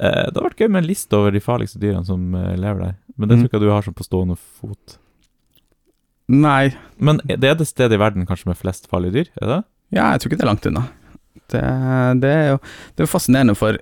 Eh, 0.00 0.24
det 0.32 0.40
har 0.40 0.48
vært 0.48 0.62
gøy 0.64 0.70
med 0.72 0.82
en 0.84 0.88
liste 0.88 1.12
over 1.18 1.30
de 1.36 1.44
farligste 1.44 1.82
dyrene 1.82 2.06
som 2.08 2.24
eh, 2.34 2.54
lever 2.56 2.80
der. 2.86 2.96
Men 3.18 3.28
det 3.28 3.36
Mm. 3.36 3.42
tror 3.42 3.48
ikke 3.50 3.58
jeg 3.60 3.66
du 3.68 3.74
har 3.74 3.82
sånn 3.82 3.98
på 3.98 4.08
stående 4.08 4.38
fot. 4.38 4.98
Nei, 6.28 6.74
Men 7.00 7.20
det 7.26 7.44
er 7.44 7.54
det 7.56 7.66
stedet 7.68 7.92
i 7.96 8.00
verden 8.00 8.26
kanskje 8.28 8.46
med 8.48 8.56
flest 8.56 8.88
farlige 8.88 9.12
dyr? 9.12 9.28
Er 9.42 9.46
det? 9.46 9.64
ja, 9.92 10.10
jeg 10.12 10.20
tror 10.20 10.28
ikke 10.32 10.36
det 10.40 10.44
er 10.44 10.52
langt 10.54 10.66
unna. 10.68 10.82
Det, 11.52 11.62
det 12.22 12.30
er 12.34 12.46
jo 12.54 12.58
det 12.96 13.04
er 13.06 13.10
fascinerende, 13.10 13.54
for 13.56 13.78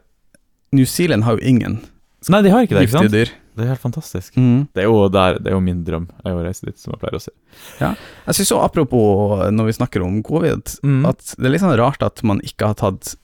New 0.77 0.85
Zealand 0.87 1.25
har 1.25 1.39
jo 1.39 1.45
ingen 1.47 1.81
Nei, 2.29 2.41
de 2.43 2.51
har 2.51 2.65
ikke 2.65 2.75
det, 2.75 2.89
ikke 2.89 2.97
sant? 2.99 3.13
dyr. 3.13 3.29
Det 3.57 3.63
er 3.65 3.69
helt 3.71 3.81
fantastisk. 3.81 4.35
Mm. 4.37 4.65
Det 4.75 4.83
er 4.83 4.89
jo 4.89 5.05
der, 5.15 5.37
det 5.39 5.47
er 5.53 5.55
jo 5.55 5.61
min 5.63 5.85
drøm, 5.87 6.09
er 6.27 6.35
å 6.35 6.41
reise 6.43 6.67
dit, 6.67 6.75
som 6.81 6.91
jeg 6.93 6.99
pleier 7.01 7.15
å 7.17 7.21
si. 7.23 7.31
Jeg 7.79 8.35
synes 8.35 8.51
òg, 8.57 8.65
apropos 8.67 9.45
når 9.55 9.69
vi 9.69 9.75
snakker 9.79 10.03
om 10.03 10.17
covid, 10.27 10.75
Mm. 10.83 11.05
at 11.07 11.23
det 11.39 11.47
er 11.47 11.55
litt 11.55 11.63
sånn 11.63 11.77
rart 11.79 12.03
at 12.03 12.23
man 12.27 12.41
ikke 12.43 12.67
har 12.73 12.75
tatt 12.81 13.15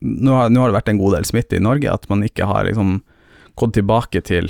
nå 0.00 0.32
har, 0.32 0.48
nå 0.48 0.62
har 0.62 0.70
det 0.72 0.78
vært 0.78 0.88
en 0.94 0.98
god 1.02 1.14
del 1.18 1.28
smitte 1.28 1.58
i 1.58 1.62
Norge, 1.62 1.92
at 1.92 2.08
man 2.08 2.24
ikke 2.24 2.46
har 2.48 2.64
liksom 2.64 3.02
gått 3.60 3.74
tilbake 3.76 4.22
til, 4.24 4.48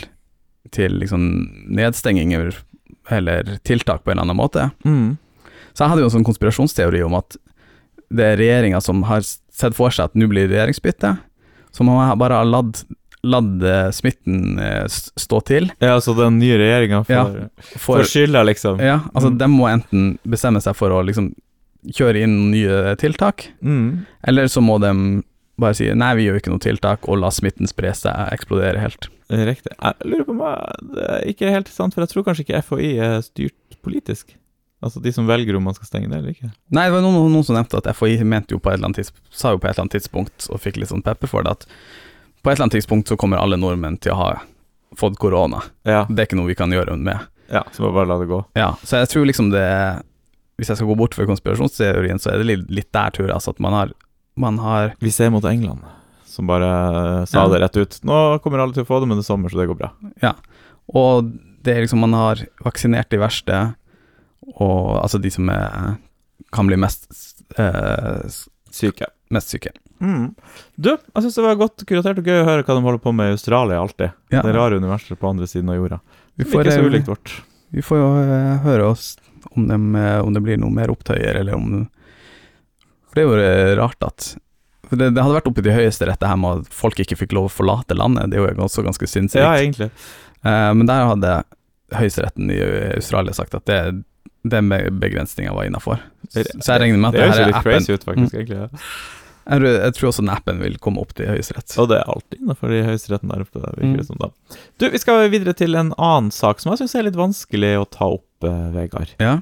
til 0.71 0.95
liksom 1.03 1.25
nedstenginger 1.75 2.53
eller 3.11 3.57
tiltak 3.67 4.05
på 4.05 4.13
en 4.13 4.19
eller 4.21 4.29
annen 4.29 4.39
måte. 4.39 4.69
Mm. 4.87 5.17
Så 5.75 5.83
jeg 5.85 5.91
hadde 5.91 6.05
jo 6.05 6.11
en 6.11 6.15
sånn 6.21 6.29
konspirasjonsteori 6.29 7.03
om 7.07 7.17
at 7.19 7.35
det 8.11 8.25
er 8.33 8.37
regjeringa 8.41 8.81
som 8.83 9.03
har 9.09 9.21
sett 9.23 9.75
for 9.77 9.91
seg 9.95 10.05
at 10.11 10.15
nå 10.19 10.27
blir 10.31 10.49
regjeringsbytte, 10.51 11.19
så 11.73 11.85
man 11.87 12.19
bare 12.19 12.41
har 12.41 12.49
latt, 12.49 12.83
latt 13.23 13.63
eh, 13.63 13.91
smitten 13.95 14.59
eh, 14.59 14.87
stå 14.89 15.41
til. 15.47 15.71
Ja, 15.81 15.99
så 16.01 16.15
den 16.19 16.39
nye 16.41 16.57
regjeringa 16.59 17.03
får, 17.07 17.15
Ja, 17.15 17.49
får 17.79 18.05
skylda, 18.11 18.43
liksom. 18.49 18.81
Ja, 18.81 19.01
altså 19.15 19.31
Mm. 19.31 19.39
de 19.39 19.49
må 19.53 19.69
enten 19.71 20.19
bestemme 20.27 20.61
seg 20.63 20.75
for 20.77 20.91
å 20.91 21.05
liksom 21.07 21.35
kjøre 21.87 22.23
inn 22.25 22.51
nye 22.51 22.97
tiltak, 22.97 23.49
Mm. 23.63 24.07
eller 24.25 24.45
så 24.49 24.61
må 24.61 24.81
de 24.81 25.23
bare 25.61 25.75
si 25.75 25.93
nei, 25.93 26.15
vi 26.17 26.27
gjør 26.27 26.41
ikke 26.41 26.51
noe 26.51 26.59
tiltak, 26.65 27.07
og 27.09 27.19
la 27.21 27.29
smitten 27.29 27.69
spre 27.69 27.93
seg, 27.93 28.33
eksplodere 28.33 28.81
helt. 28.81 29.09
Riktig. 29.31 29.73
Jeg 29.77 29.95
lurer 30.05 30.25
på 30.25 30.31
om 30.31 30.41
jeg- 30.41 30.95
det 30.95 31.05
er 31.11 31.25
ikke 31.33 31.51
helt 31.53 31.69
sant, 31.69 31.95
for 31.95 32.01
jeg 32.01 32.09
tror 32.11 32.25
kanskje 32.25 32.45
ikke 32.47 32.65
FHI 32.65 32.99
er 32.99 33.21
styrt 33.21 33.77
politisk. 33.85 34.35
Altså 34.83 35.01
de 35.05 35.13
som 35.13 35.27
velger 35.29 35.57
om 35.59 35.65
man 35.69 35.75
skal 35.77 35.87
stenge 35.91 36.09
det 36.09 36.19
eller 36.19 36.33
ikke. 36.33 36.49
Nei, 36.73 36.87
det 36.89 36.95
var 36.95 37.03
noen, 37.05 37.33
noen 37.35 37.45
som 37.45 37.57
nevnte 37.59 37.77
at 37.83 37.91
FHI 37.97 38.23
mente 38.25 38.55
jo 38.55 38.59
på 38.65 38.71
et 38.71 38.79
eller 38.79 38.89
annet 38.89 39.03
tidspunkt, 39.03 39.27
sa 39.37 39.51
jo 39.53 39.59
på 39.61 39.69
et 39.69 39.75
eller 39.75 39.85
annet 39.85 39.97
tidspunkt, 39.99 40.47
og 40.49 40.61
fikk 40.63 40.79
litt 40.81 40.89
sånn 40.89 41.03
pepper 41.05 41.29
for 41.29 41.45
det, 41.45 41.51
at 41.53 41.67
på 42.41 42.49
et 42.49 42.55
eller 42.57 42.65
annet 42.69 42.79
tidspunkt 42.79 43.11
så 43.13 43.19
kommer 43.21 43.37
alle 43.43 43.59
nordmenn 43.61 43.99
til 44.01 44.15
å 44.15 44.17
ha 44.17 44.31
fått 44.97 45.19
korona. 45.21 45.61
Ja, 45.85 46.07
Det 46.09 46.19
er 46.23 46.27
ikke 46.31 46.39
noe 46.41 46.49
vi 46.49 46.57
kan 46.57 46.73
gjøre 46.73 46.97
med. 46.97 47.21
ja 47.53 47.61
så 47.77 47.83
må 47.85 47.93
bare 47.93 48.09
la 48.09 48.17
det 48.23 48.31
gå. 48.31 48.41
Ja, 48.57 48.71
så 48.83 49.03
jeg 49.03 49.09
tror 49.13 49.27
liksom 49.29 49.51
det 49.53 49.67
Hvis 50.61 50.69
jeg 50.69 50.77
skal 50.77 50.89
gå 50.91 50.97
bort 50.97 51.15
fra 51.17 51.25
konspirasjonsteorien, 51.29 52.19
så 52.21 52.33
er 52.33 52.39
det 52.43 52.47
litt, 52.49 52.65
litt 52.71 52.91
der, 52.93 53.11
tror 53.17 53.29
jeg. 53.29 53.35
Altså 53.35 53.51
at 53.55 53.61
man 53.61 53.73
har, 53.73 53.93
man 54.37 54.59
har 54.61 54.95
Vi 55.01 55.11
ser 55.11 55.31
mot 55.33 55.45
England, 55.45 55.81
som 56.29 56.47
bare 56.47 56.67
eh, 57.21 57.25
sa 57.27 57.45
Ja. 57.45 57.49
det 57.49 57.61
rett 57.63 57.77
ut. 57.81 58.01
Nå 58.05 58.39
kommer 58.45 58.61
alle 58.61 58.73
til 58.77 58.85
å 58.85 58.89
få 58.89 59.01
det, 59.01 59.09
men 59.09 59.17
det 59.17 59.25
er 59.25 59.31
sommer, 59.33 59.49
så 59.49 59.57
det 59.61 59.69
går 59.71 59.79
bra. 59.79 59.93
Ja, 60.23 60.35
Og 60.93 61.33
det 61.63 61.77
er 61.77 61.81
liksom 61.85 62.01
Man 62.01 62.13
har 62.17 62.41
vaksinert 62.65 63.09
de 63.11 63.19
verste, 63.21 63.75
og 64.57 64.97
altså 65.03 65.21
de 65.23 65.31
som 65.33 65.51
er, 65.53 65.95
kan 66.55 66.69
bli 66.71 66.79
mest 66.81 67.07
eh, 67.59 68.27
Syke. 68.71 69.09
mest 69.31 69.51
syke. 69.51 69.73
Mm. 70.01 70.31
Du, 70.77 70.91
jeg 70.95 71.23
syns 71.25 71.37
det 71.37 71.45
var 71.45 71.59
godt 71.61 71.85
kuratert 71.89 72.21
og 72.23 72.29
gøy 72.29 72.41
å 72.41 72.47
høre 72.47 72.65
hva 72.65 72.77
de 72.77 72.85
holder 72.87 73.03
på 73.05 73.13
med 73.13 73.33
i 73.33 73.37
Australia 73.37 73.81
alltid. 73.83 74.15
Ja. 74.33 74.43
Det 74.47 74.55
rare 74.57 74.79
universet 74.81 75.19
på 75.21 75.29
andre 75.29 75.49
siden 75.51 75.73
av 75.73 75.81
jorda. 75.81 75.99
Vi 76.41 76.47
får, 76.49 76.65
ikke 76.65 76.77
så 76.77 76.85
eh, 76.85 76.91
ulikt 76.93 77.11
vårt. 77.11 77.35
Vi 77.75 77.85
får 77.85 78.01
jo 78.01 78.11
eh, 78.23 78.53
høre 78.65 78.93
oss 78.95 79.09
om, 79.53 79.67
dem, 79.69 79.91
eh, 79.99 80.19
om 80.23 80.35
det 80.35 80.43
blir 80.47 80.61
noe 80.61 80.73
mer 80.75 80.93
opptøyer, 80.93 81.43
eller 81.43 81.59
om 81.59 81.83
For 83.11 83.19
det 83.19 83.27
er 83.27 83.75
jo 83.75 83.77
rart 83.83 84.07
at 84.07 84.33
for 84.91 84.99
det, 84.99 85.13
det 85.15 85.23
hadde 85.23 85.37
vært 85.37 85.47
oppe 85.47 85.63
i 85.63 85.69
de 85.69 85.75
høyeste 85.75 86.07
det 86.09 86.19
her 86.27 86.39
med 86.41 86.65
at 86.65 86.75
folk 86.75 86.99
ikke 86.99 87.15
fikk 87.21 87.35
lov 87.37 87.47
å 87.47 87.53
forlate 87.53 87.95
landet. 87.95 88.33
Det 88.33 88.41
er 88.41 88.49
jo 88.57 88.65
også 88.65 88.83
ganske 88.83 89.07
sinnssykt. 89.07 89.43
Ja, 89.45 89.53
egentlig. 89.55 89.87
Eh, 90.43 90.71
men 90.75 90.89
der 90.91 91.07
hadde 91.07 91.41
Høyesteretten 91.95 92.51
i 92.55 92.59
Australia 92.97 93.35
sagt 93.35 93.55
at 93.59 93.67
det, 93.67 93.79
den 94.43 94.69
be- 94.69 94.91
begrensninga 94.91 95.53
var 95.55 95.65
innafor. 95.69 96.01
Så 96.33 96.45
jeg 96.45 96.81
regner 96.81 96.99
med 96.99 97.09
at 97.09 97.13
Det 97.13 97.21
det, 97.21 97.27
høres 97.29 97.37
her 97.37 97.37
Det 97.37 97.43
er 97.43 97.47
litt 97.47 97.57
appen. 97.57 97.73
crazy 97.73 97.93
ut, 97.93 98.05
faktisk. 98.05 98.35
egentlig 98.35 98.57
ja. 98.61 98.69
Jeg, 99.51 99.95
tror- 99.97 100.09
også 100.11 100.23
den 100.23 100.31
appen 100.31 100.59
vil 100.61 100.77
komme 100.79 101.01
opp 101.01 101.13
til 101.15 101.27
Høyesterett. 101.27 101.73
Og 101.79 101.89
det 101.89 101.97
er 101.99 102.05
alltid 102.13 102.39
innenfor 102.41 102.71
i 102.71 102.83
høyesteretten 102.87 103.29
der 103.33 103.41
oppe. 103.43 103.61
Det 103.61 103.73
virker 103.81 104.01
Mm. 104.01 104.07
som 104.07 104.17
da. 104.21 104.29
Du, 104.79 104.89
Vi 104.91 104.99
skal 104.99 105.29
videre 105.31 105.55
til 105.57 105.75
en 105.75 105.93
annen 105.99 106.31
sak 106.31 106.61
som 106.61 106.71
jeg 106.73 106.79
syns 106.87 106.95
er 106.95 107.03
litt 107.09 107.17
vanskelig 107.17 107.73
å 107.81 107.89
ta 107.91 108.05
opp, 108.07 108.27
eh, 108.45 108.71
Vegard. 108.77 109.09
Ja. 109.19 109.41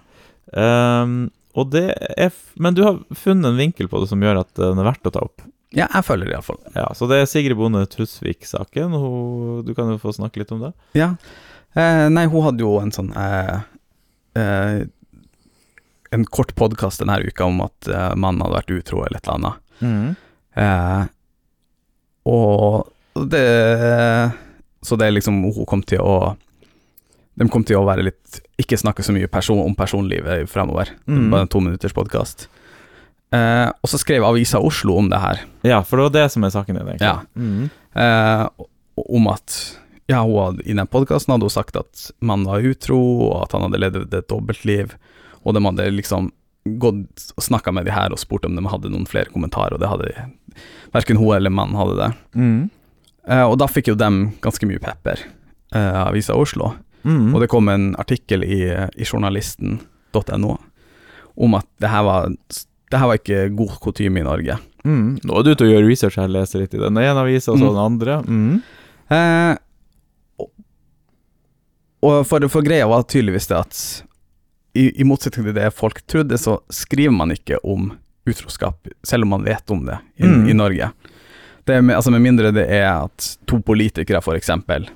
Um, 0.54 1.30
og 1.54 1.70
det 1.72 1.90
er 2.16 2.30
f 2.30 2.52
Men 2.56 2.72
du 2.74 2.82
har 2.84 2.98
funnet 3.12 3.44
en 3.50 3.56
vinkel 3.58 3.88
på 3.88 4.00
det 4.00 4.08
som 4.08 4.20
gjør 4.22 4.40
at 4.40 4.54
den 4.54 4.78
er 4.78 4.84
verdt 4.84 5.04
å 5.04 5.12
ta 5.12 5.20
opp. 5.20 5.42
ja, 5.74 5.86
jeg 5.92 6.04
føler 6.04 6.24
det 6.24 6.32
iallfall. 6.38 6.58
Ja, 6.74 6.86
Så 6.94 7.06
det 7.08 7.20
er 7.20 7.26
Sigrid 7.26 7.56
Bonde 7.58 7.84
Tusvik-saken. 7.86 9.64
Du 9.66 9.74
kan 9.74 9.90
jo 9.90 9.98
få 9.98 10.14
snakke 10.16 10.38
litt 10.38 10.52
om 10.52 10.60
det. 10.60 10.72
Ja. 10.94 11.16
Eh, 11.76 12.08
nei, 12.08 12.24
hun 12.26 12.42
hadde 12.42 12.60
jo 12.64 12.78
en 12.80 12.90
sånn 12.90 13.10
eh, 13.14 13.60
eh, 14.36 14.86
En 16.10 16.24
kort 16.24 16.54
podkast 16.56 17.00
denne 17.02 17.20
uka 17.20 17.44
om 17.44 17.60
at 17.66 17.88
eh, 17.88 18.12
mannen 18.16 18.42
hadde 18.44 18.56
vært 18.58 18.74
utro 18.78 19.04
eller 19.04 19.20
et 19.20 19.28
eller 19.28 19.38
annet. 19.38 20.16
Eh, 20.58 21.02
og 22.28 23.28
det 23.30 23.44
Så 24.84 24.96
det 24.98 25.06
er 25.06 25.14
liksom 25.14 25.40
Hun 25.44 25.66
kom 25.66 25.82
til 25.86 26.02
å 26.02 26.34
De 27.38 27.46
kom 27.48 27.62
til 27.66 27.78
å 27.78 27.86
være 27.86 28.04
litt 28.08 28.40
Ikke 28.60 28.78
snakke 28.78 29.04
så 29.06 29.14
mye 29.14 29.30
person, 29.30 29.60
om 29.62 29.74
personlivet 29.78 30.48
fremover. 30.50 30.90
Mm. 31.06 31.28
Bare 31.30 31.46
en 31.46 31.52
tominutters 31.52 31.94
podkast. 31.94 32.48
Eh, 33.30 33.68
og 33.68 33.90
så 33.90 34.00
skrev 34.00 34.24
Avisa 34.26 34.58
Oslo 34.64 34.96
om 34.98 35.10
det 35.12 35.20
her. 35.20 35.42
Ja, 35.66 35.82
for 35.84 36.00
det 36.00 36.08
var 36.08 36.14
det 36.16 36.26
som 36.32 36.44
er 36.46 36.54
saken 36.54 36.78
din, 36.78 36.88
egentlig. 36.88 37.06
Ja. 37.06 37.20
Mm. 37.36 37.68
Eh, 37.94 38.66
om 39.04 39.28
at 39.30 39.58
ja, 40.08 40.22
hun 40.24 40.38
hadde, 40.40 40.64
I 40.66 40.74
den 40.78 40.88
podkasten 40.90 41.34
hadde 41.34 41.46
hun 41.48 41.52
sagt 41.52 41.76
at 41.76 42.06
mannen 42.24 42.48
var 42.48 42.64
utro, 42.64 42.98
og 43.28 43.42
at 43.44 43.52
han 43.56 43.66
hadde 43.66 43.80
levd 43.82 44.14
et 44.16 44.28
dobbeltliv. 44.30 44.94
Og 45.44 45.54
de 45.54 45.62
hadde 45.64 45.90
liksom 45.94 46.30
gått 46.80 47.28
og 47.36 47.44
snakka 47.44 47.72
med 47.72 47.86
de 47.88 47.92
her 47.94 48.12
og 48.12 48.18
spurt 48.20 48.44
om 48.48 48.56
de 48.56 48.64
hadde 48.68 48.90
noen 48.92 49.06
flere 49.08 49.30
kommentarer, 49.32 49.76
og 49.76 49.80
det 49.80 49.88
hadde 49.88 50.26
verken 50.92 51.16
hun 51.20 51.36
eller 51.36 51.52
mannen 51.54 51.76
hadde 51.78 51.96
det. 52.00 52.08
Mm. 52.36 52.58
Uh, 53.28 53.44
og 53.50 53.58
da 53.60 53.68
fikk 53.68 53.88
jo 53.92 53.94
dem 54.00 54.32
ganske 54.44 54.66
mye 54.68 54.80
pepper, 54.80 55.22
uh, 55.76 56.06
Avisa 56.08 56.34
Oslo. 56.36 56.72
Mm. 57.04 57.34
Og 57.34 57.40
det 57.44 57.48
kom 57.52 57.68
en 57.72 57.90
artikkel 58.00 58.42
i, 58.44 58.62
i 58.98 59.04
journalisten.no 59.06 60.56
om 61.38 61.54
at 61.54 61.66
det 61.78 61.90
her 61.92 62.02
var 62.02 62.26
det 62.90 62.98
her 62.98 63.06
var 63.06 63.18
ikke 63.20 63.42
god 63.54 63.76
kutyme 63.84 64.20
i 64.22 64.24
Norge. 64.26 64.56
Mm. 64.84 65.18
Nå 65.22 65.36
er 65.38 65.44
du 65.44 65.50
ute 65.52 65.66
og 65.66 65.70
gjør 65.74 65.84
research 65.86 66.16
her, 66.18 66.28
leser 66.32 66.62
litt 66.64 66.74
i 66.74 66.80
den 66.80 66.96
ene 66.98 67.20
avisa 67.20 67.52
og 67.52 67.60
så 67.60 67.68
Mm. 67.68 67.74
den 67.74 67.84
andre. 67.84 68.14
Mm. 68.24 68.62
Eh, 69.10 69.52
og- 69.52 69.58
og 72.04 72.20
for, 72.28 72.44
for 72.52 72.62
greia 72.66 72.86
var 72.90 73.06
tydeligvis 73.10 73.48
det 73.50 73.56
at 73.58 73.78
i, 74.78 74.90
i 75.00 75.06
motsetning 75.08 75.48
til 75.48 75.56
det 75.56 75.70
folk 75.74 76.02
trodde, 76.06 76.38
så 76.38 76.58
skriver 76.70 77.14
man 77.14 77.32
ikke 77.34 77.58
om 77.66 77.90
utroskap, 78.28 78.86
selv 79.06 79.24
om 79.24 79.32
man 79.34 79.46
vet 79.46 79.70
om 79.74 79.86
det 79.88 79.96
i, 80.20 80.26
Mm. 80.28 80.48
i 80.52 80.54
Norge. 80.54 80.90
Det 81.66 81.80
med, 81.84 81.96
altså 81.96 82.12
med 82.12 82.22
mindre 82.24 82.52
det 82.54 82.66
er 82.68 82.86
at 83.04 83.36
to 83.48 83.58
politikere, 83.64 84.20
for 84.24 84.36
eksempel, 84.38 84.86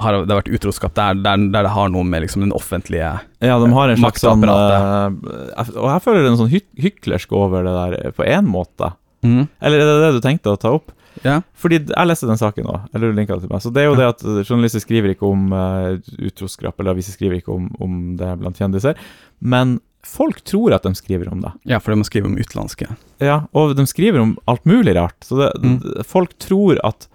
har 0.00 0.12
det 0.12 0.28
har 0.28 0.42
vært 0.42 0.50
utroskap 0.52 0.92
der, 0.96 1.14
der, 1.24 1.46
der 1.52 1.64
det 1.64 1.72
har 1.72 1.88
noe 1.88 2.04
med 2.04 2.20
liksom 2.26 2.42
den 2.44 2.52
offentlige 2.52 3.14
Ja, 3.40 3.54
de 3.62 3.70
har 3.72 3.88
en 3.92 3.96
slags 4.02 4.20
sånn 4.20 4.42
eh, 4.44 5.70
Og 5.72 5.86
jeg 5.88 6.02
føler 6.04 6.20
det 6.20 6.26
er 6.26 6.32
en 6.34 6.40
sånn 6.42 6.52
hyk 6.52 6.66
hyklersk 6.84 7.32
over 7.32 7.64
det 7.64 7.72
der, 7.78 8.12
på 8.16 8.26
én 8.28 8.44
måte. 8.50 8.90
Mm. 9.24 9.46
Eller 9.60 9.80
er 9.80 9.88
det 9.88 9.96
det 10.02 10.10
du 10.18 10.20
tenkte 10.26 10.52
å 10.52 10.60
ta 10.60 10.74
opp? 10.76 10.92
Ja. 11.24 11.40
Fordi 11.56 11.78
jeg 11.86 12.06
leste 12.10 12.26
den 12.28 12.36
saken 12.40 12.66
òg, 12.68 12.86
eller 12.94 13.10
du 13.12 13.16
linka 13.16 13.38
til 13.40 13.48
meg. 13.52 13.62
Så 13.64 13.72
det 13.72 13.82
er 13.84 13.88
jo 13.90 13.96
det 13.98 14.08
at 14.10 14.22
eh, 14.24 14.42
journalister 14.44 14.82
skriver 14.84 15.14
ikke 15.14 15.26
om 15.30 15.48
uh, 15.52 15.96
utroskap, 16.18 16.78
eller 16.80 16.92
aviser 16.96 17.16
skriver 17.16 17.38
ikke 17.40 17.54
om, 17.54 17.70
om 17.80 18.16
det 18.20 18.32
blant 18.42 18.58
kjendiser. 18.60 18.96
Men 19.40 19.78
folk 20.06 20.42
tror 20.46 20.76
at 20.76 20.84
de 20.86 20.94
skriver 20.94 21.32
om 21.32 21.40
det. 21.42 21.50
ja, 21.66 21.80
for 21.82 21.90
de 21.92 21.98
må 21.98 22.06
skrive 22.06 22.28
om 22.28 22.36
utenlandske. 22.38 22.86
Ja, 23.24 23.40
og 23.56 23.74
de 23.76 23.86
skriver 23.90 24.20
om 24.22 24.36
alt 24.46 24.64
mulig 24.68 24.94
rart. 24.98 25.16
Så 25.24 25.38
det, 25.40 25.52
Mm. 25.62 25.80
folk 26.04 26.36
tror 26.38 26.78
at 26.84 27.08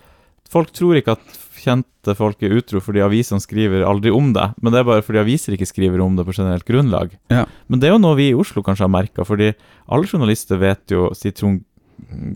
Folk 0.52 0.74
tror 0.76 0.98
ikke 1.00 1.14
at 1.16 1.38
kjente 1.62 2.12
folk 2.18 2.42
er 2.44 2.52
utro 2.58 2.82
fordi 2.84 3.00
avisene 3.00 3.40
skriver 3.40 3.86
aldri 3.88 4.12
om 4.12 4.34
det, 4.36 4.50
men 4.60 4.74
det 4.74 4.82
er 4.82 4.84
bare 4.90 5.02
fordi 5.06 5.22
aviser 5.22 5.54
ikke 5.56 5.70
skriver 5.70 6.02
om 6.04 6.18
det 6.18 6.26
på 6.28 6.34
generelt 6.36 6.66
grunnlag. 6.68 7.14
Ja. 7.32 7.46
Men 7.72 7.80
det 7.80 7.88
er 7.88 7.94
jo 7.94 8.02
noe 8.04 8.18
vi 8.20 8.26
i 8.34 8.36
Oslo 8.36 8.60
kanskje 8.62 8.84
har 8.84 8.92
merka, 8.92 9.24
fordi 9.24 9.54
alle 9.88 10.10
journalister 10.12 10.60
vet 10.60 10.92
jo 10.92 11.06
sier 11.16 11.32
Trond 11.32 11.62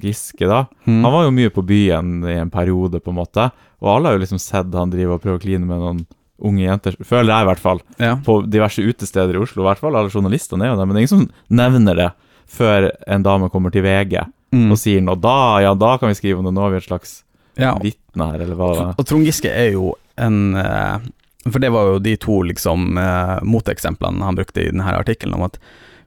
Giske, 0.01 0.47
da. 0.49 0.65
Mm. 0.85 0.99
Han 1.03 1.13
var 1.13 1.25
jo 1.27 1.33
mye 1.35 1.53
på 1.53 1.63
byen 1.65 2.19
i 2.27 2.37
en 2.39 2.51
periode, 2.53 3.01
på 3.03 3.13
en 3.13 3.19
måte, 3.19 3.49
og 3.83 3.91
alle 3.91 4.11
har 4.11 4.17
jo 4.17 4.23
liksom 4.25 4.41
sett 4.41 4.73
han 4.75 4.93
drive 4.93 5.17
og 5.17 5.23
prøve 5.23 5.39
å 5.39 5.43
kline 5.43 5.65
med 5.65 5.81
noen 5.81 6.05
unge 6.45 6.65
jenter, 6.65 6.95
føler 6.99 7.31
jeg 7.31 7.45
i 7.45 7.49
hvert 7.49 7.63
fall, 7.63 7.81
ja. 8.01 8.15
på 8.23 8.41
diverse 8.51 8.83
utesteder 8.83 9.37
i 9.37 9.41
Oslo, 9.43 9.63
i 9.63 9.69
hvert 9.69 9.81
fall. 9.81 9.95
Alle 9.95 10.11
journalistene 10.11 10.67
er 10.67 10.73
jo 10.73 10.79
det, 10.79 10.87
men 10.87 10.95
det 10.95 11.01
er 11.01 11.05
ingen 11.05 11.13
som 11.13 11.59
nevner 11.61 12.01
det 12.01 12.09
før 12.51 12.89
en 13.07 13.23
dame 13.25 13.47
kommer 13.49 13.71
til 13.73 13.85
VG 13.85 14.19
Mm. 14.55 14.71
og 14.71 14.79
sier 14.79 15.03
noe. 15.03 15.19
Da, 15.19 15.35
ja, 15.63 15.73
da 15.77 15.95
kan 15.99 16.11
vi 16.11 16.17
skrive 16.17 16.39
om 16.39 16.47
det. 16.47 16.55
Nå 16.55 16.65
er 16.65 16.75
vi 16.75 16.81
et 16.81 16.87
slags 16.87 17.15
ja. 17.59 17.75
vitne 17.81 18.29
her, 18.31 18.41
eller 18.45 18.59
hva 18.59 18.71
det 18.71 18.81
er. 18.85 18.95
Og 18.95 19.07
Trond 19.09 19.27
Giske 19.27 19.51
er 19.51 19.73
jo 19.75 19.93
en 20.21 20.55
eh, 20.55 21.07
For 21.49 21.61
det 21.61 21.69
var 21.75 21.91
jo 21.91 22.01
de 22.03 22.15
to 22.21 22.39
liksom 22.47 22.99
eh, 23.01 23.37
moteksemplene 23.45 24.25
han 24.25 24.37
brukte 24.37 24.63
i 24.63 24.69
denne 24.71 24.95
artikkelen, 24.95 25.35
om 25.37 25.47
at 25.49 25.59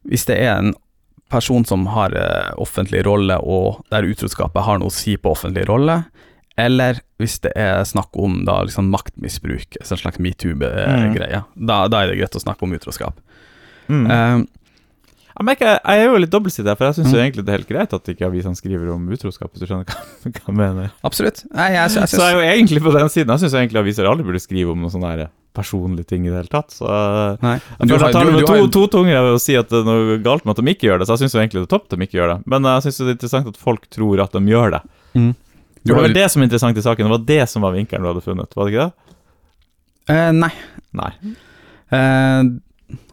hvis 0.09 0.25
det 0.31 0.39
er 0.41 0.55
en 0.57 0.73
person 1.29 1.65
som 1.69 1.87
har 1.93 2.15
eh, 2.17 2.53
offentlig 2.61 3.05
rolle, 3.07 3.39
og 3.39 3.85
der 3.93 4.09
utroskapet 4.09 4.65
har 4.65 4.81
noe 4.81 4.93
å 4.93 4.95
si 4.95 5.17
på 5.21 5.33
offentlig 5.35 5.67
rolle, 5.69 6.03
eller 6.59 6.99
hvis 7.23 7.39
det 7.45 7.53
er 7.59 7.85
snakk 7.87 8.17
om 8.19 8.41
da 8.47 8.61
liksom 8.67 8.91
maktmisbruk, 8.91 9.79
en 9.79 10.01
slags 10.01 10.19
metoo-greie, 10.23 11.43
da, 11.55 11.77
da 11.87 12.03
er 12.03 12.11
det 12.11 12.19
greit 12.19 12.39
å 12.39 12.43
snakke 12.43 12.67
om 12.67 12.75
utroskap. 12.75 13.21
Mm. 13.87 14.07
Eh, 14.11 14.39
Jeg 15.39 15.47
merker, 15.47 15.69
jeg 15.79 16.03
er 16.03 16.09
jo 16.11 16.19
litt 16.19 16.31
dobbeltsidig, 16.33 16.73
for 16.77 16.89
jeg 16.89 16.97
syns 16.99 17.13
Mm. 17.15 17.19
egentlig 17.23 17.45
det 17.47 17.53
er 17.53 17.59
helt 17.61 17.69
greit 17.69 17.93
at 17.95 18.09
ikke 18.11 18.27
avisene 18.27 18.59
skriver 18.59 18.89
om 18.91 19.05
utroskap, 19.15 19.53
hvis 19.53 19.63
du 19.63 19.67
skjønner 19.69 19.87
hva, 19.87 20.01
hva 20.35 20.43
jeg 20.49 20.57
mener. 20.59 20.89
absolutt. 21.07 21.45
Nei, 21.55 21.69
jeg, 21.77 21.93
jeg, 21.95 22.09
Så 22.11 22.19
jeg 22.19 22.33
er 22.33 22.35
jo 22.35 22.47
egentlig 22.57 22.83
på 22.83 22.93
den 22.97 23.09
siden. 23.15 23.31
Jeg 23.31 23.45
syns 23.45 23.55
egentlig 23.55 23.79
aviser 23.85 24.09
aldri 24.11 24.27
burde 24.27 24.43
skrive 24.43 24.75
om 24.75 24.83
noen 24.83 24.91
sånne 24.91 25.13
derre 25.15 25.29
personlige 25.59 26.07
ting 26.11 26.27
i 26.27 26.31
det 26.31 26.37
hele 26.41 26.51
tatt. 26.53 26.75
Så 26.75 26.87
Nei. 27.43 27.55
Jeg 27.63 27.87
Du 27.87 27.95
føler 27.95 28.05
jeg 28.11 28.17
tar 28.19 28.27
det 28.29 28.35
med 28.35 28.47
to, 28.51 28.67
to 28.75 28.83
tunger 28.99 29.23
ved 29.29 29.39
å 29.39 29.41
si 29.43 29.57
at 29.59 29.71
det 29.71 29.79
er 29.81 29.87
noe 29.89 30.19
galt 30.27 30.45
med 30.45 30.59
at 30.59 30.63
de 30.65 30.75
ikke 30.75 30.87
gjør 30.91 30.99
det, 31.03 31.07
så 31.09 31.15
jeg 31.17 31.23
syns 31.25 31.39
egentlig 31.39 31.63
det 31.63 31.67
er 31.71 31.73
topp 31.79 31.87
at 31.89 31.95
de 31.97 32.07
ikke 32.07 32.19
gjør 32.19 32.33
det. 32.35 32.39
Men 32.47 32.69
jeg 32.75 32.85
syns 32.89 32.99
det 32.99 33.07
er 33.09 33.17
interessant 33.17 33.51
at 33.55 33.63
folk 33.63 33.89
tror 33.95 34.23
at 34.27 34.35
de 34.35 34.43
gjør 34.53 34.75
det. 34.77 34.83
Mm. 35.15 35.33
Du 35.35 35.93
det 35.93 35.97
var 35.97 36.03
vel 36.09 36.15
det 36.19 36.27
som 36.35 36.43
er 36.43 36.49
interessant 36.51 36.79
i 36.79 36.85
saken, 36.85 37.07
det 37.07 37.15
var 37.15 37.27
det 37.31 37.43
som 37.49 37.63
var 37.63 37.75
vinkelen 37.79 38.03
du 38.03 38.11
hadde 38.11 38.27
funnet, 38.27 38.55
var 38.59 38.67
det 38.67 38.75
ikke 38.75 38.87
det? 38.87 38.95
Uh, 40.11 40.31
nei. 40.35 40.51
Nei. 40.99 41.11
Eh, 41.95 42.43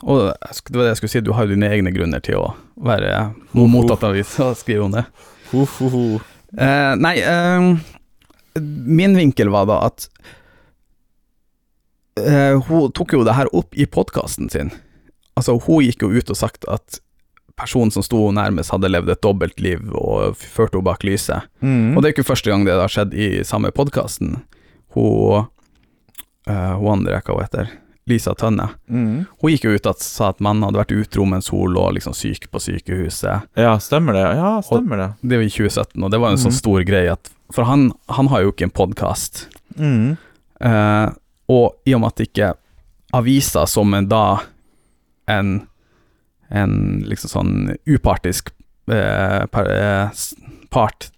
og 0.05 0.31
det 0.31 0.77
var 0.77 0.85
det 0.85 0.93
jeg 0.93 0.99
skulle 1.01 1.13
si, 1.13 1.23
du 1.25 1.33
har 1.35 1.45
jo 1.45 1.55
dine 1.55 1.69
egne 1.71 1.91
grunner 1.95 2.23
til 2.23 2.39
å 2.39 2.47
være 2.85 3.33
mottatt 3.55 4.05
av 4.05 4.15
avis 4.15 4.31
og 4.43 4.55
skrive 4.59 4.87
om 4.87 4.95
det. 4.95 5.03
Ho, 5.51 5.65
ho, 5.65 5.89
ho. 5.91 6.05
Eh, 6.55 6.93
nei, 6.99 7.15
eh, 7.19 8.61
min 8.61 9.15
vinkel 9.17 9.51
var 9.51 9.67
da 9.67 9.81
at 9.89 10.07
eh, 12.21 12.55
hun 12.67 12.91
tok 12.95 13.17
jo 13.17 13.25
det 13.27 13.35
her 13.35 13.51
opp 13.55 13.75
i 13.75 13.87
podkasten 13.87 14.51
sin. 14.51 14.71
Altså, 15.35 15.57
hun 15.59 15.83
gikk 15.83 16.05
jo 16.05 16.13
ut 16.15 16.31
og 16.31 16.39
sagt 16.39 16.67
at 16.71 17.01
personen 17.59 17.91
som 17.91 18.03
sto 18.03 18.19
nærmest, 18.35 18.73
hadde 18.73 18.91
levd 18.91 19.13
et 19.13 19.23
dobbeltliv 19.23 19.91
og 19.95 20.35
førte 20.39 20.77
henne 20.77 20.87
bak 20.87 21.05
lyset. 21.07 21.47
Mm. 21.63 21.95
Og 21.95 22.01
det 22.01 22.09
er 22.09 22.15
ikke 22.15 22.27
første 22.27 22.51
gang 22.51 22.65
det 22.67 22.75
har 22.75 22.91
skjedd 22.91 23.15
i 23.15 23.29
samme 23.47 23.71
podkasten. 23.75 24.37
Hun, 24.95 25.47
eh, 26.47 26.73
hun 26.75 26.91
andre, 26.99 27.21
hva 27.23 27.35
hun 27.35 27.43
heter, 27.45 27.71
Lisa 28.07 28.35
Tønne, 28.37 28.69
Mm. 28.87 29.25
hun 29.41 29.49
gikk 29.51 29.63
jo 29.65 29.73
ut 29.73 29.85
og 29.89 29.97
sa 29.97 30.29
at 30.29 30.39
mannen 30.39 30.61
hadde 30.63 30.77
vært 30.77 30.93
utro 30.93 31.25
mens 31.25 31.47
hun 31.49 31.73
lå 31.73 31.87
liksom 31.95 32.13
syk 32.13 32.51
på 32.51 32.59
sykehuset. 32.61 33.47
Ja, 33.57 33.77
stemmer 33.81 34.13
det. 34.13 34.25
Ja, 34.37 34.61
stemmer 34.61 34.97
det. 34.97 35.07
Det 35.27 35.37
var 35.39 35.43
i 35.43 35.49
2017, 35.49 36.03
og 36.03 36.11
det 36.11 36.19
var 36.21 36.29
en 36.29 36.37
mm. 36.37 36.43
sånn 36.45 36.53
stor 36.53 36.83
greie 36.85 37.11
at 37.11 37.31
For 37.53 37.63
han, 37.63 37.91
han 38.09 38.27
har 38.27 38.41
jo 38.41 38.51
ikke 38.51 38.65
en 38.65 38.71
podkast. 38.73 39.47
Mm. 39.77 40.17
Eh, 40.61 41.09
og 41.49 41.75
i 41.85 41.93
og 41.93 42.01
med 42.01 42.07
at 42.13 42.23
ikke 42.25 42.53
avisa 43.13 43.67
som 43.69 43.93
en 43.93 44.07
da 44.09 44.39
en 45.27 45.67
en 46.51 47.03
liksom 47.09 47.29
sånn 47.29 47.77
upartisk 47.89 48.51
eh, 48.89 49.45
par, 49.49 49.65
eh, 49.65 50.09
part 50.69 51.09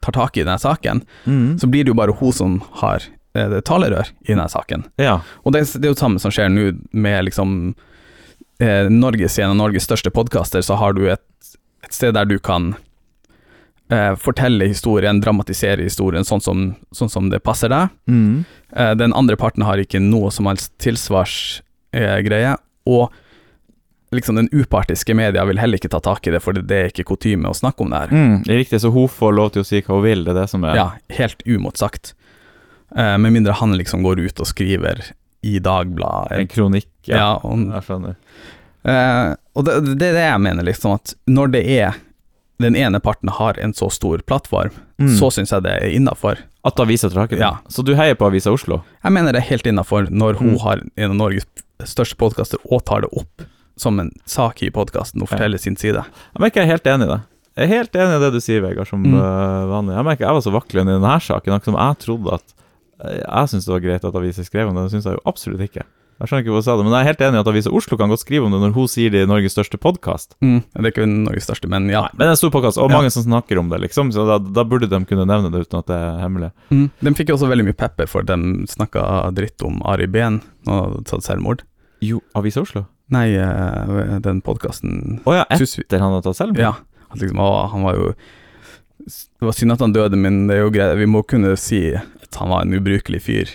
tar 0.00 0.12
tak 0.14 0.36
i 0.36 0.44
denne 0.44 0.58
saken, 0.58 1.02
Mm. 1.26 1.58
så 1.58 1.66
blir 1.70 1.82
det 1.84 1.88
jo 1.90 1.94
bare 1.94 2.12
hun 2.14 2.32
som 2.32 2.60
har 2.82 3.02
eh, 3.34 3.58
talerør 3.60 4.10
i 4.24 4.32
denne 4.32 4.48
saken. 4.48 4.86
Ja. 5.00 5.20
Og 5.44 5.52
det, 5.56 5.66
det 5.74 5.84
er 5.88 5.92
jo 5.92 5.98
det 5.98 6.04
samme 6.04 6.22
som 6.22 6.34
skjer 6.34 6.50
nå 6.52 6.70
med 6.92 7.28
liksom 7.28 7.54
eh, 8.60 8.88
Norges, 8.92 9.38
en 9.38 9.54
av 9.54 9.58
Norges 9.60 9.88
største 9.88 10.12
podkaster, 10.14 10.62
så 10.64 10.78
har 10.80 10.96
du 10.96 11.06
et, 11.10 11.24
et 11.84 11.94
sted 11.94 12.14
der 12.16 12.28
du 12.28 12.38
kan 12.38 12.74
eh, 13.92 14.14
fortelle 14.20 14.68
historien, 14.70 15.20
dramatisere 15.20 15.84
historien 15.86 16.26
sånn 16.26 16.42
som, 16.44 16.66
sånn 16.92 17.12
som 17.12 17.30
det 17.32 17.42
passer 17.44 17.72
deg. 17.72 17.94
Mm. 18.10 18.44
Eh, 18.76 18.92
den 18.98 19.14
andre 19.16 19.38
parten 19.40 19.66
har 19.66 19.80
ikke 19.80 20.02
noe 20.02 20.32
som 20.34 20.50
helst 20.50 20.74
tilsvarsgreie, 20.82 22.52
eh, 22.56 22.60
og 22.88 23.12
liksom 24.14 24.38
den 24.38 24.48
upartiske 24.52 25.12
media 25.14 25.44
vil 25.44 25.58
heller 25.60 25.76
ikke 25.76 25.90
ta 25.92 26.00
tak 26.00 26.26
i 26.26 26.32
det, 26.32 26.40
for 26.40 26.56
det 26.56 26.76
er 26.78 26.92
ikke 26.92 27.04
kutyme 27.10 27.50
å 27.50 27.56
snakke 27.56 27.84
om 27.84 27.90
det 27.92 27.98
her. 28.06 28.14
Mm. 28.14 28.36
Det 28.46 28.56
riktig, 28.62 28.80
så 28.80 28.92
hun 28.94 29.08
får 29.12 29.34
lov 29.36 29.50
til 29.52 29.64
å 29.64 29.68
si 29.68 29.82
hva 29.82 29.98
hun 29.98 30.06
vil, 30.06 30.24
det 30.24 30.32
er 30.32 30.40
det 30.42 30.48
som 30.52 30.64
er 30.64 30.78
Ja, 30.78 30.86
helt 31.18 31.44
umotsagt. 31.44 32.14
Eh, 32.96 33.16
med 33.18 33.32
mindre 33.32 33.52
han 33.52 33.74
liksom 33.76 34.02
går 34.02 34.20
ut 34.24 34.40
og 34.40 34.46
skriver 34.46 35.02
i 35.44 35.58
Dagbladet 35.60 36.38
en 36.40 36.48
kronikk. 36.48 36.88
Ja, 37.06 37.34
og, 37.44 37.58
Jeg 37.68 37.82
skjønner. 37.86 38.16
Eh, 38.88 39.34
og 39.58 39.64
det, 39.66 39.74
det 39.98 40.08
er 40.10 40.16
det 40.16 40.26
jeg 40.28 40.40
mener, 40.44 40.64
liksom, 40.66 40.94
at 40.98 41.14
når 41.28 41.50
det 41.52 41.64
er 41.78 41.98
den 42.58 42.74
ene 42.74 42.98
parten 43.00 43.28
har 43.30 43.58
en 43.62 43.72
så 43.76 43.90
stor 43.92 44.18
plattform, 44.26 44.70
Mm. 44.98 45.12
så 45.14 45.28
syns 45.30 45.52
jeg 45.54 45.62
det 45.62 45.70
er 45.78 45.92
innafor. 45.94 46.40
At 46.66 46.80
avisa 46.82 47.06
tråkker 47.08 47.36
det? 47.38 47.44
Ja. 47.44 47.60
Så 47.70 47.84
du 47.86 47.92
heier 47.94 48.16
på 48.18 48.26
Avisa 48.26 48.50
Oslo? 48.50 48.80
Jeg 49.04 49.12
mener 49.14 49.30
det 49.32 49.44
er 49.44 49.50
helt 49.52 49.62
innafor 49.70 50.08
når 50.10 50.40
hun 50.40 50.56
Mm. 50.56 50.60
har 50.64 50.80
en 50.96 51.10
av 51.12 51.16
Norges 51.16 51.46
største 51.86 52.16
podkaster 52.18 52.58
og 52.66 52.84
tar 52.84 53.02
det 53.02 53.10
opp 53.14 53.44
som 53.76 54.00
en 54.00 54.10
sak 54.26 54.60
i 54.66 54.70
podkasten 54.70 55.22
og 55.22 55.28
forteller 55.28 55.56
sin 55.62 55.76
side. 55.76 56.02
Jeg 56.34 56.40
merker 56.42 56.62
jeg 56.62 56.66
er 56.66 56.72
helt 56.74 56.82
enig 56.90 57.06
i 57.06 57.12
det. 57.14 57.20
Jeg 57.58 57.62
er 57.70 57.76
helt 57.76 57.92
enig 57.94 58.16
i 58.16 58.24
det 58.24 58.32
du 58.32 58.40
sier, 58.40 58.60
Vegard, 58.60 58.88
som 58.88 59.04
Mm. 59.04 59.14
øh, 59.14 59.68
vanlig. 59.70 59.94
Jeg 59.94 60.04
merker 60.04 60.26
jeg 60.26 60.34
var 60.34 60.40
så 60.42 60.50
vaklende 60.52 60.90
i 60.90 60.98
denne 60.98 61.20
saken, 61.20 61.52
akkurat 61.54 61.64
som 61.64 61.74
jeg 61.78 61.98
trodde 62.02 62.34
at 62.34 62.42
eh, 62.42 62.54
Jeg 62.98 63.48
syns 63.52 63.64
det 63.68 63.72
var 63.76 63.84
greit 63.84 64.04
at 64.04 64.16
aviser 64.18 64.46
skrev 64.48 64.68
om 64.70 64.74
det, 64.78 64.88
det 64.88 64.96
syns 64.96 65.06
jeg 65.06 65.18
jo 65.18 65.22
absolutt 65.30 65.60
ikke. 65.68 65.84
Jeg 66.18 66.26
skjønner 66.26 66.42
ikke 66.42 66.50
hva 66.50 66.58
hun 66.58 66.64
sa 66.66 66.74
det, 66.74 66.82
men 66.82 66.94
jeg 66.96 66.98
er 67.04 67.06
helt 67.12 67.20
enig 67.22 67.38
i 67.38 67.40
at 67.44 67.48
Avisa 67.52 67.70
Oslo 67.78 67.94
kan 68.00 68.10
godt 68.10 68.24
skrive 68.24 68.48
om 68.48 68.50
det 68.50 68.58
når 68.58 68.72
hun 68.74 68.88
sier 68.90 69.12
det 69.14 69.20
i 69.22 69.28
Norges 69.30 69.52
største 69.54 69.78
podkast. 69.78 70.32
Det 70.42 70.64
er 70.74 70.88
ikke 70.90 71.04
Norges 71.06 71.46
største, 71.46 71.68
men 71.70 71.86
ja. 71.92 72.00
Men 72.10 72.24
det 72.24 72.26
er 72.26 72.32
en 72.34 72.40
stor 72.40 72.50
podkast, 72.56 72.80
og 72.82 72.90
Ja. 72.90 72.96
mange 72.96 73.12
som 73.14 73.22
snakker 73.22 73.60
om 73.62 73.68
det, 73.70 73.78
liksom, 73.84 74.10
så 74.10 74.24
da, 74.26 74.40
da 74.42 74.64
burde 74.66 74.88
de 74.90 74.98
kunne 75.06 75.28
nevne 75.30 75.52
det 75.54 75.60
uten 75.68 75.78
at 75.78 75.86
det 75.86 75.94
er 75.94 76.18
hemmelig. 76.24 76.50
Mm. 76.74 76.88
De 77.06 77.12
fikk 77.14 77.30
jo 77.30 77.36
også 77.38 77.52
veldig 77.52 77.68
mye 77.70 77.78
pepper 77.78 78.10
for 78.10 78.26
at 78.26 78.32
de 78.32 78.66
snakka 78.66 79.30
dritt 79.38 79.62
om 79.62 79.78
Ari 79.86 80.10
Behn 80.10 80.40
og 80.66 80.74
hadde 80.88 81.04
tatt 81.12 81.22
selvmord. 81.28 81.62
Jo, 82.02 82.18
Avisa 82.34 82.64
Oslo? 82.66 82.82
Nei, 83.14 83.28
eh, 83.38 84.18
den 84.26 84.42
podkasten 84.42 85.20
Å 85.24 85.38
ja, 85.38 85.46
etter 85.54 86.02
han 86.02 86.18
har 86.18 86.26
tatt 86.26 86.36
selvmord? 86.36 86.58
Ja. 86.66 86.74
Liksom, 87.14 87.38
å, 87.38 87.70
han 87.70 87.86
var 87.86 87.94
jo 87.94 88.10
Det 89.06 89.46
var 89.46 89.54
synd 89.54 89.72
at 89.72 89.80
han 89.86 89.94
døde, 89.94 90.18
men 90.18 90.48
det 90.50 90.58
er 90.58 90.64
jo 90.66 90.70
greit. 90.74 90.98
Vi 90.98 91.06
må 91.06 91.22
kunne 91.24 91.54
si 91.56 91.94
at 92.28 92.38
han 92.40 92.50
var 92.52 92.62
en 92.66 92.74
ubrukelig 92.76 93.20
fyr. 93.24 93.50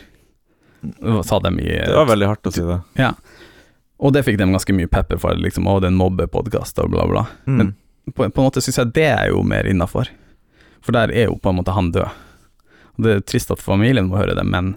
Sa 1.23 1.39
dem 1.39 1.59
i 1.63 1.67
Det 1.69 1.93
var 1.95 2.09
veldig 2.09 2.27
hardt 2.27 2.49
å 2.49 2.51
si 2.53 2.61
det. 2.67 2.79
Ja. 2.99 3.13
Og 4.03 4.11
det 4.15 4.25
fikk 4.27 4.35
de 4.41 4.49
ganske 4.51 4.73
mye 4.75 4.89
pepper 4.91 5.21
for. 5.21 5.37
Liksom, 5.39 5.67
å, 5.69 5.77
det 5.79 5.87
er 5.87 5.93
en 5.93 5.99
mobbepodkast 6.01 6.81
og 6.83 6.89
bla, 6.91 7.05
bla. 7.07 7.25
Mm. 7.47 7.57
Men- 7.61 7.73
På, 8.11 8.25
på 8.27 8.41
en 8.41 8.47
måte 8.49 8.59
syns 8.59 8.75
jeg 8.81 8.89
det 8.97 9.05
er 9.13 9.29
jo 9.31 9.43
mer 9.47 9.63
innafor. 9.69 10.09
For 10.83 10.91
der 10.91 11.07
er 11.15 11.29
jo 11.29 11.37
på 11.39 11.53
en 11.53 11.55
måte 11.61 11.71
han 11.71 11.93
død. 11.95 12.09
Og 12.97 13.05
Det 13.05 13.13
er 13.15 13.21
trist 13.23 13.51
at 13.55 13.61
familien 13.63 14.09
må 14.09 14.17
høre 14.19 14.35
det, 14.35 14.43
men 14.43 14.73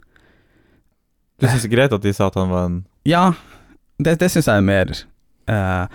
du 1.42 1.48
syns 1.48 1.64
det 1.66 1.72
er 1.72 1.74
greit 1.74 1.92
at 1.92 2.04
de 2.06 2.12
sa 2.14 2.28
at 2.30 2.38
han 2.38 2.48
var 2.52 2.68
en 2.70 2.76
ja, 3.04 3.24
det, 3.98 4.14
det 4.22 4.30
syns 4.32 4.46
jeg 4.48 4.62
er 4.62 4.64
mer 4.64 4.92
eh, 5.50 5.88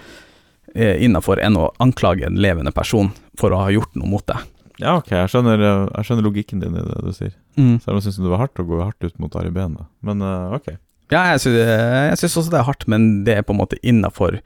innafor 1.02 1.40
enn 1.44 1.56
å 1.58 1.70
anklage 1.82 2.28
en 2.28 2.38
levende 2.40 2.72
person 2.76 3.10
for 3.40 3.56
å 3.56 3.64
ha 3.64 3.72
gjort 3.74 3.96
noe 3.96 4.12
mot 4.12 4.28
det. 4.30 4.38
Ja, 4.84 4.98
ok, 5.00 5.10
jeg 5.16 5.32
skjønner, 5.34 5.60
øh, 5.66 5.88
jeg 5.96 6.08
skjønner 6.08 6.28
logikken 6.28 6.62
din 6.62 6.76
i 6.78 6.84
det 6.86 7.00
du 7.08 7.12
sier. 7.16 7.34
Mm. 7.58 7.76
Selv 7.82 7.94
om 7.94 8.00
jeg 8.00 8.08
syns 8.08 8.22
det 8.22 8.32
var 8.32 8.44
hardt 8.46 8.62
å 8.62 8.68
gå 8.68 8.80
hardt 8.82 9.06
ut 9.06 9.20
mot 9.22 9.36
Ari 9.40 9.52
Behn. 9.56 9.78
Men 10.06 10.24
uh, 10.26 10.56
ok. 10.58 10.74
Ja, 11.12 11.26
jeg 11.34 11.44
syns, 11.44 12.38
også 12.40 12.52
det 12.54 12.60
er 12.62 12.68
hardt, 12.68 12.88
men 12.92 13.24
det 13.28 13.36
er 13.36 13.44
på 13.44 13.52
en 13.56 13.60
måte 13.60 13.80
innafor 13.84 14.40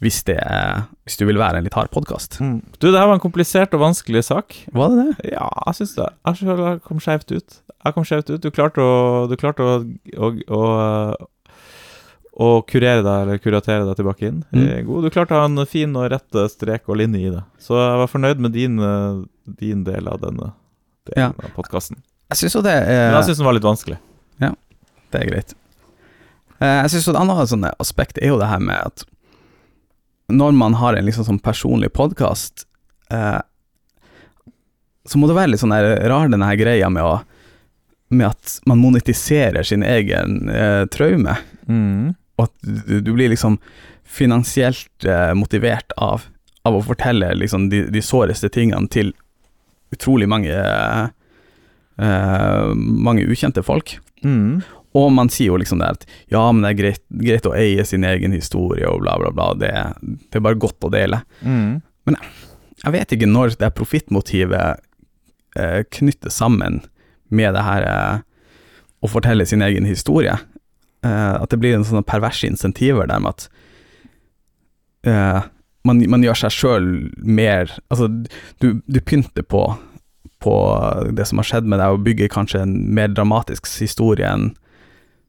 hvis, 0.00 0.22
hvis 0.24 1.18
du 1.20 1.26
vil 1.28 1.38
være 1.38 1.60
en 1.60 1.66
litt 1.66 1.76
hard 1.76 1.90
podkast. 1.92 2.38
Du, 2.40 2.86
det 2.88 2.96
her 2.96 3.10
var 3.10 3.18
en 3.18 3.22
komplisert 3.22 3.74
og 3.76 3.82
vanskelig 3.84 4.24
sak. 4.30 4.56
Var 4.72 4.94
det 4.94 5.04
det? 5.04 5.34
Ja, 5.34 5.50
jeg 5.68 5.80
syns 5.80 5.92
det. 5.98 6.08
Jeg 6.26 6.80
kom 6.86 7.02
skjevt 7.04 7.34
ut. 7.36 7.58
Jeg 7.84 7.96
kom 7.96 8.08
skjevt 8.08 8.32
ut. 8.32 8.40
Du 8.42 8.48
klarte 8.54 8.82
å 8.84 8.94
Du 9.30 9.36
klarte 9.40 9.66
å, 9.66 9.76
å, 10.16 10.32
å, 10.56 10.62
å 12.40 12.50
kurere 12.64 13.04
deg, 13.04 13.26
eller 13.26 13.44
kuratere 13.44 13.84
deg 13.86 14.00
tilbake 14.00 14.30
inn. 14.32 14.42
Mm. 14.50 14.62
Eh, 14.64 14.82
God. 14.88 15.04
Du 15.04 15.14
klarte 15.14 15.36
å 15.36 15.44
ha 15.44 15.50
en 15.50 15.68
fin 15.68 15.94
og 15.94 16.08
rett 16.10 16.42
strek 16.56 16.88
og 16.88 16.98
linje 17.02 17.20
i 17.20 17.34
det. 17.36 17.44
Så 17.60 17.76
jeg 17.76 18.02
var 18.02 18.10
fornøyd 18.10 18.40
med 18.40 18.56
din, 18.56 18.80
eh, 18.80 19.20
din 19.62 19.84
del 19.84 20.08
av 20.10 20.24
denne 20.24 20.54
delen 21.12 21.36
av 21.36 21.52
podkasten. 21.54 22.00
Jeg 22.30 22.38
syns 22.44 22.54
jo 22.54 22.62
det 22.62 22.74
Men 22.86 23.10
er 23.10 23.16
jeg 23.18 23.28
syns 23.30 23.40
den 23.42 23.46
var 23.48 23.56
litt 23.56 23.66
vanskelig. 23.66 23.98
Ja, 24.40 24.52
Det 25.12 25.20
er 25.22 25.30
greit. 25.30 25.54
Eh, 26.60 26.82
Jeg 26.84 26.90
synes 26.92 27.06
jo 27.08 27.12
Et 27.14 27.20
annet 27.20 27.48
sånn 27.50 27.66
aspekt 27.80 28.18
er 28.22 28.28
jo 28.32 28.38
det 28.38 28.48
her 28.50 28.60
med 28.62 28.76
at 28.86 29.04
når 30.30 30.52
man 30.54 30.74
har 30.78 30.94
en 30.94 31.04
liksom 31.08 31.24
sånn 31.26 31.40
personlig 31.42 31.88
podkast, 31.92 32.64
eh, 33.10 33.40
så 35.08 35.18
må 35.18 35.26
det 35.26 35.34
være 35.34 35.50
litt 35.50 35.62
sånn 35.62 35.74
rar 35.74 36.28
den 36.30 36.44
her 36.46 36.54
greia 36.60 36.90
med 36.92 37.02
å 37.02 37.16
med 38.12 38.26
at 38.26 38.56
man 38.66 38.78
monetiserer 38.82 39.62
sin 39.66 39.82
egen 39.86 40.48
eh, 40.50 40.84
traume, 40.90 41.36
Mm. 41.70 42.16
og 42.38 42.48
at 42.48 42.54
du, 42.62 42.96
du 43.00 43.12
blir 43.14 43.28
liksom 43.30 43.58
finansielt 44.04 45.04
eh, 45.06 45.30
motivert 45.38 45.92
av, 45.96 46.24
av 46.66 46.74
å 46.74 46.82
fortelle 46.82 47.28
liksom 47.38 47.68
de, 47.70 47.84
de 47.94 48.02
såreste 48.02 48.48
tingene 48.50 48.88
til 48.90 49.12
utrolig 49.94 50.26
mange 50.28 50.50
eh, 50.50 51.04
eh, 52.00 52.74
mange 52.74 53.26
ukjente 53.28 53.64
folk. 53.66 53.98
Mm. 54.24 54.60
Og 54.98 55.10
man 55.14 55.30
sier 55.30 55.52
jo 55.52 55.58
liksom 55.60 55.82
det 55.82 55.90
at 55.94 56.06
ja, 56.32 56.42
men 56.50 56.64
det 56.64 56.72
er 56.72 56.78
greit, 56.80 57.02
greit 57.22 57.46
å 57.46 57.54
eie 57.54 57.84
sin 57.86 58.06
egen 58.06 58.34
historie 58.34 58.88
og 58.90 59.04
bla, 59.04 59.16
bla, 59.22 59.30
bla. 59.34 59.50
Det, 59.60 59.72
det 60.02 60.40
er 60.40 60.46
bare 60.48 60.58
godt 60.60 60.86
å 60.86 60.92
dele. 60.92 61.22
Mm. 61.46 61.78
Jeg 62.80 62.94
vet 62.96 63.14
ikke 63.14 63.28
når 63.30 63.54
det 63.60 63.74
profittmotivet 63.76 64.82
eh, 65.60 65.80
knyttes 65.94 66.40
sammen 66.40 66.80
med 67.30 67.54
det 67.54 67.62
her 67.66 67.86
eh, 67.86 68.26
å 69.00 69.10
fortelle 69.10 69.46
sin 69.46 69.62
egen 69.62 69.86
historie. 69.88 70.34
Eh, 71.06 71.34
at 71.36 71.52
det 71.52 71.60
blir 71.62 71.76
en 71.76 71.86
sånn 71.86 72.06
perverse 72.06 72.48
insentiver 72.48 73.06
der 73.08 73.22
med 73.22 73.36
at 73.36 73.46
eh, 75.06 75.48
man, 75.86 76.02
man 76.12 76.26
gjør 76.26 76.42
seg 76.42 76.52
sjøl 76.52 76.88
mer 77.16 77.70
Altså, 77.88 78.10
du, 78.60 78.82
du 78.84 78.98
pynter 79.00 79.46
på 79.46 79.62
på 80.40 80.54
det 81.16 81.26
som 81.28 81.38
har 81.38 81.44
skjedd 81.48 81.66
med 81.68 81.78
deg, 81.82 81.92
og 81.94 82.04
bygger 82.06 82.30
kanskje 82.32 82.62
en 82.64 82.74
mer 82.96 83.08
dramatisk 83.12 83.66
historie 83.80 84.26
enn 84.26 84.50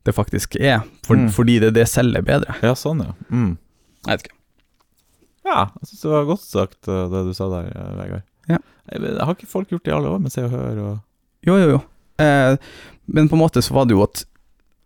det 0.08 0.16
faktisk 0.18 0.56
er, 0.58 0.80
for, 1.06 1.16
Mm. 1.20 1.28
fordi 1.30 1.60
det, 1.62 1.74
det 1.76 1.84
selger 1.88 2.24
bedre. 2.26 2.56
Ja, 2.64 2.72
sånn, 2.74 3.04
ja. 3.06 3.14
Mm. 3.30 3.58
Jeg 4.08 4.16
vet 4.18 4.24
ikke. 4.26 4.38
Ja, 5.46 5.60
jeg 5.82 5.90
syns 5.90 6.02
det 6.02 6.12
var 6.14 6.26
godt 6.30 6.42
sagt, 6.46 6.80
eh, 6.88 7.04
det 7.12 7.22
du 7.28 7.34
sa 7.38 7.50
der, 7.52 7.68
eh, 7.76 7.92
Vegard. 8.00 8.24
Ja. 8.50 8.58
Jeg 8.92 9.18
Har 9.22 9.36
ikke 9.36 9.48
folk 9.52 9.70
gjort 9.70 9.84
det 9.86 9.92
i 9.92 9.96
alle 9.96 10.10
år 10.10 10.20
med 10.22 10.32
Se 10.34 10.42
og 10.44 10.52
Hør 10.52 10.80
og 10.82 11.00
Jo, 11.46 11.56
jo, 11.58 11.70
jo. 11.76 11.82
Eh, 12.22 12.58
men 13.08 13.30
på 13.30 13.34
en 13.38 13.42
måte 13.42 13.62
så 13.62 13.74
var 13.74 13.86
det 13.86 13.96
jo 13.96 14.04
at 14.04 14.24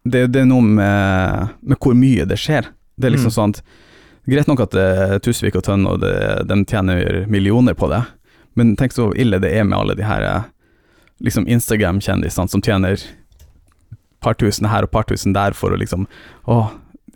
det, 0.06 0.32
det 0.32 0.42
er 0.44 0.46
noe 0.50 0.62
med, 0.62 1.50
med 1.64 1.78
hvor 1.82 1.96
mye 1.98 2.26
det 2.28 2.38
skjer. 2.40 2.68
Det 3.00 3.08
er 3.10 3.16
liksom 3.16 3.32
Mm. 3.32 3.38
sånn 3.40 3.56
at 3.56 3.62
Greit 4.28 4.48
nok 4.50 4.60
at 4.64 4.74
eh, 4.74 5.18
Tusvik 5.22 5.56
og 5.56 5.64
Tønn 5.68 5.86
og 5.86 6.00
det, 6.02 6.48
de 6.50 6.56
tjener 6.66 7.28
millioner 7.30 7.76
på 7.78 7.88
det, 7.92 8.00
men 8.56 8.76
tenk 8.80 8.96
så 8.96 9.10
ille 9.20 9.40
det 9.44 9.52
er 9.56 9.68
med 9.68 9.78
alle 9.78 9.96
de 10.00 10.06
her 10.08 10.24
eh, 10.26 10.48
liksom 11.24 11.48
Instagram-kjendisene 11.48 12.52
som 12.52 12.64
tjener 12.64 13.00
par 14.24 14.36
tusen 14.40 14.68
her 14.72 14.88
og 14.88 14.92
par 14.92 15.06
tusen 15.10 15.36
der 15.36 15.56
for 15.58 15.76
å 15.76 15.80
liksom 15.80 16.08
Å, 16.50 16.58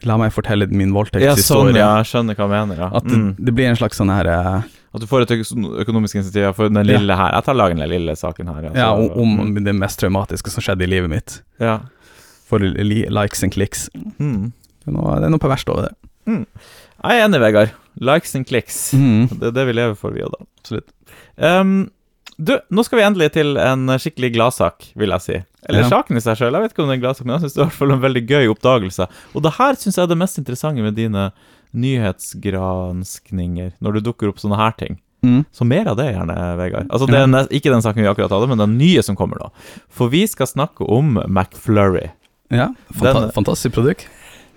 la 0.08 0.16
meg 0.22 0.32
fortelle 0.32 0.68
min 0.72 0.94
voldtektshistorie. 0.96 1.74
Ja, 1.74 1.74
sånn, 1.74 1.80
ja, 1.80 1.88
jeg 2.00 2.10
skjønner 2.12 2.38
hva 2.38 2.48
jeg 2.48 2.68
mener, 2.70 2.84
ja. 2.86 2.90
At 3.00 3.08
det, 3.10 3.18
mm. 3.20 3.32
det 3.48 3.54
blir 3.58 3.72
en 3.72 3.80
slags 3.80 4.00
sånn 4.00 4.12
her 4.14 4.30
eh, 4.32 4.68
At 4.96 5.04
du 5.04 5.08
får 5.10 5.26
et 5.26 5.34
økonomisk 5.36 6.20
initiativ 6.20 6.54
for 6.58 6.72
den 6.72 6.84
Ja. 6.84 6.88
lille 6.94 7.18
her. 7.20 7.34
Jeg 7.36 7.48
tar 7.50 7.58
lagen 7.58 7.82
den 7.84 7.92
lille 7.92 8.16
saken 8.20 8.52
her. 8.54 8.70
ja, 8.70 8.76
Ja, 8.78 8.92
om, 8.94 9.10
om 9.20 9.50
mm. 9.52 9.64
det 9.66 9.76
mest 9.76 10.00
traumatiske 10.00 10.54
som 10.54 10.64
skjedde 10.66 10.88
i 10.88 10.92
livet 10.92 11.12
mitt. 11.12 11.42
ja. 11.60 11.80
For 12.50 12.58
li 12.58 13.04
likes 13.14 13.44
and 13.46 13.54
clicks. 13.54 13.90
Mm. 14.18 14.48
Det 14.82 14.90
er 14.90 14.96
noe, 14.96 15.20
det 15.22 15.28
er 15.28 15.34
noe 15.36 15.42
perverst 15.44 15.70
over 15.70 15.86
det. 15.86 15.92
Jeg 16.30 17.20
er 17.20 17.28
enig, 17.28 17.40
Vegard. 17.44 17.76
Likes 18.02 18.34
and 18.36 18.48
clicks. 18.50 18.80
Det 18.90 19.52
er 19.52 19.54
det 19.54 19.66
vi 19.70 19.76
lever 19.78 19.94
for, 20.00 20.16
vi 20.16 20.24
òg, 20.26 20.34
da. 20.34 20.48
Absolutt. 20.64 20.88
Um, 21.38 21.92
du, 22.40 22.54
nå 22.72 22.84
skal 22.86 23.00
vi 23.00 23.04
endelig 23.04 23.32
til 23.36 23.58
en 23.60 23.88
skikkelig 24.00 24.30
gladsak, 24.38 24.86
vil 24.96 25.10
jeg 25.12 25.22
si. 25.26 25.38
Eller 25.68 25.82
Ja. 25.84 25.90
saken 25.92 26.16
i 26.16 26.22
seg 26.24 26.38
sjøl. 26.40 26.54
Jeg 26.56 26.62
vet 26.62 26.72
ikke 26.74 26.84
om 26.84 26.88
det 26.90 26.94
er 26.96 27.00
en 27.02 27.04
gladsak, 27.04 27.26
men 27.26 27.36
jeg 27.36 27.42
syns 27.44 27.54
det 27.54 27.60
er 27.60 27.66
i 27.66 27.68
hvert 27.68 27.80
fall 27.82 27.92
en 27.92 28.02
veldig 28.06 28.24
gøy 28.30 28.48
oppdagelse. 28.54 29.08
Og 29.36 29.44
det 29.44 29.52
her 29.58 29.74
syns 29.76 29.96
jeg 30.00 30.04
er 30.04 30.08
det 30.14 30.18
mest 30.22 30.38
interessante 30.40 30.82
med 30.86 30.96
dine 30.96 31.32
nyhetsgranskninger, 31.76 33.72
når 33.84 33.94
du 33.98 34.00
dukker 34.10 34.32
opp 34.32 34.40
sånne 34.42 34.58
her 34.60 34.72
ting. 34.80 35.00
Mm. 35.26 35.42
Så 35.52 35.66
mer 35.68 35.90
av 35.92 35.98
det, 36.00 36.14
gjerne, 36.16 36.36
Vegard. 36.58 36.88
Altså, 36.90 37.08
det 37.12 37.20
er 37.20 37.50
ikke 37.52 37.74
den 37.74 37.84
saken 37.84 38.02
vi 38.06 38.08
akkurat 38.08 38.32
hadde, 38.32 38.48
men 38.54 38.62
den 38.62 38.78
nye 38.80 39.04
som 39.04 39.18
kommer 39.20 39.42
nå. 39.42 39.50
For 39.92 40.08
vi 40.14 40.24
skal 40.32 40.48
snakke 40.48 40.88
om 40.88 41.18
McFlurry. 41.28 42.08
Ja, 42.50 42.70
fanta 42.96 43.26
Den- 43.28 43.32
fantastisk 43.36 43.76
produkt. 43.76 44.08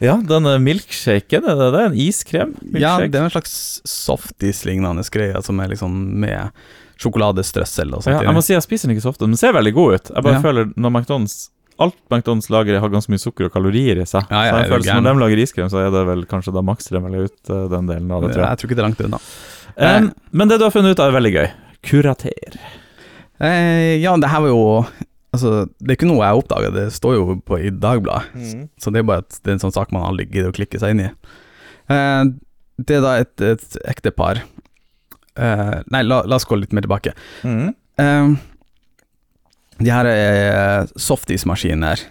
Ja, 0.03 0.17
denne 0.27 0.57
milkshaken, 0.59 1.47
er 1.47 1.59
det 1.61 1.69
det? 1.77 1.83
En 1.87 1.99
iskrem? 2.05 2.55
Milkshake. 2.61 2.83
Ja, 2.83 2.97
det 3.07 3.21
er 3.21 3.29
en 3.29 3.35
slags 3.35 3.55
softis-lignende 3.87 5.05
greie 5.15 5.43
som 5.47 5.61
er 5.63 5.71
liksom 5.73 5.95
med 6.25 6.51
sjokoladestrøssel 7.03 7.95
og 7.95 8.05
sånt. 8.05 8.17
Ja, 8.19 8.27
jeg 8.27 8.35
må 8.37 8.43
si 8.45 8.55
jeg 8.55 8.65
spiser 8.65 8.89
den 8.89 8.97
ikke 8.97 9.07
så 9.07 9.13
ofte, 9.15 9.27
men 9.27 9.37
den 9.37 9.43
ser 9.43 9.55
veldig 9.57 9.75
god 9.79 9.95
ut. 9.95 10.11
Jeg 10.15 10.27
bare 10.27 10.39
Ja. 10.39 10.43
føler 10.45 10.73
når 10.77 10.91
McDonald's 10.91 11.49
Alt 11.81 11.97
McDonald's 12.13 12.51
lager, 12.53 12.79
har 12.79 12.91
ganske 12.93 13.11
mye 13.11 13.19
sukker 13.19 13.47
og 13.49 13.53
kalorier 13.55 13.97
i 13.99 14.05
seg. 14.05 14.27
Ja, 14.29 14.43
så 14.43 14.59
jeg 14.61 14.67
er 14.67 14.69
føler? 14.69 15.01
Når 15.03 15.15
de 15.17 15.23
lager 15.25 15.41
iskrem, 15.43 15.71
så 15.73 15.81
er 15.81 15.91
det 15.91 16.03
vel 16.07 16.25
kanskje 16.31 16.53
da 16.55 16.63
makser 16.63 16.99
de 16.99 17.01
vel 17.01 17.17
ut 17.25 17.51
eh, 17.51 17.69
den 17.73 17.89
delen 17.89 18.13
av 18.13 18.23
det, 18.23 18.35
tror 18.35 18.43
jeg. 18.45 18.51
jeg 18.51 18.61
tror 18.61 18.69
ikke 18.69 18.77
det 18.77 18.83
er 18.83 18.89
langt 18.89 19.01
unna. 19.07 19.21
Um, 19.73 20.13
men 20.33 20.49
det 20.53 20.59
du 20.61 20.65
har 20.67 20.75
funnet 20.75 20.93
ut 20.93 21.01
av, 21.01 21.09
er 21.09 21.17
veldig 21.17 21.33
gøy. 21.33 21.49
Kurater. 21.89 22.59
Eh, 23.41 23.97
ja, 24.03 24.15
det 24.21 24.31
her 24.31 24.45
var 24.45 24.53
jo 24.53 24.87
Altså, 25.33 25.67
det 25.81 25.89
er 25.91 25.97
ikke 25.97 26.09
noe 26.11 26.25
jeg 26.27 26.41
oppdaga, 26.43 26.71
det 26.75 26.87
står 26.93 27.15
jo 27.17 27.37
på 27.49 27.57
i 27.65 27.71
Dagbladet. 27.73 28.67
Så 28.83 28.91
det 28.93 29.01
er 29.01 29.07
bare 29.09 29.23
at 29.25 29.39
det 29.41 29.49
er 29.49 29.55
en 29.57 29.63
sånn 29.63 29.73
sak 29.75 29.93
man 29.95 30.05
aldri 30.05 30.27
gidder 30.29 30.51
å 30.53 30.57
klikke 30.57 30.81
seg 30.83 30.93
inn 30.93 31.07
i. 31.07 31.11
Eh, 31.93 32.25
det 32.83 32.97
er 32.99 33.05
da 33.05 33.13
et, 33.21 33.33
et 33.45 33.77
ektepar 33.89 34.43
eh, 35.37 35.79
Nei, 35.93 36.03
la, 36.05 36.23
la 36.29 36.37
oss 36.39 36.45
gå 36.49 36.57
litt 36.61 36.73
mer 36.77 36.85
tilbake. 36.85 37.15
Mm. 37.49 37.71
Eh, 38.03 38.35
de 39.83 39.91
her 39.91 40.09
eh, 40.11 40.85
softis-maskiner 41.01 42.03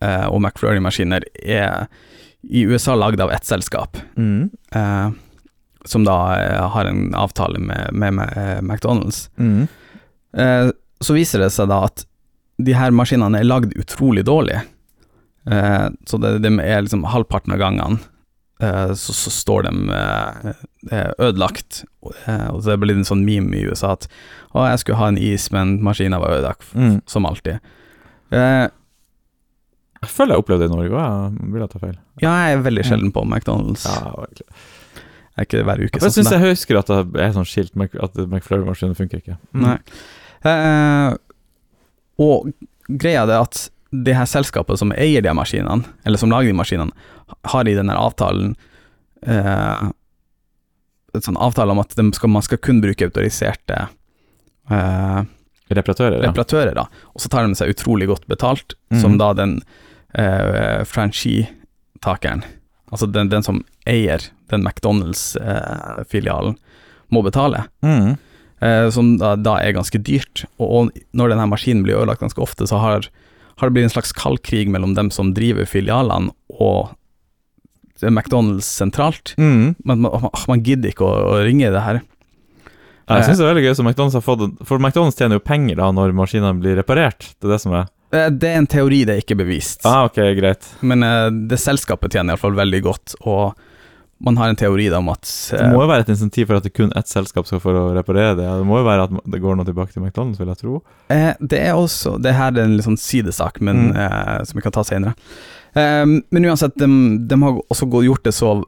eh, 0.00 0.26
og 0.30 0.38
McFlurry-maskiner 0.44 1.26
er 1.42 1.88
i 2.46 2.62
USA 2.70 2.94
lagd 2.96 3.20
av 3.20 3.32
ett 3.34 3.44
selskap, 3.44 3.98
Mm. 4.16 4.46
eh, 4.72 5.10
som 5.90 6.04
da 6.06 6.14
eh, 6.38 6.62
har 6.74 6.86
en 6.88 7.10
avtale 7.16 7.58
med, 7.60 7.90
med, 7.92 8.14
med 8.14 8.62
McDonald's. 8.64 9.26
Mm. 9.40 9.66
Eh, 10.38 10.70
så 11.00 11.16
viser 11.16 11.40
det 11.44 11.50
seg 11.54 11.68
da 11.72 11.82
at 11.88 12.06
de 12.66 12.74
her 12.76 12.90
maskinene 12.94 13.38
er 13.40 13.46
lagd 13.48 13.72
utrolig 13.80 14.24
dårlig. 14.28 14.60
Eh, 15.50 15.88
så 16.06 16.18
det, 16.20 16.36
det 16.44 16.50
er 16.64 16.82
liksom 16.84 17.04
halvparten 17.08 17.54
av 17.54 17.58
gangene 17.62 17.98
eh, 18.60 18.90
så, 18.92 19.14
så 19.16 19.30
står 19.32 19.62
de 19.68 19.72
eh, 19.96 20.50
eh, 20.92 21.12
ødelagt. 21.30 21.84
Eh, 22.26 22.48
og 22.52 22.60
det 22.66 22.74
er 22.74 22.82
blitt 22.82 23.00
en 23.00 23.08
sånn 23.08 23.24
meme 23.24 23.56
i 23.56 23.64
USA 23.70 23.94
at 23.96 24.04
å, 24.52 24.66
jeg 24.68 24.82
skulle 24.82 24.98
ha 25.00 25.08
en 25.12 25.18
is, 25.20 25.48
men 25.54 25.78
maskinen 25.86 26.20
var 26.20 26.36
ødelagt, 26.40 26.68
Mm. 26.76 27.00
som 27.08 27.26
alltid. 27.26 27.60
Eh, 28.34 28.66
Jeg 30.02 30.08
føler 30.16 30.32
jeg 30.36 30.40
opplevde 30.44 30.64
det 30.64 30.70
i 30.70 30.76
Norge 30.76 30.96
òg, 30.96 31.40
vil 31.52 31.60
jeg 31.60 31.70
ta 31.74 31.78
feil. 31.82 31.96
ja, 32.22 32.30
jeg 32.48 32.58
er 32.58 32.62
veldig 32.64 32.84
sjelden 32.88 33.10
på 33.12 33.24
McDonald's. 33.26 33.82
Ja, 33.84 34.12
egentlig. 34.24 34.46
Jeg 35.30 35.44
er 35.44 35.46
ikke 35.48 35.64
hver 35.68 35.80
uke. 35.84 35.92
Jeg 35.96 36.02
sånn 36.04 36.14
syns 36.16 36.30
jeg 36.32 36.40
husker 36.44 36.78
at 36.80 36.88
det 37.12 37.20
er 37.24 37.32
sånn 37.36 37.46
skilt 37.48 37.76
at 38.04 38.16
McFlurry-maskinen 38.26 38.96
funker 38.96 39.20
ikke. 39.22 39.36
Mm. 39.54 39.62
Nei. 39.66 39.76
Eh, 42.20 42.24
og 42.24 42.52
greia 43.00 43.24
er 43.24 43.38
at 43.40 43.68
det 43.90 44.14
her 44.14 44.28
selskapet 44.28 44.78
som 44.78 44.92
eier 44.94 45.24
de 45.24 45.32
maskinene, 45.34 45.88
eller 46.06 46.20
som 46.20 46.30
lager 46.30 46.52
de 46.52 46.58
maskinene, 46.58 47.08
har 47.50 47.68
i 47.68 47.74
denne 47.74 47.96
avtalen 47.98 48.54
eh, 49.26 49.88
et 51.14 51.26
sånn 51.26 51.38
avtale 51.42 51.74
om 51.74 51.82
at 51.82 51.94
de 51.98 52.06
skal, 52.14 52.30
man 52.30 52.44
skal 52.46 52.60
kun 52.62 52.80
bruke 52.82 53.10
autoriserte 53.10 53.86
eh, 54.70 55.20
Reparatører, 55.70 56.18
reparatører, 56.24 56.74
da. 56.74 56.88
Og 57.14 57.22
så 57.22 57.28
tar 57.30 57.46
de 57.46 57.54
seg 57.54 57.70
utrolig 57.70 58.08
godt 58.10 58.24
betalt, 58.26 58.74
mm. 58.90 58.96
som 58.98 59.12
da 59.20 59.28
den 59.38 59.52
eh, 60.18 60.82
franchise-takeren, 60.82 62.42
altså 62.90 63.06
den, 63.06 63.30
den 63.30 63.46
som 63.46 63.60
eier 63.86 64.24
den 64.50 64.66
McDonald's-filialen, 64.66 66.56
må 67.14 67.22
betale. 67.22 67.68
Mm. 67.86 68.18
Eh, 68.60 68.86
som 68.92 69.14
da, 69.20 69.34
da 69.40 69.56
er 69.60 69.76
ganske 69.76 70.00
dyrt. 70.04 70.44
Og, 70.60 70.92
når 71.16 71.34
denne 71.34 71.48
maskinen 71.50 71.84
blir 71.86 71.98
ødelagt 72.00 72.24
ganske 72.24 72.42
ofte, 72.44 72.68
så 72.68 72.80
har, 72.82 73.08
har 73.60 73.68
det 73.70 73.76
blitt 73.76 73.88
en 73.88 73.94
slags 73.96 74.14
kald 74.16 74.42
krig 74.46 74.70
mellom 74.72 74.94
dem 74.98 75.12
som 75.14 75.34
driver 75.36 75.68
filialene 75.68 76.34
og 76.60 76.92
McDonald's 78.00 78.68
sentralt. 78.68 79.34
Mm. 79.36 79.74
Men 79.84 80.04
man, 80.06 80.30
man 80.48 80.64
gidder 80.64 80.92
ikke 80.92 81.04
å, 81.04 81.14
å 81.34 81.40
ringe 81.44 81.72
det 81.72 81.84
her. 81.84 82.02
Jeg 83.10 83.26
syns 83.26 83.40
det 83.40 83.42
er 83.42 83.50
veldig 83.50 83.64
gøy 83.64 83.72
som 83.74 83.88
McDonald's 83.90 84.14
har 84.14 84.22
fått 84.22 84.60
For 84.68 84.78
McDonald's 84.78 85.16
tjener 85.18 85.40
jo 85.40 85.42
penger 85.42 85.80
da 85.80 85.88
når 85.90 86.12
maskinene 86.14 86.60
blir 86.62 86.76
reparert. 86.78 87.32
Det 87.40 87.48
er 87.48 87.56
det 87.56 87.64
som 87.64 87.74
er 87.74 87.88
Eh, 88.10 88.30
Det 88.30 88.48
er 88.48 88.58
en 88.58 88.66
teori, 88.66 89.04
det 89.06 89.14
er 89.14 89.24
ikke 89.24 89.38
bevist. 89.38 89.84
Ah, 89.86 90.04
ok, 90.08 90.18
greit. 90.38 90.66
Men 90.82 91.04
eh, 91.06 91.28
det 91.50 91.60
selskapet 91.62 92.12
tjener 92.14 92.34
iallfall 92.34 92.56
veldig 92.58 92.82
godt, 92.86 93.14
og 93.22 93.58
man 94.20 94.36
har 94.36 94.50
en 94.52 94.56
teori 94.60 94.88
da 94.92 94.98
om 95.00 95.08
at 95.12 95.22
Det 95.50 95.60
eh, 95.60 95.70
må 95.72 95.80
jo 95.82 95.88
være 95.88 96.04
et 96.04 96.10
insentiv 96.12 96.46
for 96.50 96.58
at 96.60 96.66
det 96.66 96.74
kun 96.76 96.92
ett 96.96 97.08
selskap 97.08 97.46
skal 97.48 97.60
å 97.60 97.84
reparere 97.96 98.34
det. 98.36 98.44
Det 98.44 98.66
må 98.68 98.80
jo 98.82 98.84
være 98.88 99.06
at 99.08 99.14
det 99.32 99.40
går 99.40 99.56
noe 99.56 99.64
tilbake 99.68 99.94
til 99.94 100.02
McDonald's, 100.04 100.36
vil 100.40 100.50
jeg 100.52 100.60
tro. 100.60 100.82
Eh, 101.08 101.32
det 101.40 101.60
er 101.70 101.72
også 101.78 102.18
Det 102.20 102.34
her 102.36 102.52
er 102.52 102.64
en 102.66 102.76
litt 102.76 102.84
sånn 102.86 103.00
sidesak, 103.00 103.60
men 103.64 103.90
Mm. 103.90 103.96
eh, 103.96 104.44
som 104.44 104.58
vi 104.60 104.62
kan 104.66 104.72
ta 104.76 104.82
senere. 104.84 105.14
Eh, 105.74 106.04
men 106.30 106.44
uansett, 106.44 106.76
de, 106.76 106.86
de 107.26 107.40
har 107.42 107.60
også 107.70 107.88
gjort 108.04 108.22
det 108.24 108.34
så 108.36 108.62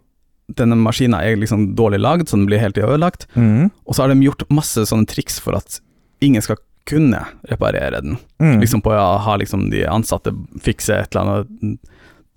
Denne 0.53 0.74
maskinen 0.76 1.14
er 1.20 1.36
liksom 1.38 1.74
dårlig 1.78 2.00
lagd, 2.03 2.26
så 2.28 2.36
den 2.36 2.46
blir 2.46 2.59
helt 2.61 2.76
ødelagt. 2.76 3.26
Og 3.38 3.94
så 3.94 4.03
har 4.03 4.09
de 4.12 4.20
gjort 4.26 4.42
masse 4.50 4.82
sånne 4.84 5.07
triks 5.09 5.38
for 5.40 5.55
at 5.57 5.78
ingen 6.20 6.42
skal 6.42 6.57
kunne 6.84 7.22
reparere 7.48 8.03
den. 8.03 8.18
Mm. 8.42 8.59
Liksom 8.61 8.82
på 8.82 8.90
å 8.90 9.18
ha 9.22 9.36
liksom 9.38 9.70
de 9.70 9.84
ansatte 9.86 10.32
fikse 10.61 10.90
et 10.98 11.14
eller 11.14 11.22
annet, 11.46 11.78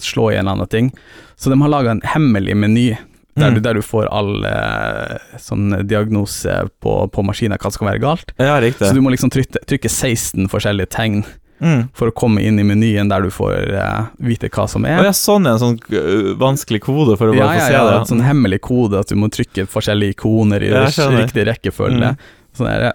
slå 0.02 0.32
i 0.32 0.36
en 0.36 0.46
eller 0.48 0.52
annen 0.58 0.68
ting. 0.72 0.92
Så 1.36 1.50
de 1.50 1.60
har 1.62 1.70
laga 1.70 1.92
en 1.92 2.02
hemmelig 2.04 2.56
meny 2.58 2.90
der, 3.36 3.50
Mm. 3.52 3.56
du, 3.56 3.60
der 3.60 3.74
du 3.76 3.82
får 3.84 4.08
all 4.16 4.46
eh, 4.48 5.18
sånn 5.38 5.74
diagnose 5.88 6.70
på, 6.80 6.94
på 7.12 7.24
maskinen, 7.28 7.58
hva 7.60 7.68
som 7.72 7.82
kan 7.84 7.90
være 7.94 8.00
galt. 8.00 8.32
Ja. 8.40 8.62
Så 8.80 8.94
du 8.96 9.02
må 9.04 9.12
liksom 9.12 9.30
trykke, 9.30 9.60
trykke 9.68 9.90
16 9.92 10.48
forskjellige 10.52 10.88
tegn 10.96 11.26
Mm. 11.62 11.86
for 11.96 12.10
å 12.12 12.12
komme 12.12 12.42
inn 12.44 12.60
i 12.60 12.64
menyen 12.68 13.08
der 13.08 13.22
du 13.24 13.30
får 13.32 13.70
eh, 13.80 14.08
vite 14.20 14.50
hva 14.52 14.66
som 14.68 14.84
er. 14.86 15.02
ja, 15.06 15.12
sånn 15.16 15.48
er 15.48 15.54
en 15.56 15.62
sånn 15.62 15.78
øh, 15.88 16.34
vanskelig 16.36 16.82
kode 16.84 17.16
for 17.18 17.32
å 17.32 17.36
ja, 17.38 17.46
få 17.48 17.54
ja, 17.56 17.68
se 17.68 17.74
ja, 17.74 17.84
det. 17.88 17.94
en 18.02 18.10
sånn 18.10 18.24
hemmelig 18.28 18.60
kode 18.68 19.00
at 19.00 19.08
du 19.08 19.16
må 19.16 19.30
trykke 19.32 19.64
forskjellige 19.72 20.18
ikoner 20.18 20.62
i 20.68 20.74
Ja, 20.74 20.84
riktig 21.16 21.46
rekkefølge. 21.48 22.12
Mm. 22.12 22.18
Sånn 22.60 22.92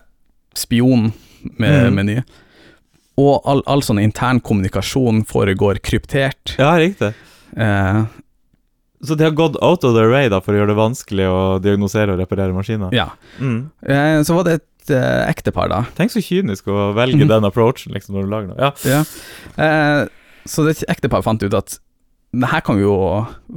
spion 0.60 1.12
med 1.56 1.92
Mm. 1.92 2.24
Og 3.20 3.44
all, 3.50 3.60
all 3.68 3.82
sånn 3.84 4.00
intern 4.02 4.40
kommunikasjon 4.44 5.24
foregår 5.28 5.80
kryptert. 5.84 6.54
Ja, 6.60 6.72
riktig. 6.80 7.12
Eh, 7.56 8.00
Så 9.02 9.16
de 9.16 9.24
har 9.24 9.32
gått 9.36 9.56
out 9.64 9.84
of 9.84 9.94
their 9.96 10.10
way 10.12 10.28
da 10.28 10.40
for 10.44 10.52
å 10.54 10.60
gjøre 10.60 10.72
det 10.74 10.78
vanskelig 10.78 11.26
å 11.28 11.40
diagnosere 11.64 12.12
og 12.14 12.20
reparere 12.20 12.52
maskiner? 12.56 12.92
ja. 12.96 13.08
Mm. 13.40 13.70
Eh, 13.82 14.18
så 14.28 14.36
var 14.36 14.44
det 14.48 14.58
et 14.60 14.92
eh, 14.96 15.22
ektepar, 15.30 15.70
da. 15.72 15.82
Tenk 15.96 16.12
så 16.12 16.20
kynisk 16.24 16.68
å 16.68 16.90
velge 16.96 17.24
mm. 17.24 17.30
den 17.32 17.48
approachen 17.48 17.94
liksom, 17.96 18.16
når 18.16 18.26
du 18.26 18.32
lager 18.34 18.50
noe. 18.52 18.60
Ja. 18.60 18.72
Ja. 18.84 19.00
Eh, 19.56 20.02
så 20.48 20.64
det 20.68 20.78
ektepar 20.88 21.24
fant 21.24 21.42
ut 21.44 21.56
at 21.56 21.78
det 22.30 22.46
her 22.52 22.60
kan 22.62 22.78
jo 22.78 22.92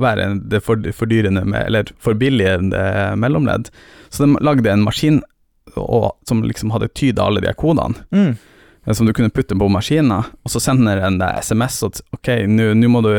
være 0.01 0.31
det 0.49 0.63
fordyrende 0.65 1.43
med, 1.45 1.67
eller 1.67 1.91
forbilligende 2.01 2.79
mellomledd. 3.21 3.67
Så 4.09 4.25
de 4.25 4.39
lagde 4.41 4.71
en 4.71 4.81
maskin 4.87 5.19
og, 5.75 6.15
som 6.27 6.41
liksom 6.43 6.71
hadde 6.73 6.89
tyda 6.97 7.27
alle 7.27 7.43
de 7.43 7.53
kodene, 7.53 7.99
Mm. 8.11 8.33
Eh, 8.85 8.93
som 8.93 9.05
du 9.07 9.13
kunne 9.13 9.29
putte 9.33 9.55
på 9.57 9.69
maskinen, 9.71 10.11
og 10.43 10.49
så 10.51 10.59
sender 10.61 11.01
den 11.01 11.17
deg 11.21 11.39
SMS 11.43 11.81
at 11.87 12.01
ok, 12.13 12.29
nå 12.47 12.89
må 12.89 13.01
du 13.05 13.11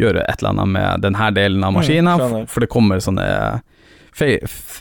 gjøre 0.00 0.24
et 0.28 0.40
eller 0.42 0.50
annet 0.54 0.68
med 0.74 1.00
denne 1.04 1.30
delen 1.36 1.62
av 1.64 1.72
Mm, 1.72 1.78
maskinen, 1.80 2.18
skjønner. 2.18 2.48
for 2.48 2.60
det 2.60 2.68
kommer 2.70 2.96
sånne 2.98 3.26
feil, 4.14 4.38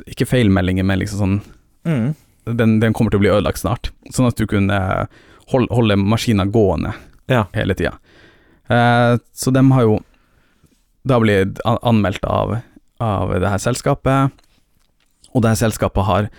ikke 0.07 0.25
feilmeldinger, 0.29 0.83
men 0.85 0.99
liksom 0.99 1.19
sånn 1.19 1.41
Mm. 1.85 2.15
den, 2.57 2.79
den 2.79 2.93
kommer 2.93 3.11
til 3.11 3.19
å 3.19 3.23
bli 3.23 3.29
ødelagt 3.29 3.59
snart, 3.59 3.91
sånn 4.11 4.27
at 4.27 4.35
du 4.37 4.45
kunne 4.47 5.07
holde, 5.51 5.67
holde 5.73 5.95
maskinen 5.97 6.51
gående 6.51 6.93
Ja. 7.29 7.45
hele 7.53 7.73
tida. 7.75 7.93
Eh, 8.69 9.17
så 9.35 9.51
de 9.53 9.71
har 9.71 9.81
jo 9.81 9.99
da 11.05 11.19
blitt 11.19 11.59
anmeldt 11.65 12.23
av, 12.25 12.61
av 12.99 13.29
det 13.39 13.49
her 13.49 13.57
selskapet, 13.59 14.31
og 15.35 15.41
det 15.41 15.49
her 15.49 15.67
selskapet 15.69 16.05
har 16.05 16.29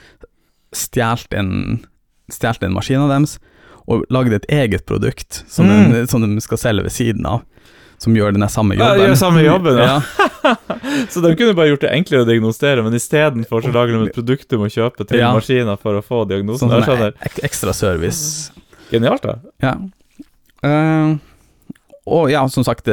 stjålet 0.75 1.35
en, 1.39 1.85
stjålet 2.33 2.63
en 2.65 2.73
maskin 2.75 3.01
av 3.05 3.11
deres, 3.13 3.39
og 3.89 4.05
lagde 4.11 4.35
et 4.41 4.47
eget 4.49 4.87
produkt 4.87 5.43
som, 5.49 5.67
Mm. 5.69 5.93
de, 5.93 6.07
som 6.09 6.23
de 6.25 6.41
skal 6.41 6.59
selge 6.59 6.83
ved 6.87 6.93
siden 6.95 7.27
av, 7.27 7.43
som 7.99 8.15
gjør 8.17 8.33
den 8.37 8.49
samme 8.49 8.75
jobben. 8.79 8.99
Ja, 9.01 9.07
gjør 9.09 9.17
samme 9.21 9.43
jobben, 9.45 9.77
ja. 9.79 10.01
Så 11.13 11.21
de 11.25 11.35
kunne 11.37 11.55
bare 11.57 11.71
gjort 11.73 11.81
det 11.87 11.93
enklere 11.95 12.25
å 12.25 12.29
diagnostere, 12.29 12.83
men 12.85 12.93
istedenfor 12.97 13.65
lager 13.73 13.95
de 13.99 14.09
et 14.11 14.17
produkt 14.17 14.49
du 14.51 14.59
må 14.61 14.67
kjøpe 14.73 15.07
til 15.09 15.19
Ja. 15.21 15.33
maskiner 15.37 15.79
for 15.81 15.97
å 15.97 16.03
få 16.05 16.25
diagnosen. 16.29 16.69
Sånn 16.69 16.85
skjønner. 16.85 17.15
ek 17.25 17.41
ekstra 17.45 17.73
service. 17.75 18.51
Genialt, 18.91 19.23
da. 19.23 19.39
Ja. 19.65 19.77
Uh, 20.65 21.17
og 22.07 22.31
ja, 22.33 22.45
som 22.53 22.65
sagt, 22.65 22.89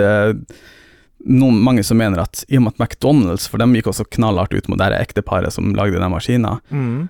noen, 1.22 1.60
mange 1.64 1.84
som 1.86 2.00
mener 2.00 2.24
at 2.24 2.44
i 2.50 2.58
og 2.58 2.64
med 2.66 2.74
at 2.76 2.80
McDonald's, 2.84 3.48
for 3.52 3.62
dem 3.62 3.74
gikk 3.78 3.90
også 3.92 4.06
knallhardt 4.16 4.56
ut 4.56 4.70
mot 4.72 4.80
det 4.80 4.88
ekteparet 4.98 5.52
som 5.54 5.74
lagde 5.78 6.00
den 6.00 6.12
maskinen, 6.14 6.60
Mm. 6.72 7.10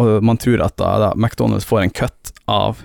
og 0.00 0.22
man 0.24 0.36
tror 0.40 0.64
at 0.64 0.76
da, 0.76 0.98
da 0.98 1.10
McDonald's 1.14 1.64
får 1.68 1.82
en 1.84 1.90
cut 1.90 2.32
av 2.48 2.80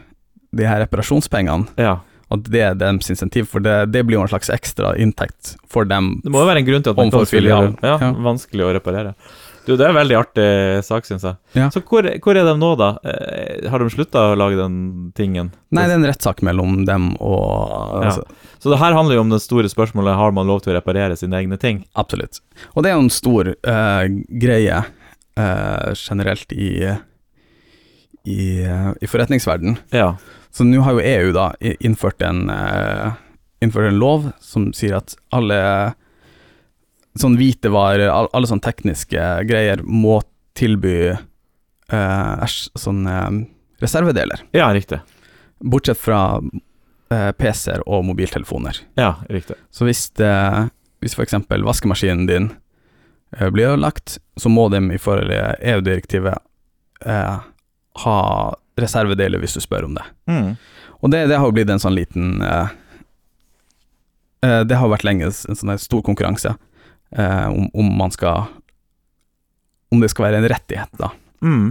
de 0.57 0.67
her 0.67 0.81
reparasjonspengene, 0.85 1.67
Ja. 1.79 1.97
at 2.33 2.43
det 2.51 2.61
er 2.61 2.75
deres 2.75 3.09
insentiv, 3.13 3.47
for 3.47 3.63
det, 3.63 3.91
det 3.93 4.01
blir 4.05 4.17
jo 4.17 4.23
en 4.25 4.31
slags 4.33 4.49
ekstra 4.51 4.95
inntekt 4.99 5.55
for 5.71 5.85
dem. 5.87 6.17
Det 6.23 6.31
må 6.33 6.41
jo 6.43 6.49
være 6.49 6.59
en 6.65 6.67
grunn 6.67 6.83
til 6.83 6.91
at 6.91 6.97
man 6.97 7.11
filialen. 7.11 7.29
filialen. 7.31 7.77
Ja, 7.83 7.97
Ja. 8.01 8.11
Vanskelig 8.13 8.65
å 8.67 8.73
reparere. 8.75 9.13
Du, 9.67 9.75
Det 9.75 9.83
er 9.83 9.89
en 9.91 9.95
veldig 9.99 10.15
artig 10.15 10.83
sak, 10.87 11.03
syns 11.03 11.23
jeg. 11.27 11.35
Ja. 11.53 11.65
Så 11.69 11.81
hvor, 11.83 12.01
hvor 12.23 12.37
er 12.39 12.45
de 12.47 12.53
nå, 12.55 12.69
da? 12.79 12.97
Eh, 13.03 13.67
har 13.69 13.79
de 13.83 13.89
slutta 13.91 14.21
å 14.31 14.37
lage 14.39 14.55
den 14.55 15.11
tingen? 15.13 15.49
Nei, 15.75 15.83
det 15.87 15.91
er 15.91 15.99
en 15.99 16.07
rettssak 16.07 16.39
mellom 16.41 16.85
dem 16.87 17.09
og 17.19 18.03
Ja. 18.03 18.07
altså, 18.09 18.23
Så 18.63 18.71
det 18.71 18.79
her 18.79 18.93
handler 18.95 19.15
jo 19.15 19.21
om 19.25 19.29
det 19.29 19.41
store 19.43 19.67
spørsmålet 19.67 20.15
har 20.15 20.31
man 20.31 20.47
lov 20.47 20.61
til 20.63 20.71
å 20.73 20.77
reparere 20.81 21.17
sine 21.17 21.35
egne 21.35 21.59
ting. 21.59 21.83
Absolutt. 21.97 22.39
Og 22.77 22.83
det 22.83 22.91
er 22.91 22.95
jo 22.95 23.03
en 23.03 23.09
stor 23.09 23.49
uh, 23.67 24.07
greie 24.39 24.79
uh, 25.37 25.93
generelt 25.93 26.51
i, 26.53 26.97
i, 28.25 28.39
uh, 28.65 28.93
i 29.01 29.07
forretningsverden. 29.07 29.77
Ja. 29.91 30.13
Så 30.57 30.65
nå 30.65 30.81
har 30.81 30.95
jo 30.97 31.03
EU 31.05 31.33
da 31.35 31.51
innført 31.61 32.23
en, 32.25 32.49
eh, 32.49 33.11
innført 33.61 33.91
en 33.91 33.99
lov 34.01 34.31
som 34.41 34.71
sier 34.73 34.97
at 34.97 35.13
alle 35.29 35.59
sånn 37.17 37.37
hvitevarer, 37.37 38.09
all, 38.09 38.29
alle 38.33 38.49
sånne 38.49 38.65
tekniske 38.65 39.27
greier 39.49 39.83
må 39.85 40.19
tilby 40.57 41.11
eh, 41.13 42.33
æsj, 42.41 42.57
sånn 42.73 43.05
eh, 43.05 43.29
reservedeler. 43.85 44.47
ja, 44.57 44.71
riktig. 44.73 45.03
Bortsett 45.61 46.01
fra 46.01 46.41
eh, 47.13 47.31
PC-er 47.37 47.85
og 47.85 48.07
mobiltelefoner. 48.09 48.81
Ja, 48.97 49.15
riktig. 49.29 49.57
Så 49.69 49.85
hvis, 49.85 50.07
det, 50.17 50.33
hvis 51.05 51.17
eksempel 51.21 51.65
vaskemaskinen 51.69 52.25
din 52.29 52.51
eh, 53.37 53.49
blir 53.53 53.75
ødelagt, 53.75 54.17
så 54.41 54.49
må 54.49 54.69
de 54.73 54.81
i 54.89 55.01
forhold 55.01 55.29
til 55.29 55.69
EU-direktivet 55.73 56.41
eh, 57.05 57.45
ha 58.05 58.21
reservedeler 58.77 59.41
hvis 59.41 59.57
du 59.57 59.61
spør 59.63 59.87
om 59.87 59.95
det. 59.97 60.05
Mm. 60.29 60.51
Og 61.01 61.13
det, 61.13 61.27
det 61.31 61.39
har 61.39 61.53
blitt 61.53 61.71
en 61.73 61.81
sånn 61.81 61.97
liten 61.97 62.41
uh, 62.41 62.69
det 64.41 64.77
har 64.77 64.89
vært 64.91 65.05
lenge 65.05 65.27
en 65.27 65.57
sånn 65.57 65.73
stor 65.81 66.03
konkurranse 66.05 66.53
uh, 66.53 67.47
om, 67.49 67.67
om 67.73 67.89
man 67.99 68.13
skal 68.13 68.47
Om 69.91 70.03
det 70.03 70.11
skal 70.11 70.27
være 70.27 70.41
en 70.41 70.49
rettighet, 70.51 70.91
da. 70.99 71.09
Mm. 71.41 71.69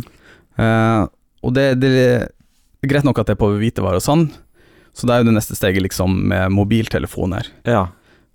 Og 1.45 1.53
det, 1.53 1.65
det 1.83 1.89
er 1.93 2.89
greit 2.89 3.05
nok 3.05 3.19
at 3.21 3.29
det 3.29 3.35
er 3.35 3.41
på 3.43 3.51
hvitevarer 3.61 4.01
og 4.01 4.05
sånn, 4.05 4.23
så 4.97 5.05
da 5.05 5.15
er 5.15 5.21
jo 5.21 5.27
det 5.29 5.35
neste 5.37 5.57
steget 5.59 5.85
liksom 5.85 6.15
med 6.31 6.55
mobiltelefoner. 6.57 7.51
Ja. 7.69 7.83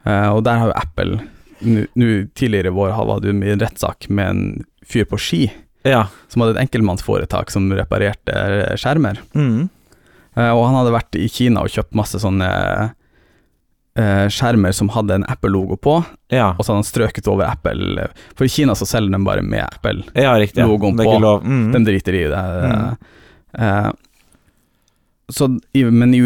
Og 0.05 0.43
der 0.45 0.61
har 0.61 0.69
jo 0.69 0.77
Apple 0.77 1.17
nå 1.61 2.11
Tidligere 2.37 2.69
i 2.69 2.75
vår 2.75 2.93
hadde 2.93 3.17
du 3.25 3.31
en 3.33 3.63
rettssak 3.63 4.07
med 4.13 4.29
en 4.29 4.43
fyr 4.85 5.09
på 5.09 5.17
ski 5.21 5.41
Ja. 5.87 6.05
som 6.27 6.43
hadde 6.43 6.57
et 6.57 6.63
enkeltmannsforetak 6.67 7.51
som 7.53 7.69
reparerte 7.73 8.33
eh, 8.33 8.73
skjermer. 8.79 9.21
Mm. 9.33 9.69
Uh, 10.37 10.51
og 10.53 10.65
han 10.69 10.77
hadde 10.79 10.93
vært 10.95 11.17
i 11.19 11.27
Kina 11.27 11.63
og 11.65 11.73
kjøpt 11.73 11.97
masse 11.97 12.21
sånne 12.23 12.47
uh, 13.99 14.27
skjermer 14.31 14.71
som 14.71 14.91
hadde 14.95 15.17
en 15.19 15.25
Apple-logo 15.27 15.75
på, 15.75 15.97
Ja. 16.31 16.53
og 16.53 16.63
så 16.63 16.71
hadde 16.71 16.83
han 16.83 16.87
strøket 16.87 17.27
over 17.27 17.49
Apple. 17.49 18.05
For 18.37 18.47
i 18.47 18.53
Kina 18.53 18.77
så 18.77 18.87
selger 18.87 19.11
de 19.11 19.19
bare 19.27 19.43
med 19.43 19.65
Apple-logoen 19.65 21.01
ja, 21.03 21.19
på. 21.19 21.33
Mm. 21.43 21.65
De 21.75 21.83
driter 21.89 22.19
i 22.21 22.23
det. 22.31 22.45
Mm. 22.71 22.95
Uh, 23.59 23.91
så, 25.31 25.47
men 25.73 26.13
i, 26.15 26.21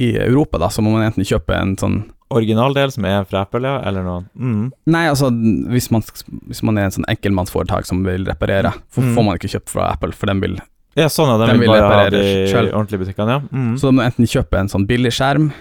i 0.00 0.10
Europa 0.16 0.60
da, 0.60 0.68
så 0.72 0.84
må 0.84 0.92
man 0.94 1.06
enten 1.08 1.26
kjøpe 1.26 1.56
en 1.56 1.74
sånn 1.80 1.98
Originaldel 2.30 2.90
som 2.92 3.04
er 3.08 3.24
fra 3.24 3.42
Apple, 3.46 3.62
ja, 3.64 3.78
eller 3.88 4.02
noe? 4.04 4.24
Mm. 4.36 4.72
Nei, 4.86 5.04
altså 5.08 5.30
hvis 5.72 5.90
man, 5.90 6.02
hvis 6.48 6.62
man 6.62 6.76
er 6.78 6.84
en 6.88 6.90
sånn 6.98 7.06
enkeltmannsforetak 7.08 7.86
som 7.88 8.02
vil 8.04 8.24
reparere, 8.28 8.72
Mm. 8.96 9.14
får 9.14 9.24
man 9.24 9.38
ikke 9.38 9.48
kjøpt 9.54 9.68
fra 9.70 9.92
Apple, 9.92 10.12
for 10.12 10.26
den 10.26 10.40
vil 10.40 10.58
Ja, 10.96 11.06
sånn, 11.06 11.28
ja. 11.28 11.38
De, 11.38 11.52
De 11.52 11.58
vil 11.58 11.60
vil 11.60 11.80
bare 11.80 12.04
ha 12.04 12.10
de 12.10 12.48
selv. 12.50 12.72
ordentlige 12.74 13.04
butikkene, 13.06 13.28
ja. 13.28 13.40
Mm. 13.52 13.74
Så 13.78 13.88
du 13.88 13.92
må 13.96 14.02
enten 14.04 14.26
kjøpe 14.26 14.58
en 14.58 14.68
sånn 14.68 14.86
billig 14.86 15.12
skjerm, 15.12 15.52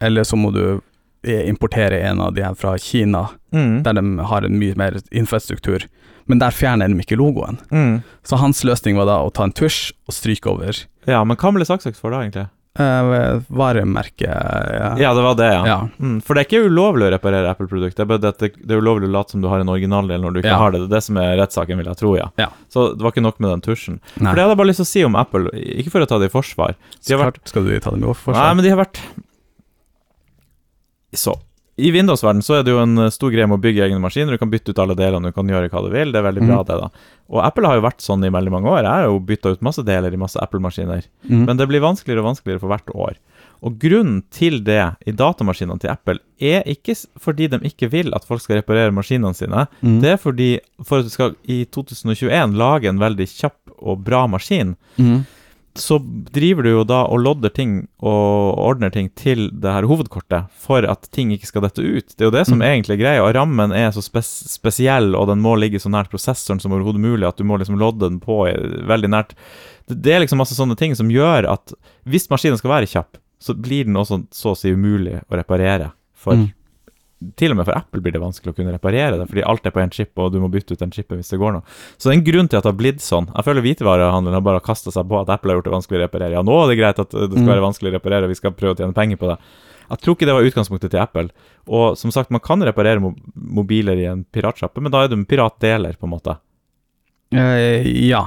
eller 0.00 0.22
så 0.24 0.36
må 0.36 0.52
du 0.52 0.80
eh, 1.24 1.46
importere 1.48 2.00
en 2.02 2.18
av 2.20 2.34
de 2.34 2.42
her 2.42 2.54
fra 2.54 2.76
Kina, 2.78 3.28
Mm. 3.52 3.82
der 3.84 3.92
de 3.92 4.22
har 4.24 4.44
en 4.44 4.58
mye 4.58 4.74
mer 4.76 4.92
infrastruktur. 5.12 5.84
Men 6.26 6.38
der 6.38 6.50
fjerner 6.50 6.88
de 6.88 6.94
ikke 7.02 7.16
logoen. 7.18 7.58
Mm. 7.70 8.02
Så 8.24 8.38
hans 8.38 8.62
løsning 8.64 8.96
var 8.96 9.04
da 9.06 9.18
å 9.22 9.32
ta 9.32 9.44
en 9.44 9.52
tusj 9.52 9.92
og 10.08 10.14
stryke 10.14 10.46
over 10.50 10.72
Ja, 11.06 11.22
men 11.24 11.36
hva 11.36 11.52
ble 11.52 11.64
saksøkt 11.64 11.96
for 11.96 12.10
da, 12.10 12.20
egentlig? 12.22 12.48
Eh, 12.78 13.40
varemerke 13.52 14.24
ja. 14.28 14.92
Ja, 14.98 15.10
det 15.14 15.22
var 15.22 15.34
det, 15.36 15.48
ja. 15.52 15.62
Ja. 15.66 15.76
Mm, 16.00 16.20
for 16.24 16.34
det 16.34 16.42
er 16.42 16.48
ikke 16.48 16.68
ulovlig 16.70 17.08
å 17.08 17.10
reparere 17.12 17.50
Apple-produkter. 17.52 18.06
det 18.08 18.32
det 18.38 18.70
er 18.72 18.80
ulovlig 18.80 19.08
å 19.10 19.12
late 19.12 19.30
som 19.34 19.42
du 19.42 19.48
har 19.48 19.60
en 19.60 19.68
originaldel 19.68 20.20
når 20.22 20.32
du 20.32 20.40
ikke 20.40 20.52
Ja. 20.54 20.58
har 20.58 20.70
det. 20.72 20.80
Det 20.80 20.88
er 20.90 20.94
det 20.96 21.02
som 21.04 21.16
er 21.16 21.36
rettssaken, 21.36 21.76
vil 21.76 21.86
jeg 21.86 21.96
tro, 22.00 22.16
ja. 22.16 22.30
Ja. 22.38 22.48
Så 22.72 22.94
det 22.96 23.02
var 23.02 23.12
ikke 23.12 23.22
nok 23.26 23.40
med 23.40 23.50
den 23.50 23.60
tusjen. 23.60 24.00
Nei. 24.16 24.30
For 24.30 24.34
det 24.36 24.42
hadde 24.46 24.54
jeg 24.56 24.62
bare 24.62 24.70
lyst 24.72 24.80
til 24.82 24.88
å 24.88 24.92
si 24.92 25.04
om 25.04 25.16
Apple, 25.16 25.50
ikke 25.52 25.90
for 25.92 26.00
å 26.00 26.08
ta 26.08 26.18
det 26.18 26.30
i 26.30 26.32
forsvar. 26.32 26.74
De 27.06 27.14
har 27.16 27.30
vært 27.30 27.40
skal 27.48 27.64
du 27.64 27.78
ta 27.80 27.90
det 27.90 28.00
med 28.00 28.08
forsvar? 28.16 28.40
Nei, 28.40 28.54
men 28.54 28.64
de 28.64 28.70
har 28.70 28.78
vært 28.86 29.00
Så. 31.12 31.34
I 31.82 31.90
Windows-verden 31.94 32.42
så 32.46 32.58
er 32.60 32.62
det 32.66 32.72
jo 32.74 32.80
en 32.82 32.96
eh, 32.98 33.10
stor 33.14 33.32
greie 33.34 33.48
med 33.50 33.58
å 33.58 33.62
bygge 33.62 33.82
egne 33.88 33.98
maskiner. 34.02 34.36
Du 34.36 34.38
kan 34.42 34.50
bytte 34.52 34.70
ut 34.74 34.78
alle 34.82 34.94
delene, 34.98 35.32
du 35.32 35.36
kan 35.36 35.48
gjøre 35.50 35.68
hva 35.72 35.82
du 35.84 35.90
vil. 35.90 36.12
Det 36.14 36.20
er 36.20 36.26
veldig 36.30 36.46
bra, 36.46 36.60
Mhm. 36.62 36.66
det, 36.68 36.78
da. 36.80 36.88
Og 37.32 37.42
Apple 37.44 37.66
har 37.66 37.76
jo 37.80 37.84
vært 37.88 38.00
sånn 38.04 38.24
i 38.24 38.30
veldig 38.30 38.50
mange 38.52 38.68
år. 38.70 38.82
Jeg 38.84 38.92
har 38.92 39.04
jo 39.08 39.18
bytta 39.20 39.52
ut 39.56 39.62
masse 39.62 39.82
deler 39.84 40.12
i 40.12 40.20
masse 40.20 40.36
Apple-maskiner. 40.40 41.04
Mm. 41.28 41.44
Men 41.46 41.56
det 41.56 41.68
blir 41.68 41.80
vanskeligere 41.80 42.20
og 42.22 42.28
vanskeligere 42.36 42.60
for 42.60 42.68
hvert 42.68 42.94
år. 42.94 43.14
Og 43.62 43.78
grunnen 43.78 44.22
til 44.34 44.60
det 44.66 44.96
i 45.06 45.12
datamaskinene 45.12 45.78
til 45.80 45.90
Apple 45.90 46.18
er 46.40 46.62
ikke 46.66 46.96
fordi 47.22 47.46
de 47.48 47.58
ikke 47.68 47.88
vil 47.92 48.12
at 48.14 48.24
folk 48.26 48.40
skal 48.42 48.58
reparere 48.60 48.90
maskinene 48.92 49.34
sine. 49.38 49.68
Mm. 49.82 50.00
Det 50.02 50.10
er 50.10 50.18
fordi 50.18 50.50
for 50.84 50.98
at 50.98 51.04
du 51.06 51.10
skal 51.14 51.36
i 51.46 51.64
2021 51.64 52.56
lage 52.58 52.90
en 52.90 52.98
veldig 52.98 53.28
kjapp 53.30 53.58
og 53.80 54.02
bra 54.04 54.26
maskin, 54.26 54.76
Mhm. 54.98 55.24
Så 55.78 55.96
driver 56.32 56.62
du 56.66 56.70
jo 56.70 56.84
da 56.84 56.98
og 57.08 57.20
lodder 57.24 57.48
ting 57.54 57.88
og 58.04 58.58
ordner 58.60 58.90
ting 58.92 59.08
til 59.16 59.46
det 59.50 59.72
her 59.72 59.86
hovedkortet 59.88 60.50
for 60.60 60.84
at 60.84 61.08
ting 61.16 61.30
ikke 61.32 61.48
skal 61.48 61.62
dette 61.64 61.80
ut. 61.80 62.12
Det 62.12 62.20
er 62.20 62.28
jo 62.28 62.34
det 62.34 62.46
som 62.46 62.58
Mm. 62.58 62.66
egentlig 62.68 62.94
er 62.98 63.02
greia. 63.02 63.22
Og 63.24 63.34
rammen 63.34 63.72
er 63.72 63.90
så 63.90 64.02
spes 64.04 64.28
spesiell, 64.52 65.14
og 65.16 65.28
den 65.28 65.40
må 65.40 65.54
ligge 65.56 65.80
så 65.80 65.88
nært 65.88 66.10
prosessoren 66.12 66.60
som 66.60 66.72
overhodet 66.72 67.00
mulig, 67.00 67.26
at 67.26 67.36
du 67.38 67.44
må 67.44 67.56
liksom 67.58 67.78
lodde 67.78 68.04
den 68.08 68.20
på 68.20 68.44
veldig 68.86 69.08
nært. 69.10 69.32
Det, 69.88 70.02
det 70.02 70.12
er 70.12 70.20
liksom 70.20 70.38
masse 70.38 70.54
sånne 70.54 70.76
ting 70.76 70.94
som 70.94 71.08
gjør 71.08 71.48
at 71.50 71.72
hvis 72.04 72.28
maskinen 72.28 72.58
skal 72.60 72.70
være 72.70 72.86
kjapp, 72.92 73.16
så 73.40 73.54
blir 73.54 73.84
den 73.88 73.96
også 73.96 74.26
så 74.30 74.52
å 74.52 74.56
si 74.58 74.70
umulig 74.76 75.22
å 75.30 75.36
reparere. 75.40 75.92
For 76.14 76.34
Mm. 76.36 76.52
Til 77.38 77.52
og 77.54 77.58
med 77.58 77.66
for 77.68 77.76
Apple 77.78 78.00
blir 78.04 78.12
det 78.14 78.20
vanskelig 78.22 78.52
å 78.52 78.56
kunne 78.56 78.74
reparere 78.74 79.18
det, 79.20 79.26
fordi 79.30 79.44
alt 79.48 79.66
er 79.66 79.74
på 79.74 79.80
én 79.82 79.92
chip, 79.94 80.12
og 80.18 80.32
du 80.34 80.38
må 80.42 80.48
bytte 80.52 80.74
ut 80.74 80.82
den 80.82 80.92
chipen 80.94 81.20
hvis 81.20 81.30
det 81.32 81.38
går 81.42 81.52
noe. 81.56 81.62
Så 81.96 82.08
det 82.08 82.12
er 82.14 82.18
en 82.20 82.24
grunn 82.28 82.48
til 82.48 82.58
at 82.58 82.66
det 82.66 82.72
har 82.72 82.78
blitt 82.80 83.02
sånn. 83.04 83.28
Jeg 83.32 83.46
føler 83.48 83.66
hvitevarehandelen 83.66 84.38
har 84.38 84.46
bare 84.46 84.60
kasta 84.64 84.90
seg 84.94 85.08
på 85.08 85.20
at 85.20 85.30
Apple 85.34 85.52
har 85.52 85.60
gjort 85.60 85.68
det 85.70 85.76
vanskelig 85.76 86.00
å 86.00 86.04
reparere. 86.06 86.32
Ja, 86.36 86.42
nå 86.46 86.56
er 86.62 86.72
det 86.72 86.78
greit 86.80 86.98
at 87.02 87.10
det 87.10 87.30
skal 87.30 87.42
Mm. 87.44 87.52
være 87.52 87.66
vanskelig 87.68 87.92
å 87.92 87.96
reparere, 87.98 88.28
vi 88.28 88.34
skal 88.40 88.52
prøve 88.52 88.74
å 88.74 88.78
tjene 88.82 88.94
penger 88.96 89.16
på 89.20 89.28
det. 89.32 89.38
Jeg 89.92 89.98
tror 90.00 90.14
ikke 90.16 90.26
det 90.26 90.34
var 90.38 90.46
utgangspunktet 90.48 90.90
til 90.90 91.00
Apple. 91.02 91.28
Og 91.68 91.98
som 91.98 92.10
sagt, 92.10 92.30
man 92.30 92.40
kan 92.40 92.62
reparere 92.62 93.00
mobiler 93.36 93.96
i 94.00 94.06
en 94.08 94.24
piratsjappe, 94.24 94.80
men 94.80 94.90
da 94.90 95.02
er 95.04 95.08
du 95.08 95.16
en 95.18 95.26
piratdeler, 95.26 95.98
på 96.00 96.08
en 96.08 96.14
måte. 96.16 96.38
Uh, 97.34 97.82
ja. 98.08 98.26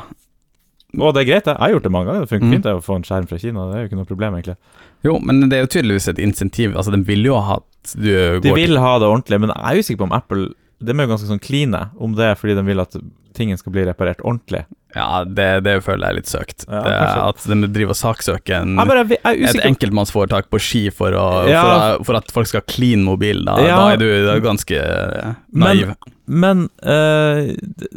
Og 1.00 1.14
det 1.14 1.22
er 1.24 1.30
greit. 1.32 1.46
Jeg 1.52 1.58
har 1.60 1.72
gjort 1.76 1.84
det 1.84 1.91
mange 1.91 2.08
ganger. 2.12 2.26
Det 2.26 2.30
funker 2.30 2.48
Mm. 2.48 2.54
fint 2.56 2.66
å 2.72 2.84
få 2.84 2.96
en 2.96 3.04
skjerm 3.04 3.28
fra 3.28 3.38
Kina. 3.38 3.66
Det 3.72 3.76
er 3.76 3.82
jo 3.84 3.89
ikke 3.89 3.98
noe 4.02 4.06
problem, 4.12 4.34
egentlig. 4.36 4.58
Jo, 5.04 5.20
men 5.20 5.50
det 5.50 5.54
er 5.58 5.66
jo 5.66 5.72
tydeligvis 5.80 6.08
et 6.10 6.18
insentiv. 6.20 6.76
Altså, 6.76 6.91
den 6.91 7.04
vil 7.04 7.24
jo 7.26 7.39
ha 7.39 7.56
at 7.58 7.96
du 7.96 8.39
De 8.41 8.50
går 8.50 8.56
vil 8.56 8.78
ha 8.78 8.98
det 9.00 9.08
ordentlig, 9.08 9.39
men 9.41 9.50
jeg 9.50 9.64
er 9.66 9.80
usikker 9.84 9.98
på 10.02 10.10
om 10.10 10.12
Apple 10.14 10.50
De 10.84 10.91
er 10.91 11.06
jo 11.08 11.12
ganske 11.16 11.30
sånn 11.30 11.39
kline 11.39 11.89
om 12.00 12.14
det 12.16 12.26
er 12.26 12.36
fordi 12.36 12.54
de 12.56 12.64
vil 12.64 12.80
at 12.82 12.96
tingen 13.34 13.58
skal 13.58 13.72
bli 13.72 13.86
reparert 13.86 14.20
ordentlig. 14.24 14.66
Ja, 14.96 15.24
det, 15.24 15.64
det 15.64 15.84
føler 15.84 16.04
jeg 16.06 16.10
er 16.12 16.16
litt 16.16 16.30
søkt. 16.32 16.66
Ja, 16.70 16.82
det, 16.84 16.93
at 17.20 17.43
de 17.48 17.68
driver 17.68 17.89
og 17.91 18.00
saksøker 18.00 18.62
en, 18.62 18.76
Jeg, 18.78 19.20
jeg 19.24 19.50
et 19.56 19.66
enkeltmannsforetak 19.66 20.50
på 20.50 20.60
ski 20.60 20.89
for, 20.89 21.12
å, 21.12 21.48
Ja. 21.50 21.64
for, 21.64 22.04
å, 22.04 22.06
for 22.06 22.16
at 22.16 22.32
folk 22.32 22.48
skal 22.48 22.62
clean 22.68 23.04
mobil. 23.04 23.43
Da, 23.46 23.58
Ja. 23.60 23.76
da 23.76 23.93
er 23.93 23.98
du 23.98 24.26
da 24.26 24.36
er 24.36 24.39
ganske 24.41 25.36
naiv. 25.54 25.88
Men- 25.88 26.14
Men 26.28 26.70
eh, 26.82 27.54
d- 27.56 27.88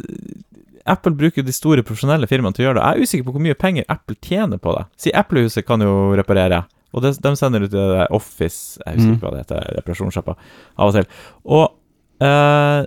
Apple 0.85 1.11
bruker 1.17 1.43
de 1.43 1.53
store 1.55 1.83
profesjonelle 1.83 2.27
firmaene 2.29 2.55
til 2.55 2.65
å 2.65 2.67
gjøre 2.69 2.79
det. 2.79 2.85
Jeg 2.85 2.95
er 2.95 3.07
usikker 3.09 3.25
på 3.27 3.33
hvor 3.35 3.43
mye 3.45 3.57
penger 3.59 3.85
Apple 3.89 4.15
tjener 4.25 4.57
på 4.61 4.73
det. 4.77 4.85
Si 4.97 5.11
Apple-huset 5.15 5.65
kan 5.67 5.81
jo 5.81 6.15
reparere, 6.17 6.63
og 6.93 7.03
det, 7.05 7.15
de 7.21 7.35
sender 7.37 7.65
ut 7.67 7.71
det 7.71 8.07
Office 8.15 8.79
Jeg 8.85 8.95
husker 8.95 9.09
Mm. 9.09 9.15
ikke 9.17 9.27
hva 9.27 9.33
det 9.35 9.43
heter, 9.43 9.75
reparasjonssjappa, 9.77 10.35
av 10.77 10.87
og 10.87 10.93
til. 10.95 11.05
Og 11.45 11.65
uh, 12.23 12.85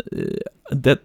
det, 0.72 0.96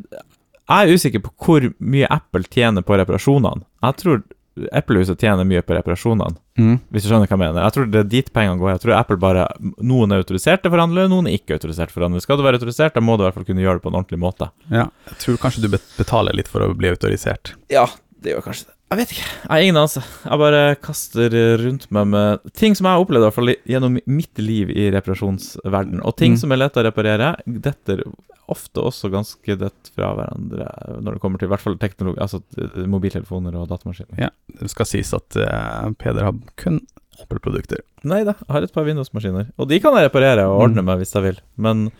jeg 0.68 0.88
er 0.90 0.94
usikker 0.98 1.24
på 1.24 1.32
hvor 1.46 1.68
mye 1.80 2.08
Apple 2.12 2.44
tjener 2.52 2.82
på 2.84 2.98
reparasjonene. 3.00 3.64
Jeg 3.84 4.00
tror 4.02 4.24
Apple-huset 4.72 5.20
tjener 5.22 5.46
mye 5.48 5.62
på 5.66 5.76
reparasjonene, 5.78 6.38
Mm. 6.58 6.80
hvis 6.92 7.04
du 7.06 7.10
skjønner 7.12 7.28
hva 7.30 7.36
jeg 7.36 7.42
mener. 7.44 7.62
Jeg 7.68 7.74
tror 7.76 7.92
det 7.94 8.00
er 8.00 8.08
dit 8.10 8.32
pengene 8.34 8.58
går. 8.58 8.72
Jeg 8.76 8.82
tror 8.86 8.96
Apple 8.98 9.18
bare 9.22 9.44
Noen 9.86 10.12
er 10.12 10.24
autoriserte 10.24 10.72
forhandle, 10.74 11.08
noen 11.12 11.28
er 11.30 11.38
ikke 11.38 11.58
autoriserte 11.60 11.94
forhandle. 11.94 12.22
Skal 12.24 12.38
du 12.40 12.44
være 12.44 12.58
autorisert, 12.60 12.94
da 12.98 13.02
må 13.02 13.18
du 13.18 13.24
i 13.24 13.28
hvert 13.28 13.38
fall 13.38 13.46
kunne 13.46 13.62
gjøre 13.62 13.78
det 13.78 13.84
på 13.86 13.92
en 13.94 14.00
ordentlig 14.02 14.20
måte. 14.20 14.50
Ja, 14.72 14.88
jeg 15.12 15.18
tror 15.22 15.38
kanskje 15.38 15.62
du 15.68 15.70
betaler 15.98 16.34
litt 16.34 16.48
for 16.50 16.66
å 16.66 16.72
bli 16.78 16.90
autorisert. 16.90 17.54
Ja, 17.70 17.86
det 18.22 18.34
gjør 18.34 18.48
kanskje 18.50 18.66
det. 18.72 18.77
Jeg 18.88 18.98
vet 19.02 19.10
ikke. 19.12 19.24
Jeg 19.28 19.52
er 19.52 19.64
ingen 19.66 19.78
anelse. 19.82 20.02
Jeg 20.24 20.40
bare 20.40 20.62
kaster 20.80 21.34
rundt 21.60 21.90
meg 21.92 22.06
med 22.08 22.46
ting 22.56 22.76
som 22.78 22.88
jeg 22.88 22.96
har 22.96 23.04
opplevd 23.04 23.26
i 23.26 23.28
hvert 23.28 23.36
fall 23.36 23.52
gjennom 23.68 23.98
mitt 24.08 24.40
liv 24.40 24.70
i 24.72 24.86
reparasjonsverden. 24.96 26.00
Og 26.08 26.16
ting 26.16 26.34
Mm. 26.38 26.40
som 26.40 26.52
er 26.56 26.62
lett 26.62 26.78
å 26.80 26.84
reparere, 26.88 27.34
detter 27.46 28.04
ofte 28.48 28.80
også 28.80 29.10
ganske 29.12 29.58
dødt 29.60 29.90
fra 29.94 30.14
hverandre 30.16 30.70
når 31.04 31.18
det 31.18 31.20
kommer 31.22 31.38
til 31.38 31.50
i 31.50 31.52
hvert 31.52 31.60
fall 31.66 31.76
teknologi, 31.78 32.18
altså 32.24 32.40
eh, 32.58 32.86
mobiltelefoner 32.88 33.58
og 33.60 33.68
datamaskiner. 33.68 34.22
Ja. 34.24 34.30
Det 34.62 34.70
skal 34.72 34.86
sies 34.88 35.12
at 35.14 35.36
uh, 35.36 35.92
Peder 36.00 36.24
har 36.24 36.34
kun 36.56 36.80
Apple-produkter. 37.20 37.82
Nei 38.08 38.22
da, 38.24 38.38
jeg 38.40 38.54
har 38.56 38.64
et 38.64 38.72
par 38.72 38.86
Windows-maskiner. 38.88 39.50
Og 39.60 39.68
de 39.68 39.80
kan 39.84 39.96
jeg 39.98 40.08
reparere 40.08 40.48
og 40.48 40.62
ordne 40.70 40.80
Mm. 40.82 40.86
meg 40.86 41.00
hvis 41.04 41.12
jeg 41.14 41.24
vil. 41.28 41.42
Men 41.58 41.92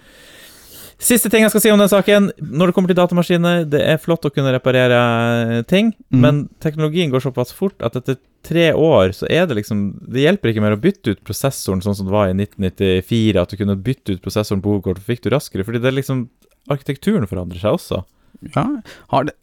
siste 1.00 1.30
ting 1.30 1.44
jeg 1.46 1.52
skal 1.54 1.62
si 1.62 1.70
om 1.72 1.80
den 1.82 1.90
saken, 1.92 2.32
når 2.42 2.70
det 2.72 2.76
kommer 2.76 2.90
til 2.92 2.98
datamaskiner, 2.98 3.66
det 3.70 3.82
er 3.86 4.00
flott 4.02 4.26
å 4.26 4.32
kunne 4.34 4.54
reparere 4.56 5.64
ting, 5.70 5.94
Mm. 6.12 6.20
men 6.24 6.50
teknologien 6.64 7.12
går 7.12 7.22
såpass 7.22 7.52
fort 7.54 7.82
at 7.86 7.96
etter 8.00 8.18
tre 8.44 8.72
år 8.74 9.12
så 9.14 9.28
er 9.30 9.46
det 9.46 9.58
liksom 9.58 10.00
Det 10.10 10.24
hjelper 10.24 10.50
ikke 10.54 10.62
mer 10.64 10.76
å 10.78 10.80
bytte 10.82 11.12
ut 11.12 11.24
prosessoren 11.24 11.82
sånn 11.84 11.96
som 11.96 12.06
det 12.08 12.14
var 12.14 12.30
i 12.30 12.34
1994, 12.34 13.42
at 13.42 13.50
du 13.50 13.58
kunne 13.58 13.76
bytte 13.76 14.14
ut 14.16 14.22
prosessoren 14.24 14.62
på 14.64 14.72
hovedkortet, 14.74 15.04
fikk 15.06 15.22
du 15.24 15.30
raskere, 15.30 15.66
fordi 15.68 15.82
det 15.82 15.92
er 15.92 15.98
liksom 16.02 16.30
Arkitekturen 16.70 17.28
forandrer 17.28 17.60
seg 17.62 17.78
også. 17.78 18.04
Ja, 18.56 18.66
har 19.10 19.24
det 19.30 19.34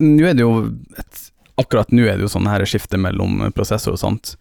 Nå 0.00 0.24
er 0.26 0.34
det 0.34 0.42
jo 0.42 0.72
et, 0.98 1.30
Akkurat 1.58 1.90
nå 1.92 2.02
er 2.08 2.16
det 2.16 2.24
jo 2.26 2.32
sånn 2.32 2.48
her 2.48 2.64
skifte 2.66 2.98
mellom 2.98 3.52
prosessor 3.54 3.92
og 3.92 4.00
sånt. 4.00 4.36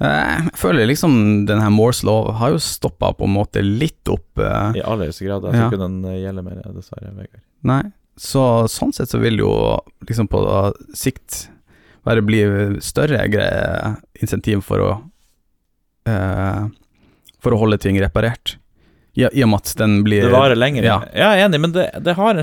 Eh, 0.00 0.38
Jeg 0.48 0.56
føler 0.58 0.86
liksom 0.88 1.44
denne 1.46 1.68
Moores 1.70 2.02
lov 2.06 2.32
har 2.40 2.54
jo 2.54 2.58
stoppa 2.62 3.12
på 3.14 3.24
en 3.28 3.34
måte 3.36 3.62
litt 3.62 4.08
opp. 4.08 4.38
eh, 4.38 4.78
I 4.80 4.82
aller 4.84 5.10
høyeste 5.10 5.26
grad. 5.26 5.44
Jeg 5.44 5.52
tror 5.58 5.72
ikke 5.72 5.82
den 5.84 6.04
eh, 6.08 6.20
gjelder 6.24 6.42
mer, 6.46 6.62
dessverre, 6.74 7.12
Vegard. 7.16 7.42
Nei, 7.68 7.82
så 8.18 8.44
sånn 8.68 8.92
sett 8.96 9.08
så 9.12 9.20
vil 9.22 9.38
jo 9.38 9.52
liksom 10.08 10.28
på 10.32 10.40
sikt 10.96 11.48
være 12.04 12.22
bli 12.26 12.40
større 12.82 13.28
greie, 13.30 13.92
insentiv 14.20 14.64
for 14.66 14.82
å 14.82 14.90
eh, 16.08 16.64
For 17.42 17.54
å 17.54 17.58
holde 17.58 17.78
ting 17.82 17.98
reparert. 18.02 18.56
I, 19.14 19.26
I 19.28 19.42
og 19.44 19.50
med 19.52 19.60
at 19.60 19.74
den 19.76 19.98
blir 20.06 20.22
Det 20.24 20.32
varer 20.32 20.56
lenger. 20.56 20.84
Ja. 20.86 21.00
Jeg 21.12 21.26
er 21.42 21.44
enig, 21.46 21.60
men 21.60 21.72
det, 21.74 21.88
det 22.06 22.14
har 22.16 22.30
en 22.32 22.42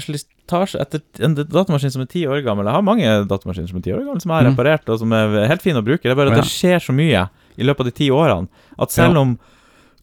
slitasje 0.49 0.81
etter 0.81 1.01
en 1.23 1.35
datamaskin 1.35 1.91
som 1.93 2.01
er 2.01 2.09
ti 2.09 2.25
år 2.25 2.43
gammel. 2.43 2.65
Jeg 2.65 2.73
har 2.73 2.81
mange 2.85 3.05
datamaskiner 3.29 3.69
som 3.69 3.77
er 3.77 3.81
ti 3.85 3.91
år 3.93 4.03
gamle, 4.05 4.21
som 4.21 4.31
jeg 4.31 4.37
har 4.43 4.49
Mhm. 4.51 4.55
reparert, 4.57 4.89
og 4.89 4.99
som 4.99 5.11
er 5.13 5.47
helt 5.47 5.61
fine 5.61 5.75
å 5.81 5.85
bruke. 5.85 6.01
Det 6.03 6.11
er 6.11 6.15
bare 6.15 6.31
at 6.31 6.37
Ja. 6.37 6.41
det 6.41 6.49
skjer 6.49 6.79
så 6.79 6.93
mye 6.93 7.29
i 7.57 7.63
løpet 7.63 7.79
av 7.79 7.85
de 7.85 7.91
ti 7.91 8.09
årene 8.09 8.47
at 8.79 8.89
selv 8.91 9.17
om 9.17 9.39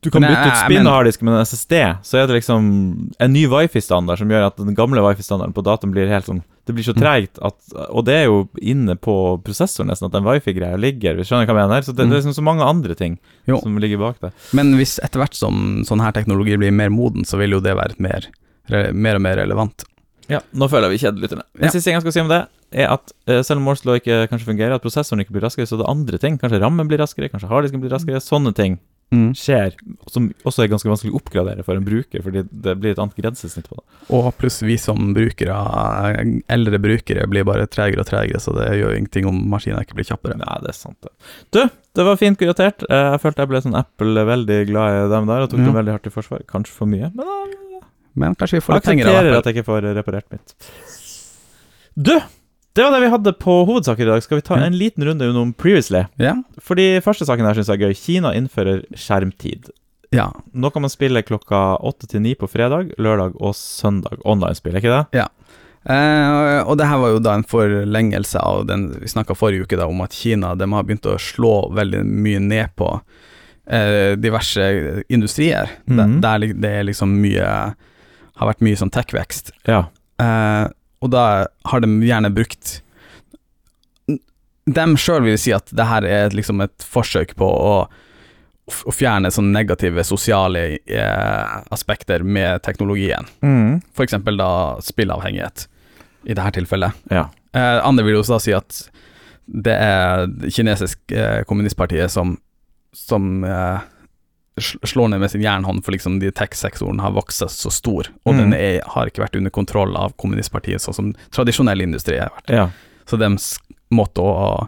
Du 0.03 0.11
kan 0.11 0.21
bytte 0.23 0.47
ut 0.47 0.71
spinn 0.71 0.87
og 0.87 0.93
harddisk 0.93 1.23
med 1.23 1.35
en 1.35 1.41
SSD, 1.41 1.97
så 2.05 2.19
er 2.23 2.27
det 2.29 2.37
liksom 2.45 3.11
en 3.19 3.33
ny 3.33 3.47
wifi-standard 3.47 4.19
som 4.19 4.29
gjør 4.29 4.47
at 4.47 4.57
den 4.57 4.75
gamle 4.77 5.01
wifi-standarden 5.03 5.55
på 5.55 5.65
dataen 5.65 5.91
blir 5.91 6.07
helt 6.07 6.27
sånn 6.27 6.43
Det 6.67 6.75
blir 6.75 6.85
så 6.85 6.95
Mm. 6.95 7.01
treigt 7.03 7.39
at 7.43 7.55
Og 7.91 8.05
det 8.05 8.15
er 8.15 8.25
jo 8.27 8.49
inne 8.61 8.95
på 8.97 9.43
prosessoren 9.43 9.89
nesten 9.89 10.05
at 10.07 10.13
den 10.13 10.23
wifi-greia 10.25 10.77
ligger, 10.79 11.17
du 11.17 11.23
skjønner 11.23 11.47
hva 11.47 11.57
jeg 11.59 11.69
mener? 11.69 11.81
Så 11.83 11.87
det, 11.97 12.09
det 12.09 12.13
er 12.13 12.21
liksom 12.21 12.35
så 12.35 12.43
mange 12.43 12.63
andre 12.63 12.95
ting 12.95 13.15
Mm. 13.49 13.49
Jo. 13.49 13.61
som 13.61 13.79
ligger 13.79 13.99
bak 13.99 14.21
det. 14.21 14.33
Men 14.53 14.75
hvis 14.77 15.01
etter 15.03 15.19
hvert 15.19 15.35
som 15.35 15.83
sånn 15.85 16.01
her 16.03 16.13
teknologi 16.13 16.57
blir 16.57 16.73
mer 16.73 16.91
moden, 16.91 17.23
så 17.25 17.39
vil 17.39 17.51
jo 17.51 17.61
det 17.61 17.75
være 17.77 17.95
mer, 17.99 18.27
mer 18.93 19.15
og 19.17 19.23
mer 19.23 19.37
relevant. 19.37 19.85
Ja, 20.29 20.41
nå 20.55 20.67
føler 20.71 20.89
jeg 20.91 20.97
vi 20.99 21.03
kjeder 21.07 21.23
lytterne. 21.23 21.45
Den 21.55 21.65
Ja. 21.69 21.71
siste 21.71 21.85
ting 21.91 21.95
jeg 21.95 22.03
skal 22.03 22.13
si 22.13 22.21
om 22.21 22.29
det, 22.33 22.41
er 22.73 22.91
at 22.93 23.13
eh, 23.29 23.43
selv 23.47 23.59
om 23.63 23.65
Morse 23.69 23.87
law 23.87 23.95
ikke 24.01 24.27
kanskje 24.29 24.49
fungerer, 24.51 24.75
at 24.75 24.83
prosessoren 24.83 25.21
ikke 25.23 25.33
blir 25.37 25.47
raskere, 25.47 25.67
så 25.71 25.79
det 25.79 25.87
er 25.87 25.91
andre 25.95 26.19
ting. 26.19 26.37
Kanskje 26.39 26.61
rammen 26.61 26.89
blir 26.89 26.99
raskere, 26.99 27.29
kanskje 27.31 27.49
harddisken 27.49 27.81
blir 27.81 27.91
raskere. 27.95 28.19
Sånne 28.21 28.55
ting 28.55 28.79
skjer, 29.39 29.71
som 30.11 30.33
også 30.45 30.65
er 30.65 30.69
ganske 30.73 30.89
vanskelig 30.91 31.13
å 31.15 31.21
oppgradere 31.21 31.63
for 31.63 31.77
en 31.79 31.85
bruker, 31.87 32.21
fordi 32.25 32.43
det 32.51 32.73
blir 32.81 32.91
et 32.91 32.99
annet 32.99 33.15
grensesnitt 33.15 33.69
på 33.71 33.77
det. 33.79 33.85
Og 34.11 34.33
pluss 34.37 34.59
vi 34.67 34.75
som 34.77 35.15
brukere, 35.15 35.55
eldre 36.51 36.81
brukere, 36.83 37.27
blir 37.31 37.45
bare 37.47 37.69
tregere 37.71 38.03
og 38.03 38.09
tregere, 38.11 38.41
så 38.43 38.51
det 38.57 38.67
gjør 38.81 38.97
ingenting 38.99 39.29
om 39.31 39.39
maskinen 39.53 39.79
ikke 39.85 39.95
blir 39.95 40.09
kjappere. 40.11 40.37
Nei, 40.41 40.59
det 40.65 40.73
er 40.73 40.79
sant, 40.79 40.99
det. 41.07 41.13
Du, 41.55 41.61
det 41.95 42.05
var 42.09 42.19
fint 42.21 42.37
kuratert. 42.41 42.83
Eh, 42.91 43.13
Jeg 43.15 43.21
følte 43.23 43.45
jeg 43.47 43.49
ble 43.55 43.63
sånn 43.63 43.79
Apple 43.79 44.27
veldig 44.27 44.59
glad 44.73 44.99
i 44.99 45.09
dem 45.15 45.27
der, 45.31 45.41
og 45.47 45.51
tok 45.55 45.61
Ja. 45.63 45.65
dem 45.71 45.79
veldig 45.79 45.95
hardt 45.97 46.07
i 46.11 46.11
forsvar. 46.11 46.43
Kanskje 46.51 46.75
for 46.75 46.87
mye, 46.91 47.13
men 47.15 47.27
jeg 47.27 47.55
Men 48.17 48.35
kanskje 48.35 48.59
vi 48.59 48.65
får 48.65 48.79
litt 48.81 48.85
penger 48.89 49.07
av 49.07 49.15
aksepterer 49.15 49.39
at 49.39 49.45
jeg 49.51 49.55
ikke 49.59 49.67
får 49.69 49.87
reparert 49.99 50.27
mitt. 50.33 50.55
Du, 51.97 52.13
det 52.77 52.85
var 52.85 52.93
det 52.97 53.01
vi 53.07 53.11
hadde 53.13 53.33
på 53.41 53.55
hovedsaker 53.69 54.05
i 54.05 54.11
dag. 54.11 54.23
Skal 54.25 54.41
vi 54.41 54.47
ta 54.49 54.59
Ja. 54.59 54.67
en 54.67 54.77
liten 54.79 55.05
runde 55.05 55.29
om 55.37 55.53
Previously? 55.53 56.05
Ja. 56.21 56.35
Fordi 56.61 57.01
første 57.05 57.25
saken 57.29 57.45
her 57.47 57.55
syns 57.57 57.69
jeg 57.73 57.81
er 57.81 57.89
gøy. 57.89 57.95
Kina 57.97 58.33
innfører 58.37 58.85
skjermtid. 58.97 59.71
ja. 60.13 60.31
Nå 60.55 60.71
kan 60.73 60.83
man 60.83 60.91
spille 60.91 61.23
klokka 61.23 61.77
åtte 61.83 62.07
til 62.09 62.21
ni 62.23 62.35
på 62.35 62.49
fredag, 62.49 62.93
lørdag 62.99 63.35
og 63.41 63.55
søndag. 63.55 64.19
Online-spill, 64.25 64.77
ikke 64.77 64.93
det? 65.13 65.27
Eh, 65.89 66.61
og 66.67 66.77
det 66.79 66.87
her 66.89 66.99
var 66.99 67.11
jo 67.15 67.19
da 67.23 67.35
en 67.35 67.45
forlengelse 67.47 68.41
av 68.43 68.65
den 68.67 68.89
vi 69.01 69.07
snakka 69.09 69.37
forrige 69.39 69.63
uke 69.67 69.77
da 69.79 69.87
om 69.87 70.01
at 70.03 70.13
Kina 70.13 70.55
de 70.59 70.67
har 70.73 70.83
begynt 70.83 71.07
å 71.07 71.19
slå 71.19 71.71
veldig 71.75 72.01
mye 72.05 72.41
ned 72.43 72.73
på 72.77 72.89
eh, 73.71 74.15
diverse 74.17 75.03
industrier, 75.09 75.69
Mhm. 75.87 75.97
der, 75.97 76.21
der 76.21 76.39
li- 76.39 76.53
det 76.61 76.71
er 76.81 76.85
liksom 76.85 77.09
mye 77.21 77.75
Har 78.37 78.51
vært 78.51 78.65
mye 78.65 78.79
sånn 78.79 78.93
tech-vekst. 78.95 79.53
Ja. 79.69 79.87
Eh, 80.23 80.67
og 81.05 81.13
da 81.13 81.47
har 81.71 81.85
de 81.85 81.91
gjerne 82.07 82.33
brukt 82.33 82.79
De 84.09 84.85
sjøl 84.99 85.27
vil 85.27 85.37
si 85.39 85.53
at 85.55 85.69
det 85.77 85.87
her 85.87 86.07
er 86.09 86.35
liksom 86.35 86.63
et 86.65 86.85
forsøk 86.85 87.37
på 87.39 87.47
å, 87.47 87.75
å 88.67 88.95
fjerne 88.95 89.31
sånne 89.31 89.55
negative 89.55 90.03
sosiale 90.09 90.65
eh, 90.81 91.57
aspekter 91.71 92.25
med 92.27 92.65
teknologien. 92.67 93.29
Mm. 93.47 93.79
Eksempel 94.03 94.41
da 94.41 94.51
spillavhengighet, 94.83 95.69
i 96.27 96.35
dette 96.35 96.57
tilfellet. 96.59 96.99
Ja. 97.15 97.29
Eh, 97.55 97.79
andre 97.87 98.09
vil 98.09 98.19
jo 98.19 98.25
da 98.27 98.41
si 98.43 98.57
at 98.57 98.81
det 99.47 99.77
er 99.79 100.27
det 100.27 100.51
kinesisk 100.57 101.15
eh, 101.15 101.45
kommunistpartiet 101.47 102.11
som, 102.11 102.35
som 102.91 103.45
eh, 103.47 103.87
slår 104.61 105.09
ned 105.13 105.21
med 105.21 105.31
sin 105.31 105.43
jernhånd, 105.45 105.85
for 105.85 105.93
liksom 105.93 106.19
de 106.21 106.31
tech-sektoren 106.33 107.01
har 107.01 107.13
vokst 107.13 107.43
så 107.53 107.71
stor, 107.73 108.09
og 108.25 108.35
Mm. 108.35 108.39
den 108.41 108.55
er, 108.55 108.81
har 108.87 109.07
ikke 109.11 109.23
vært 109.25 109.37
under 109.37 109.51
kontroll 109.51 109.97
av 109.97 110.15
kommunistpartiet, 110.17 110.81
sånn 110.81 110.95
som 110.95 111.15
tradisjonell 111.31 111.83
industri 111.83 112.19
har 112.19 112.31
vært. 112.31 112.51
ja. 112.51 112.71
Så 113.07 113.19
deres 113.19 113.59
måte 113.93 114.19
å, 114.19 114.67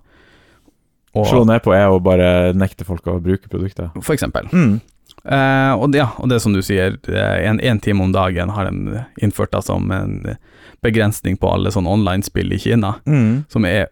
å 1.17 1.25
Slå 1.27 1.45
ned 1.49 1.63
på 1.65 1.73
er 1.75 1.89
å 1.91 1.99
bare 2.03 2.53
nekte 2.55 2.85
folk 2.87 3.03
å 3.11 3.17
bruke 3.21 3.49
produktet. 3.51 3.91
For 4.05 4.15
eksempel. 4.15 4.47
Mm. 4.53 4.81
Eh, 5.25 5.73
og, 5.75 5.91
det, 5.91 5.99
ja, 5.99 6.11
og 6.21 6.29
det 6.31 6.41
som 6.45 6.53
du 6.55 6.61
sier, 6.63 6.95
én 7.09 7.81
time 7.83 8.05
om 8.05 8.13
dagen 8.13 8.51
har 8.55 8.69
de 8.71 9.03
innført 9.25 9.51
da 9.51 9.61
som 9.65 9.91
en 9.91 10.37
begrensning 10.85 11.37
på 11.41 11.51
alle 11.51 11.73
sånne 11.75 11.91
online-spill 11.91 12.53
i 12.55 12.59
Kina, 12.63 12.95
Mm. 13.07 13.47
som 13.51 13.65
er 13.65 13.89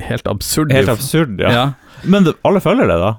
helt 0.00 0.26
absurd. 0.30 0.70
Helt 0.72 0.88
absurd, 0.88 1.40
ja. 1.40 1.50
Ja. 1.50 1.64
Men 2.04 2.28
alle 2.44 2.60
følger 2.60 2.86
det, 2.86 3.00
da? 3.02 3.16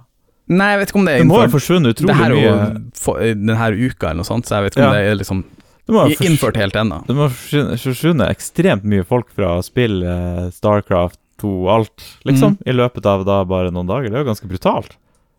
Nei, 0.52 0.68
jeg 0.74 0.80
vet 0.82 0.90
ikke 0.92 1.00
om 1.00 1.06
det 1.08 1.14
er 1.16 1.22
Det 1.24 1.28
må 1.30 1.38
ha 1.38 1.46
innført 1.46 1.56
forsvunnet 1.56 1.96
det 1.96 1.96
utrolig 1.96 2.16
her 2.20 2.32
er 2.32 2.36
mye 2.36 3.00
for, 3.00 3.20
denne 3.24 3.68
uka 3.88 4.10
eller 4.10 4.20
noe 4.22 4.28
sånt, 4.28 4.46
så 4.50 4.58
jeg 4.58 4.64
vet 4.68 4.76
ikke 4.76 4.84
om 4.84 4.92
Ja. 4.92 5.00
det 5.00 5.12
er 5.12 5.16
liksom 5.22 5.44
Det 5.88 5.94
må 5.96 6.00
ha 6.04 6.10
innført 6.28 6.58
helt 6.60 6.76
ennå. 6.76 6.98
Det 7.08 7.16
må 7.16 7.22
ha 7.26 7.30
forsvunnet 7.34 7.80
forsvunnet 7.86 8.30
ekstremt 8.36 8.84
mye 8.84 9.06
folk 9.08 9.30
fra 9.36 9.54
spill, 9.66 10.04
eh, 10.04 10.50
Starcraft 10.54 11.18
2, 11.42 11.54
alt, 11.74 12.04
liksom, 12.28 12.58
Mm. 12.58 12.68
i 12.68 12.72
løpet 12.78 13.06
av 13.06 13.26
da 13.26 13.44
bare 13.46 13.72
noen 13.72 13.88
dager. 13.88 14.10
Det 14.12 14.14
er 14.20 14.24
jo 14.24 14.30
ganske 14.30 14.48
brutalt. 14.52 14.92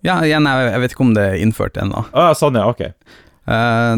Ja, 0.03 0.17
igjen, 0.27 0.43
jeg, 0.51 0.73
jeg 0.73 0.81
vet 0.81 0.93
ikke 0.97 1.05
om 1.07 1.15
det 1.15 1.23
er 1.29 1.37
innført 1.45 1.75
ennå. 1.79 2.05
Ah, 2.13 2.33
sånn, 2.35 2.55
ja, 2.59 2.67
ok. 2.69 2.81
Eh, 3.47 3.97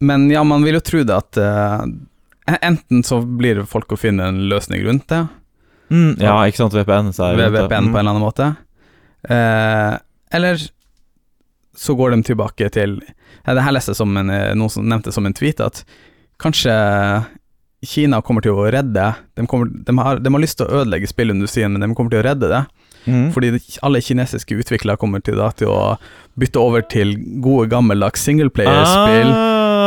men 0.00 0.30
ja, 0.30 0.42
man 0.44 0.62
vil 0.64 0.74
jo 0.78 0.80
tro 0.80 1.04
det 1.04 1.14
at 1.14 1.36
eh, 1.36 1.84
enten 2.62 3.02
så 3.04 3.20
blir 3.20 3.60
folk 3.66 3.88
å 3.92 3.98
finne 3.98 4.24
en 4.28 4.48
løsning 4.48 4.84
rundt 4.86 5.06
det, 5.08 5.28
Mm, 5.90 6.18
ja, 6.20 6.34
ikke 6.44 6.56
sant, 6.60 6.72
VPN. 6.74 7.12
Så 7.16 7.24
er 7.32 7.36
ved 7.36 7.52
det- 7.52 7.62
VPN 7.64 7.92
på 7.92 7.96
en 7.96 8.06
eller 8.06 8.12
annen 8.12 8.20
måte. 8.20 8.56
Eh, 9.28 9.98
eller 10.34 10.60
så 11.78 11.94
går 11.94 12.10
de 12.10 12.22
tilbake 12.26 12.68
til 12.74 12.96
ja, 13.46 13.54
Det 13.54 13.62
her 13.62 13.74
leste 13.76 13.92
jeg 13.92 14.00
som 14.00 14.16
en, 14.18 14.30
eh, 14.34 14.54
noen 14.58 14.72
som 14.72 14.86
nevnte 14.88 15.12
som 15.14 15.26
en 15.28 15.36
tweet, 15.36 15.60
at 15.62 15.84
kanskje 16.42 16.74
Kina 17.86 18.18
kommer 18.26 18.42
til 18.42 18.58
å 18.58 18.66
redde 18.66 19.04
De, 19.38 19.46
kommer, 19.46 19.70
de, 19.70 19.94
har, 19.94 20.18
de 20.18 20.32
har 20.34 20.42
lyst 20.42 20.58
til 20.58 20.66
å 20.66 20.80
ødelegge 20.80 21.10
spillindustrien, 21.10 21.70
men 21.70 21.84
de 21.84 21.94
kommer 21.94 22.10
til 22.10 22.22
å 22.22 22.26
redde 22.26 22.50
det. 22.50 22.64
Mm. 23.06 23.28
Fordi 23.32 23.52
alle 23.86 24.02
kinesiske 24.02 24.58
utviklere 24.58 24.98
kommer 25.00 25.22
til, 25.24 25.38
da, 25.38 25.52
til 25.56 25.70
å 25.70 25.82
bytte 26.38 26.60
over 26.60 26.82
til 26.90 27.14
gode, 27.44 27.68
gammeldags 27.70 28.26
singleplayer-spill. 28.26 29.30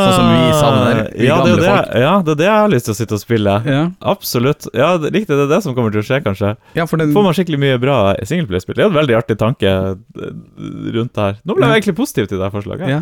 Sånn 0.02 0.16
som 0.18 0.30
vi 0.32 0.54
savner, 0.60 1.02
vi 1.16 1.26
ja, 1.28 1.38
det 1.45 1.52
er 1.52 1.62
det, 1.62 1.68
folk. 1.72 1.91
ja, 2.04 2.14
det 2.26 2.32
er 2.36 2.39
det 2.41 2.47
jeg 2.47 2.56
har 2.62 2.72
lyst 2.74 2.86
til 2.89 2.93
å 2.93 2.97
sitte 2.99 3.18
og 3.18 3.22
spille. 3.24 3.56
Ja. 3.66 3.82
Absolutt. 4.14 4.68
Ja, 4.78 4.89
riktig, 4.97 5.28
det 5.32 5.45
er 5.47 5.52
det 5.56 5.62
som 5.66 5.76
kommer 5.78 5.91
til 5.95 6.02
å 6.04 6.08
skje, 6.08 6.22
kanskje. 6.26 6.56
ja, 6.78 6.86
for 6.89 6.97
den 7.02 7.14
Får 7.16 7.24
man 7.28 7.34
skikkelig 7.38 7.60
mye 7.62 7.78
bra 7.82 7.97
singleplayerspill. 8.22 8.76
Det 8.80 8.86
er 8.86 8.89
en 8.91 8.99
veldig 9.02 9.18
artig 9.20 9.38
tanke 9.41 9.68
eh, 9.68 10.32
rundt 10.97 11.14
det 11.14 11.28
her. 11.28 11.38
Nå 11.45 11.56
ble 11.58 11.66
jeg 11.68 11.72
Ja. 11.72 11.78
egentlig 11.82 11.95
positiv 12.02 12.28
til 12.32 12.39
det 12.39 12.52
forslaget. 12.52 12.89
ja. 12.89 13.02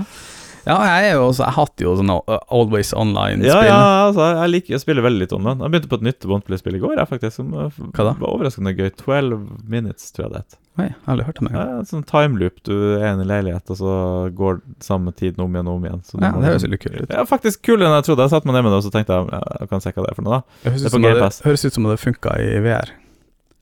Ja, 0.70 0.78
jeg 1.02 1.10
er 1.10 1.16
jo 1.18 1.26
også 1.28 1.44
Jeg 1.48 1.56
hater 1.58 1.86
jo 1.88 1.96
sånne 2.00 2.16
uh, 2.30 2.38
Always 2.54 2.94
Online-spill. 2.94 3.50
Ja, 3.50 3.60
ja, 3.66 3.80
altså, 4.08 4.28
jeg 4.38 4.52
liker 4.54 4.78
å 4.78 4.82
spille 4.84 5.04
veldig 5.06 5.24
litt 5.26 5.34
om 5.36 5.44
den. 5.50 5.64
Jeg 5.66 5.74
begynte 5.74 5.90
på 5.92 6.00
et 6.00 6.06
nytt 6.08 6.28
OnePlay-spill 6.30 6.78
i 6.78 6.82
går, 6.84 6.96
jeg, 7.02 7.10
faktisk. 7.10 7.36
Som 7.40 7.52
Hva 7.58 8.06
da? 8.08 8.14
var 8.22 8.30
overraskende 8.30 8.74
gøy. 8.78 8.90
12 9.02 9.40
minutes, 9.76 10.12
tror 10.16 10.28
jeg 10.28 10.34
det 10.36 10.42
het. 10.46 10.58
Oi, 10.80 10.86
jeg 10.86 10.96
har 11.04 11.12
aldri 11.16 11.26
hørt 11.28 11.40
om 11.44 11.48
det. 11.50 11.56
Ja, 11.60 11.80
sånn 11.90 12.06
timeloop. 12.08 12.62
Du 12.64 12.74
er 12.96 13.04
i 13.04 13.10
en 13.12 13.26
leilighet, 13.28 13.68
og 13.74 13.80
så 13.82 13.96
går 14.38 14.62
samme 14.86 15.12
tiden 15.12 15.44
om 15.44 15.52
igjen 15.58 15.68
og 15.68 15.80
om 15.82 15.90
igjen. 15.90 16.04
Så 16.08 16.22
Ja, 16.22 16.30
det 16.38 16.46
høres 16.54 16.64
veldig 16.64 16.78
litt 16.78 16.86
kult 16.86 17.02
ut. 17.04 17.12
Ja, 17.18 17.26
faktisk 17.28 17.66
kulere 17.68 17.90
enn 17.90 17.98
jeg 18.00 18.08
trodde. 18.08 18.24
Jeg 18.30 18.32
satte 18.38 18.48
meg 18.48 18.56
ned 18.56 18.64
med 18.70 18.72
det, 18.76 18.80
og 18.80 18.86
så 18.88 18.94
tenkte 18.96 19.18
jeg 19.18 19.34
ja, 19.36 19.42
jeg 19.60 19.72
kan 19.74 19.84
se 19.84 19.92
hva 19.92 20.06
det 20.06 20.14
er 20.14 20.20
for 20.22 20.28
noe, 20.30 20.40
da. 20.40 20.58
Det 20.64 20.72
høres 20.78 20.86
Det 20.96 21.02
det, 21.20 21.30
høres 21.50 21.66
ut 21.68 21.74
som 21.80 21.90
det 21.90 22.00
funka 22.00 22.38
i 22.40 22.54
VR. 22.64 22.94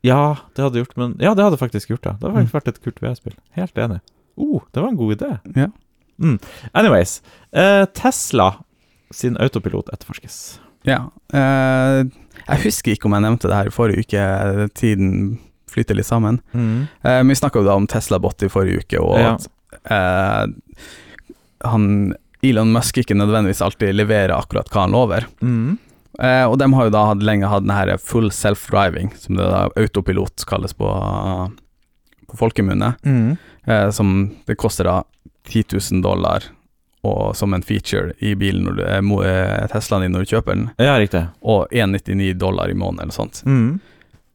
Ja, 0.05 0.22
det 0.53 0.62
hadde 0.68 0.84
gjort, 0.84 0.93
men 1.01 1.16
Ja, 1.24 1.34
det 1.34 1.43
hadde 1.47 1.58
faktisk 1.58 1.89
gjort 1.95 2.03
det. 2.05 2.14
Det 2.22 2.28
hadde 2.30 2.38
faktisk 2.38 2.53
Mm. 2.53 2.60
vært 2.60 2.68
et 2.76 2.84
kult 2.86 3.01
VR-spill. 3.01 3.36
Helt 3.58 3.74
enig. 3.82 3.99
Oh, 4.38 4.62
det 4.72 4.84
var 4.84 4.89
en 4.93 4.97
god 5.01 5.16
idé. 5.18 5.32
Ja. 5.58 5.68
Mm. 6.20 6.38
Anyways. 6.74 7.22
eh, 7.53 7.86
Tesla 7.93 8.53
sin 9.13 9.38
autopilot 9.38 9.89
etterforskes. 9.93 10.59
Ja. 10.88 11.09
eh, 11.34 12.03
jeg 12.47 12.63
husker 12.63 12.91
ikke 12.95 13.05
om 13.09 13.13
jeg 13.18 13.26
nevnte 13.26 13.47
det 13.49 13.55
her 13.57 13.68
i 13.68 13.74
forrige 13.76 14.05
uke, 14.05 14.70
tiden 14.78 15.39
flyter 15.70 15.95
litt 15.99 16.07
sammen. 16.07 16.39
Mm. 16.53 16.88
Eh, 17.03 17.24
vi 17.28 17.36
snakka 17.36 17.59
jo 17.59 17.65
da 17.68 17.76
om 17.76 17.88
Tesla-bot 17.88 18.43
i 18.43 18.49
forrige 18.49 18.86
uke, 18.86 18.99
og 19.03 19.18
Ja. 19.20 19.34
at 19.36 19.47
eh, 19.91 20.45
han 21.68 22.13
Elon 22.45 22.72
Musk 22.72 22.97
ikke 23.01 23.15
nødvendigvis 23.18 23.61
alltid 23.65 23.95
leverer 23.97 24.36
akkurat 24.38 24.70
hva 24.72 24.82
han 24.86 24.91
lover. 24.95 25.26
Mm. 25.41 25.78
Uh, 26.18 26.45
og 26.49 26.55
de 26.57 26.65
har 26.74 26.88
jo 26.88 26.93
da 26.93 27.01
hatt, 27.11 27.22
lenge 27.26 27.45
hatt 27.49 27.61
den 27.65 27.74
her 27.76 27.91
full 28.01 28.30
self-driving, 28.34 29.11
som 29.22 29.36
det 29.38 29.45
da 29.51 29.68
autopilot 29.78 30.45
kalles 30.49 30.74
på, 30.74 30.88
på 32.28 32.38
folkemunne. 32.38 32.94
Mm. 33.06 33.38
Eh, 33.66 33.90
som 33.96 34.14
det 34.46 34.56
koster 34.60 34.84
da 34.90 35.04
10 35.48 35.64
000 35.94 36.02
dollar 36.04 36.44
og 37.08 37.36
som 37.38 37.54
en 37.54 37.62
feature 37.64 38.14
i 38.20 38.34
bilen 38.36 38.66
når 38.68 38.78
du, 38.78 38.84
eh, 38.84 38.98
eh, 39.30 39.68
Teslaen 39.72 40.04
din 40.04 40.12
når 40.16 40.26
du 40.26 40.36
kjøper 40.36 40.56
den, 40.56 40.70
Ja, 40.78 40.98
riktig. 41.00 41.28
og 41.42 41.68
199 41.72 42.34
dollar 42.34 42.70
i 42.70 42.74
måneden 42.74 43.02
eller 43.08 43.16
sånt. 43.16 43.44
Mm. 43.46 43.80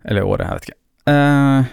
Eller 0.05 0.23
året, 0.23 0.47
jeg 0.47 0.55
vet 0.55 0.69
ikke. 0.69 0.79
Eh, 1.07 1.65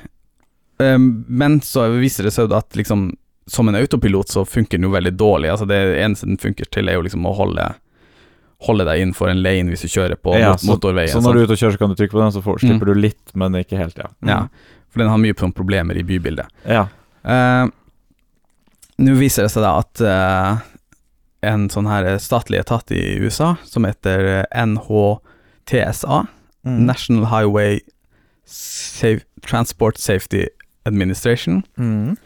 eh, 0.86 0.98
men 1.28 1.60
så 1.62 1.88
viser 2.00 2.24
det 2.24 2.34
seg 2.34 2.50
jo 2.50 2.58
at 2.58 2.76
liksom 2.76 3.12
som 3.50 3.68
en 3.70 3.76
autopilot 3.76 4.30
så 4.30 4.46
funker 4.46 4.78
den 4.78 4.86
jo 4.86 4.94
veldig 4.94 5.16
dårlig. 5.18 5.50
Altså 5.50 5.66
Det 5.66 5.78
eneste 6.04 6.28
den 6.28 6.38
funker 6.38 6.66
til, 6.70 6.90
er 6.90 7.00
jo 7.00 7.02
liksom 7.02 7.26
å 7.26 7.36
holde 7.36 7.74
Holde 8.60 8.84
deg 8.84 9.00
innenfor 9.00 9.30
en 9.32 9.40
lane 9.40 9.72
hvis 9.72 9.86
du 9.86 9.88
kjører 9.88 10.18
på 10.20 10.34
Ja, 10.36 10.50
mot, 10.52 10.64
motorveien. 10.68 11.08
Så 11.08 11.22
når 11.24 11.34
du 11.34 11.40
er 11.40 11.46
ute 11.48 11.56
og 11.56 11.62
kjører, 11.62 11.72
så 11.78 11.80
kan 11.80 11.94
du 11.94 11.96
trykke 11.96 12.12
på 12.12 12.20
den, 12.20 12.34
så 12.36 12.42
får, 12.44 12.58
slipper 12.60 12.90
du 12.90 13.00
litt, 13.00 13.32
men 13.40 13.56
ikke 13.56 13.78
helt, 13.80 13.96
ja. 13.96 14.10
Mm. 14.20 14.28
Ja, 14.28 14.40
for 14.90 15.00
den 15.04 15.10
har 15.12 15.18
mye 15.22 15.34
problemer 15.34 15.98
i 15.98 16.04
bybildet. 16.04 16.48
Ja. 16.66 16.88
Eh, 17.24 17.68
Nå 19.00 19.14
viser 19.16 19.46
det 19.46 19.52
seg 19.54 19.64
da 19.64 19.78
at 19.80 20.02
eh, 20.04 20.58
en 21.48 21.70
sånn 21.72 21.88
her 21.88 22.18
statlig 22.20 22.60
etat 22.60 22.92
i 22.92 23.16
USA, 23.24 23.54
som 23.64 23.86
heter 23.88 24.46
NHTSA, 24.54 26.26
Mm. 26.68 26.82
National 26.86 27.26
Highway 27.32 27.80
Safe, 28.44 29.22
Transport 29.48 29.98
Safety 29.98 30.42
Administration, 30.86 31.64
Mm. 31.78 32.18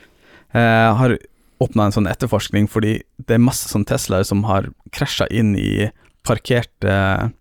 eh, 0.55 0.95
har 0.97 1.17
åpna 1.61 1.85
en 1.85 1.91
sånn 1.91 2.09
etterforskning, 2.09 2.67
fordi 2.67 3.03
det 3.27 3.35
er 3.35 3.37
masse 3.37 3.69
sånn 3.69 3.85
Teslaer 3.85 4.25
som 4.25 4.41
har 4.43 4.65
krasja 4.91 5.27
inn 5.29 5.55
i 5.55 5.91
parkerte 6.25 7.31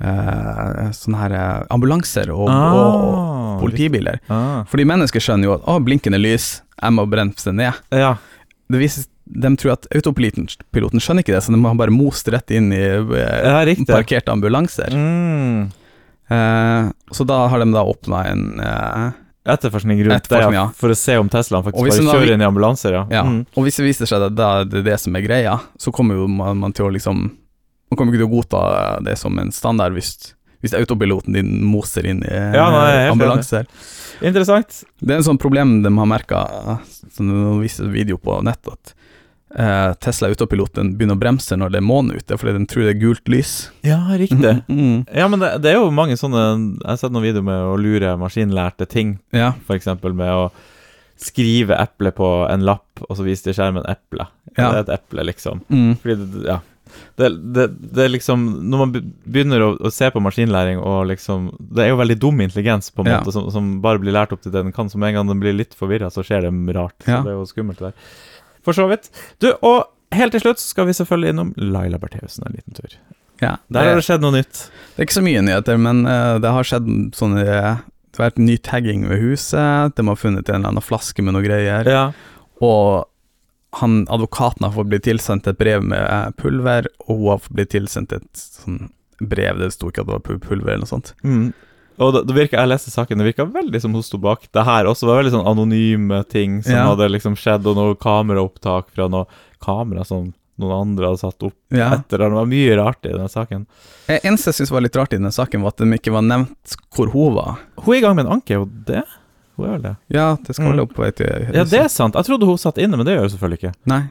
eh, 0.00 0.90
sånne 0.96 1.20
her 1.22 1.34
eh, 1.38 1.64
ambulanser 1.74 2.30
og, 2.34 2.48
og, 2.48 2.78
og 2.80 3.62
politibiler. 3.64 4.20
Ah. 4.28 4.62
Fordi 4.70 4.86
mennesker 4.88 5.22
skjønner 5.22 5.48
jo 5.50 5.56
at 5.58 5.66
å, 5.70 5.78
blinkende 5.84 6.20
lys, 6.20 6.62
jeg 6.80 6.96
må 6.96 7.06
bremse 7.10 7.52
ned. 7.54 7.72
Ja. 7.94 8.14
Det 8.70 8.80
vises, 8.80 9.08
de 9.24 9.50
tror 9.60 9.76
at 9.76 9.86
autopiloten 9.94 10.48
piloten 10.74 11.00
skjønner 11.02 11.24
ikke 11.24 11.36
det, 11.36 11.42
så 11.46 11.54
de 11.54 11.60
har 11.64 11.78
bare 11.78 11.94
most 11.94 12.28
rett 12.32 12.50
inn 12.56 12.72
i 12.74 12.82
eh, 12.82 13.40
ja, 13.46 13.60
parkerte 13.88 14.32
ambulanser. 14.34 14.94
Mm. 14.94 15.68
Eh, 16.28 16.88
så 17.12 17.26
da 17.28 17.44
har 17.52 17.60
de 17.60 17.68
da 17.74 17.82
åpna 17.84 18.24
en 18.32 18.46
eh, 18.60 19.12
Etterforskning 19.44 19.98
rundt 20.06 20.16
Etterforskning, 20.24 20.54
det, 20.56 20.56
ja. 20.56 20.70
for 20.72 20.88
å 20.88 20.94
se 20.96 21.18
om 21.20 21.28
Teslaen 21.28 21.66
faktisk 21.66 21.82
bare 21.84 21.98
kjører 22.00 22.30
da- 22.30 22.36
inn 22.38 22.40
i 22.40 22.46
ambulanser, 22.48 22.94
ja. 22.96 23.02
Ja, 23.12 23.22
Mm. 23.28 23.42
og 23.52 23.64
hvis 23.66 23.76
det 23.76 23.84
viser 23.84 24.08
seg 24.08 24.22
at 24.24 24.32
det 24.38 24.46
er 24.80 24.84
det 24.86 24.94
som 25.02 25.16
er 25.16 25.20
greia, 25.26 25.58
så 25.76 25.92
kommer 25.92 26.16
jo 26.16 26.24
man, 26.32 26.56
man 26.62 26.72
til 26.72 26.86
å 26.86 26.92
liksom 26.94 27.26
Man 27.90 27.98
kommer 27.98 28.14
ikke 28.14 28.24
til 28.24 28.30
å 28.30 28.34
godta 28.34 28.62
det 29.06 29.16
som 29.20 29.38
en 29.38 29.52
standard 29.54 29.94
hvis, 29.96 30.14
hvis 30.64 30.74
autopiloten 30.78 31.36
din 31.36 31.56
moser 31.68 32.06
inn 32.10 32.24
i 32.26 32.32
Ja, 32.32 32.66
nei, 32.72 32.88
er 32.96 33.12
ambulanser. 33.12 33.68
Interessant. 34.24 34.82
Det 35.00 35.14
er 35.14 35.20
en 35.20 35.26
sånn 35.26 35.40
problem 35.42 35.80
de 35.84 35.92
har 35.94 36.08
merka, 36.08 36.44
som 37.14 37.28
de 37.30 37.58
viser 37.62 37.90
video 37.92 38.18
på 38.20 38.38
nett, 38.46 38.62
at 38.70 38.94
eh, 39.58 39.92
Tesla 40.02 40.30
autopiloten 40.32 40.94
begynner 40.98 41.18
å 41.18 41.22
bremse 41.22 41.58
når 41.58 41.74
det 41.74 41.80
er 41.80 41.86
måne 41.86 42.18
ute, 42.18 42.38
fordi 42.40 42.56
den 42.56 42.66
tror 42.70 42.86
det 42.86 42.94
er 42.94 43.00
gult 43.02 43.30
lys. 43.30 43.54
Ja, 43.86 44.00
riktig. 44.18 44.54
Mm. 44.74 45.04
Ja, 45.12 45.26
men 45.30 45.42
det, 45.42 45.50
det 45.62 45.70
er 45.70 45.76
jo 45.78 45.90
mange 45.94 46.16
sånne 46.18 46.40
Jeg 46.80 46.88
har 46.88 46.96
sett 46.98 47.12
noen 47.14 47.24
videoer 47.26 47.44
med 47.46 47.66
å 47.68 47.74
lure 47.78 48.14
maskinlærte 48.18 48.86
ting. 48.90 49.18
Ja. 49.34 49.52
Eksempel 49.70 50.16
med 50.16 50.32
å 50.32 50.48
skrive 51.20 51.76
eple 51.78 52.10
på 52.16 52.28
en 52.50 52.64
lapp, 52.66 53.02
og 53.06 53.18
så 53.18 53.26
viser 53.26 53.50
de 53.50 53.56
skjermen 53.58 53.86
eple. 53.90 54.26
Ja. 54.56 54.70
Det 54.70 54.70
er 54.70 54.80
et 54.82 54.94
eple, 54.96 55.26
liksom. 55.30 55.62
Mm. 55.70 55.92
Fordi 56.02 56.16
det, 56.22 56.46
ja. 56.48 56.58
Det, 57.16 57.28
det, 57.54 57.64
det 57.94 58.04
er 58.04 58.10
liksom 58.10 58.42
Når 58.70 58.80
man 58.80 58.92
begynner 59.24 59.62
å, 59.62 59.68
å 59.86 59.90
se 59.94 60.08
på 60.10 60.20
maskinlæring 60.24 60.80
og 60.82 61.06
liksom 61.12 61.46
Det 61.58 61.84
er 61.84 61.88
jo 61.92 61.98
veldig 62.00 62.16
dum 62.22 62.40
intelligens, 62.42 62.90
på 62.90 63.04
en 63.04 63.10
Ja. 63.12 63.20
måte, 63.20 63.32
som, 63.36 63.46
som 63.54 63.68
bare 63.84 64.00
blir 64.02 64.12
lært 64.16 64.32
opp 64.34 64.42
til 64.42 64.50
det 64.54 64.62
den 64.66 64.72
kan. 64.74 64.90
Så 64.90 64.98
med 64.98 65.12
en 65.12 65.20
gang 65.20 65.30
den 65.30 65.40
blir 65.42 65.54
litt 65.56 65.74
forvirra, 65.78 66.10
så 66.10 66.24
skjer 66.26 66.46
det 66.48 66.52
rart. 66.76 66.96
Så 67.04 67.22
det 67.24 67.32
er 67.34 67.38
jo 67.38 67.46
skummelt, 67.50 67.78
der. 67.78 67.94
For 68.64 68.72
så 68.76 68.88
vidt. 68.90 69.10
Du, 69.42 69.50
og 69.62 69.84
helt 70.14 70.32
til 70.34 70.40
slutt 70.44 70.62
skal 70.62 70.86
vi 70.88 70.94
selvfølgelig 70.96 71.34
innom 71.34 71.54
Laila 71.58 71.98
Bertheussen 72.02 72.46
en 72.48 72.54
liten 72.58 72.74
tur. 72.76 72.92
ja. 73.42 73.56
Der 73.68 73.88
har 73.90 73.98
det 73.98 74.04
skjedd 74.06 74.22
noe 74.24 74.34
nytt. 74.38 74.66
Det 74.94 75.02
er 75.02 75.08
ikke 75.08 75.18
så 75.20 75.24
mye 75.26 75.42
nyheter, 75.44 75.76
men 75.82 76.04
uh, 76.06 76.36
det 76.42 76.50
har 76.54 76.64
skjedd 76.66 76.86
sånne 77.18 77.42
Det 77.44 78.20
har 78.20 78.30
vært 78.30 78.38
ny 78.38 78.54
tagging 78.62 79.08
ved 79.10 79.18
huset, 79.24 79.94
de 79.98 80.06
har 80.06 80.16
funnet 80.20 80.48
en 80.48 80.60
eller 80.62 80.70
annen 80.74 80.84
flaske 80.86 81.22
med 81.22 81.34
noe 81.34 81.42
greier, 81.42 81.86
Ja. 81.90 82.04
og 82.62 83.08
han, 83.80 84.06
advokaten 84.08 84.64
har 84.66 84.72
fått 84.76 84.90
blitt 84.92 85.04
tilsendt 85.06 85.46
et 85.50 85.58
brev 85.58 85.82
med 85.84 86.00
eh, 86.02 86.30
pulver, 86.40 86.86
og 87.08 87.16
hun 87.18 87.28
har 87.32 87.38
fått 87.44 87.56
blitt 87.58 87.70
tilsendt 87.74 88.12
et 88.16 88.28
sånn 88.34 88.90
brev, 89.20 89.58
det 89.62 89.72
sto 89.72 89.88
ikke 89.90 90.02
at 90.02 90.08
det 90.10 90.16
var 90.18 90.40
pulver 90.42 90.72
eller 90.74 90.84
noe 90.84 90.90
sånt. 90.90 91.14
Mm. 91.24 91.52
Og 92.02 92.12
det, 92.16 92.24
det 92.26 92.34
virker, 92.34 92.58
Jeg 92.58 92.68
leste 92.72 92.90
saken, 92.90 93.18
det 93.22 93.28
virka 93.28 93.44
veldig 93.46 93.80
som 93.80 93.92
hun 93.94 94.02
sto 94.02 94.18
bak 94.18 94.48
det 94.52 94.64
her 94.66 94.88
også. 94.90 95.06
Var 95.06 95.20
veldig 95.22 95.34
sånn 95.36 95.46
anonyme 95.46 96.24
ting 96.26 96.56
som 96.66 96.74
Ja. 96.74 96.86
hadde 96.90 97.06
liksom 97.12 97.36
skjedd, 97.38 97.66
og 97.70 97.76
noe 97.78 97.94
kameraopptak 97.94 98.88
fra 98.94 99.06
noe 99.08 99.26
kamera 99.62 100.02
som 100.04 100.32
noen 100.58 100.74
andre 100.80 101.06
hadde 101.12 101.18
satt 101.22 101.42
opp 101.46 101.54
Ja. 101.74 101.92
etter. 101.94 102.18
Det 102.18 102.30
var 102.34 102.46
mye 102.50 102.76
rart 102.78 103.06
i 103.06 103.14
den 103.14 103.28
saken. 103.30 103.66
Det 104.08 104.20
eneste 104.24 104.50
jeg 104.50 104.58
syns 104.58 104.70
var 104.74 104.80
litt 104.82 104.96
rart 104.98 105.12
i 105.14 105.18
denne 105.18 105.32
saken, 105.34 105.62
var 105.62 105.68
at 105.74 105.76
de 105.82 105.86
ikke 105.98 106.12
var 106.14 106.22
nevnt 106.26 106.76
hvor 106.94 107.10
hun 107.14 107.34
var. 107.38 107.58
Hun 107.78 107.94
er 107.94 107.98
i 107.98 108.00
gang 108.02 108.16
med 108.16 108.26
en 108.26 108.32
anke, 108.40 108.58
og 108.60 108.68
det 108.86 109.04
Hun 109.56 109.66
er 109.66 109.72
vel 109.76 109.82
det? 109.84 109.94
Ja, 110.16 110.28
det 110.42 110.54
skal 110.56 110.66
Mm. 110.66 110.72
vel 110.72 110.80
opp 110.84 110.94
på 110.96 111.02
vei 111.04 111.10
til 111.14 111.48
Ja, 111.54 111.64
det 111.64 111.80
er 111.84 111.88
sant. 111.88 112.14
Jeg 112.18 112.24
trodde 112.26 112.46
hun 112.48 112.58
satt 112.58 112.78
inne, 112.82 112.96
men 112.98 113.06
det 113.06 113.14
gjør 113.16 113.26
hun 113.28 113.34
selvfølgelig 113.36 113.58
ikke. 113.62 113.74
Nei. 113.86 114.02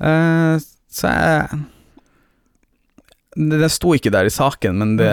Uh, 0.00 0.58
så 0.90 1.10
jeg 1.14 1.60
det, 3.36 3.58
det 3.60 3.70
sto 3.74 3.94
ikke 3.96 4.12
der 4.14 4.28
i 4.28 4.32
saken, 4.34 4.76
men 4.78 4.96
det 5.00 5.10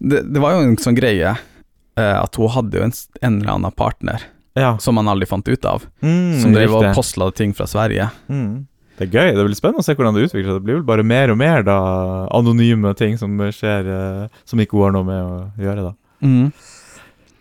Det, 0.00 0.22
det 0.32 0.40
var 0.40 0.54
jo 0.56 0.62
en 0.64 0.76
sånn 0.80 0.96
greie 0.96 1.34
uh, 1.36 2.16
at 2.22 2.36
hun 2.40 2.48
hadde 2.54 2.78
jo 2.78 2.86
en, 2.86 2.94
en 3.20 3.40
eller 3.42 3.52
annen 3.58 3.74
partner 3.76 4.22
Ja. 4.56 4.76
som 4.80 4.94
man 4.96 5.06
aldri 5.12 5.26
fant 5.28 5.46
ut 5.46 5.64
av, 5.68 5.84
Mm, 6.02 6.40
som 6.40 6.54
drev 6.54 6.72
og 6.74 6.86
postla 6.96 7.28
ting 7.36 7.52
fra 7.54 7.66
Sverige. 7.68 8.08
Mm. 8.28 8.66
Det 8.98 9.06
er 9.08 9.12
gøy. 9.14 9.34
Det 9.36 9.44
blir 9.46 9.56
spennende 9.56 9.80
å 9.80 9.84
se 9.86 9.94
hvordan 9.94 10.14
det 10.16 10.24
utvikler 10.26 10.50
seg. 10.50 10.56
Det 10.60 10.64
blir 10.66 10.74
vel 10.80 10.88
bare 10.88 11.04
mer 11.06 11.30
og 11.32 11.38
mer 11.40 11.62
da 11.64 11.76
anonyme 12.36 12.90
ting 12.98 13.14
som 13.20 13.36
skjer, 13.38 13.86
eh, 13.88 14.40
som 14.44 14.58
ikke 14.60 14.76
hun 14.76 14.82
har 14.88 14.92
noe 14.92 15.04
med 15.08 15.20
å 15.24 15.36
gjøre, 15.62 15.84
da. 15.86 15.92
Mm. 16.26 16.50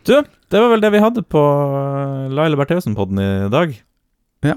Du, 0.08 0.14
det 0.50 0.60
var 0.64 0.72
vel 0.74 0.82
det 0.84 0.92
vi 0.96 1.02
hadde 1.04 1.24
på 1.30 1.42
eh, 1.44 2.30
Laila 2.34 2.58
Bertheussen-podden 2.60 3.22
i 3.22 3.50
dag. 3.54 3.76
Ja. 4.46 4.56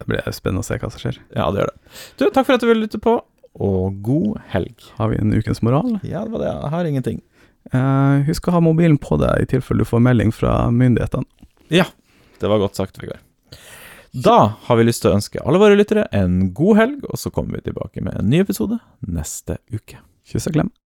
Det 0.00 0.06
blir 0.08 0.24
spennende 0.32 0.62
å 0.64 0.66
se 0.66 0.78
hva 0.80 0.88
som 0.92 1.02
skjer. 1.02 1.18
Ja, 1.36 1.50
det 1.52 1.60
gjør 1.62 1.72
det. 1.74 1.96
Du, 2.16 2.24
takk 2.32 2.46
for 2.48 2.56
at 2.56 2.62
du 2.64 2.68
ville 2.70 2.86
lytte 2.86 3.00
på, 3.02 3.18
og 3.60 3.98
god 4.06 4.38
helg. 4.54 4.86
Har 4.96 5.10
vi 5.12 5.18
en 5.20 5.34
ukens 5.36 5.60
moral? 5.66 5.98
Ja, 6.06 6.22
det 6.24 6.32
var 6.32 6.44
det. 6.44 6.52
Jeg 6.54 6.72
har 6.74 6.88
ingenting. 6.88 7.18
Eh, 7.76 8.22
husk 8.30 8.48
å 8.48 8.54
ha 8.56 8.62
mobilen 8.64 8.96
på 9.02 9.18
deg 9.20 9.44
i 9.44 9.48
tilfelle 9.50 9.84
du 9.84 9.88
får 9.88 10.00
melding 10.06 10.32
fra 10.34 10.54
myndighetene. 10.72 11.28
Ja, 11.70 11.84
Det 12.40 12.48
var 12.48 12.58
godt 12.62 12.78
sagt, 12.78 12.96
Vegard. 13.02 13.20
Da 14.16 14.54
har 14.64 14.76
vi 14.80 14.86
lyst 14.88 15.02
til 15.04 15.10
å 15.12 15.18
ønske 15.18 15.42
alle 15.44 15.60
våre 15.60 15.76
lyttere 15.76 16.06
en 16.16 16.54
god 16.56 16.78
helg, 16.78 17.02
og 17.04 17.18
så 17.20 17.30
kommer 17.30 17.58
vi 17.58 17.66
tilbake 17.68 18.00
med 18.02 18.16
en 18.16 18.30
ny 18.32 18.40
episode 18.40 18.78
neste 19.06 19.58
uke. 19.70 20.00
Kyss 20.26 20.48
og 20.48 20.56
klem. 20.56 20.70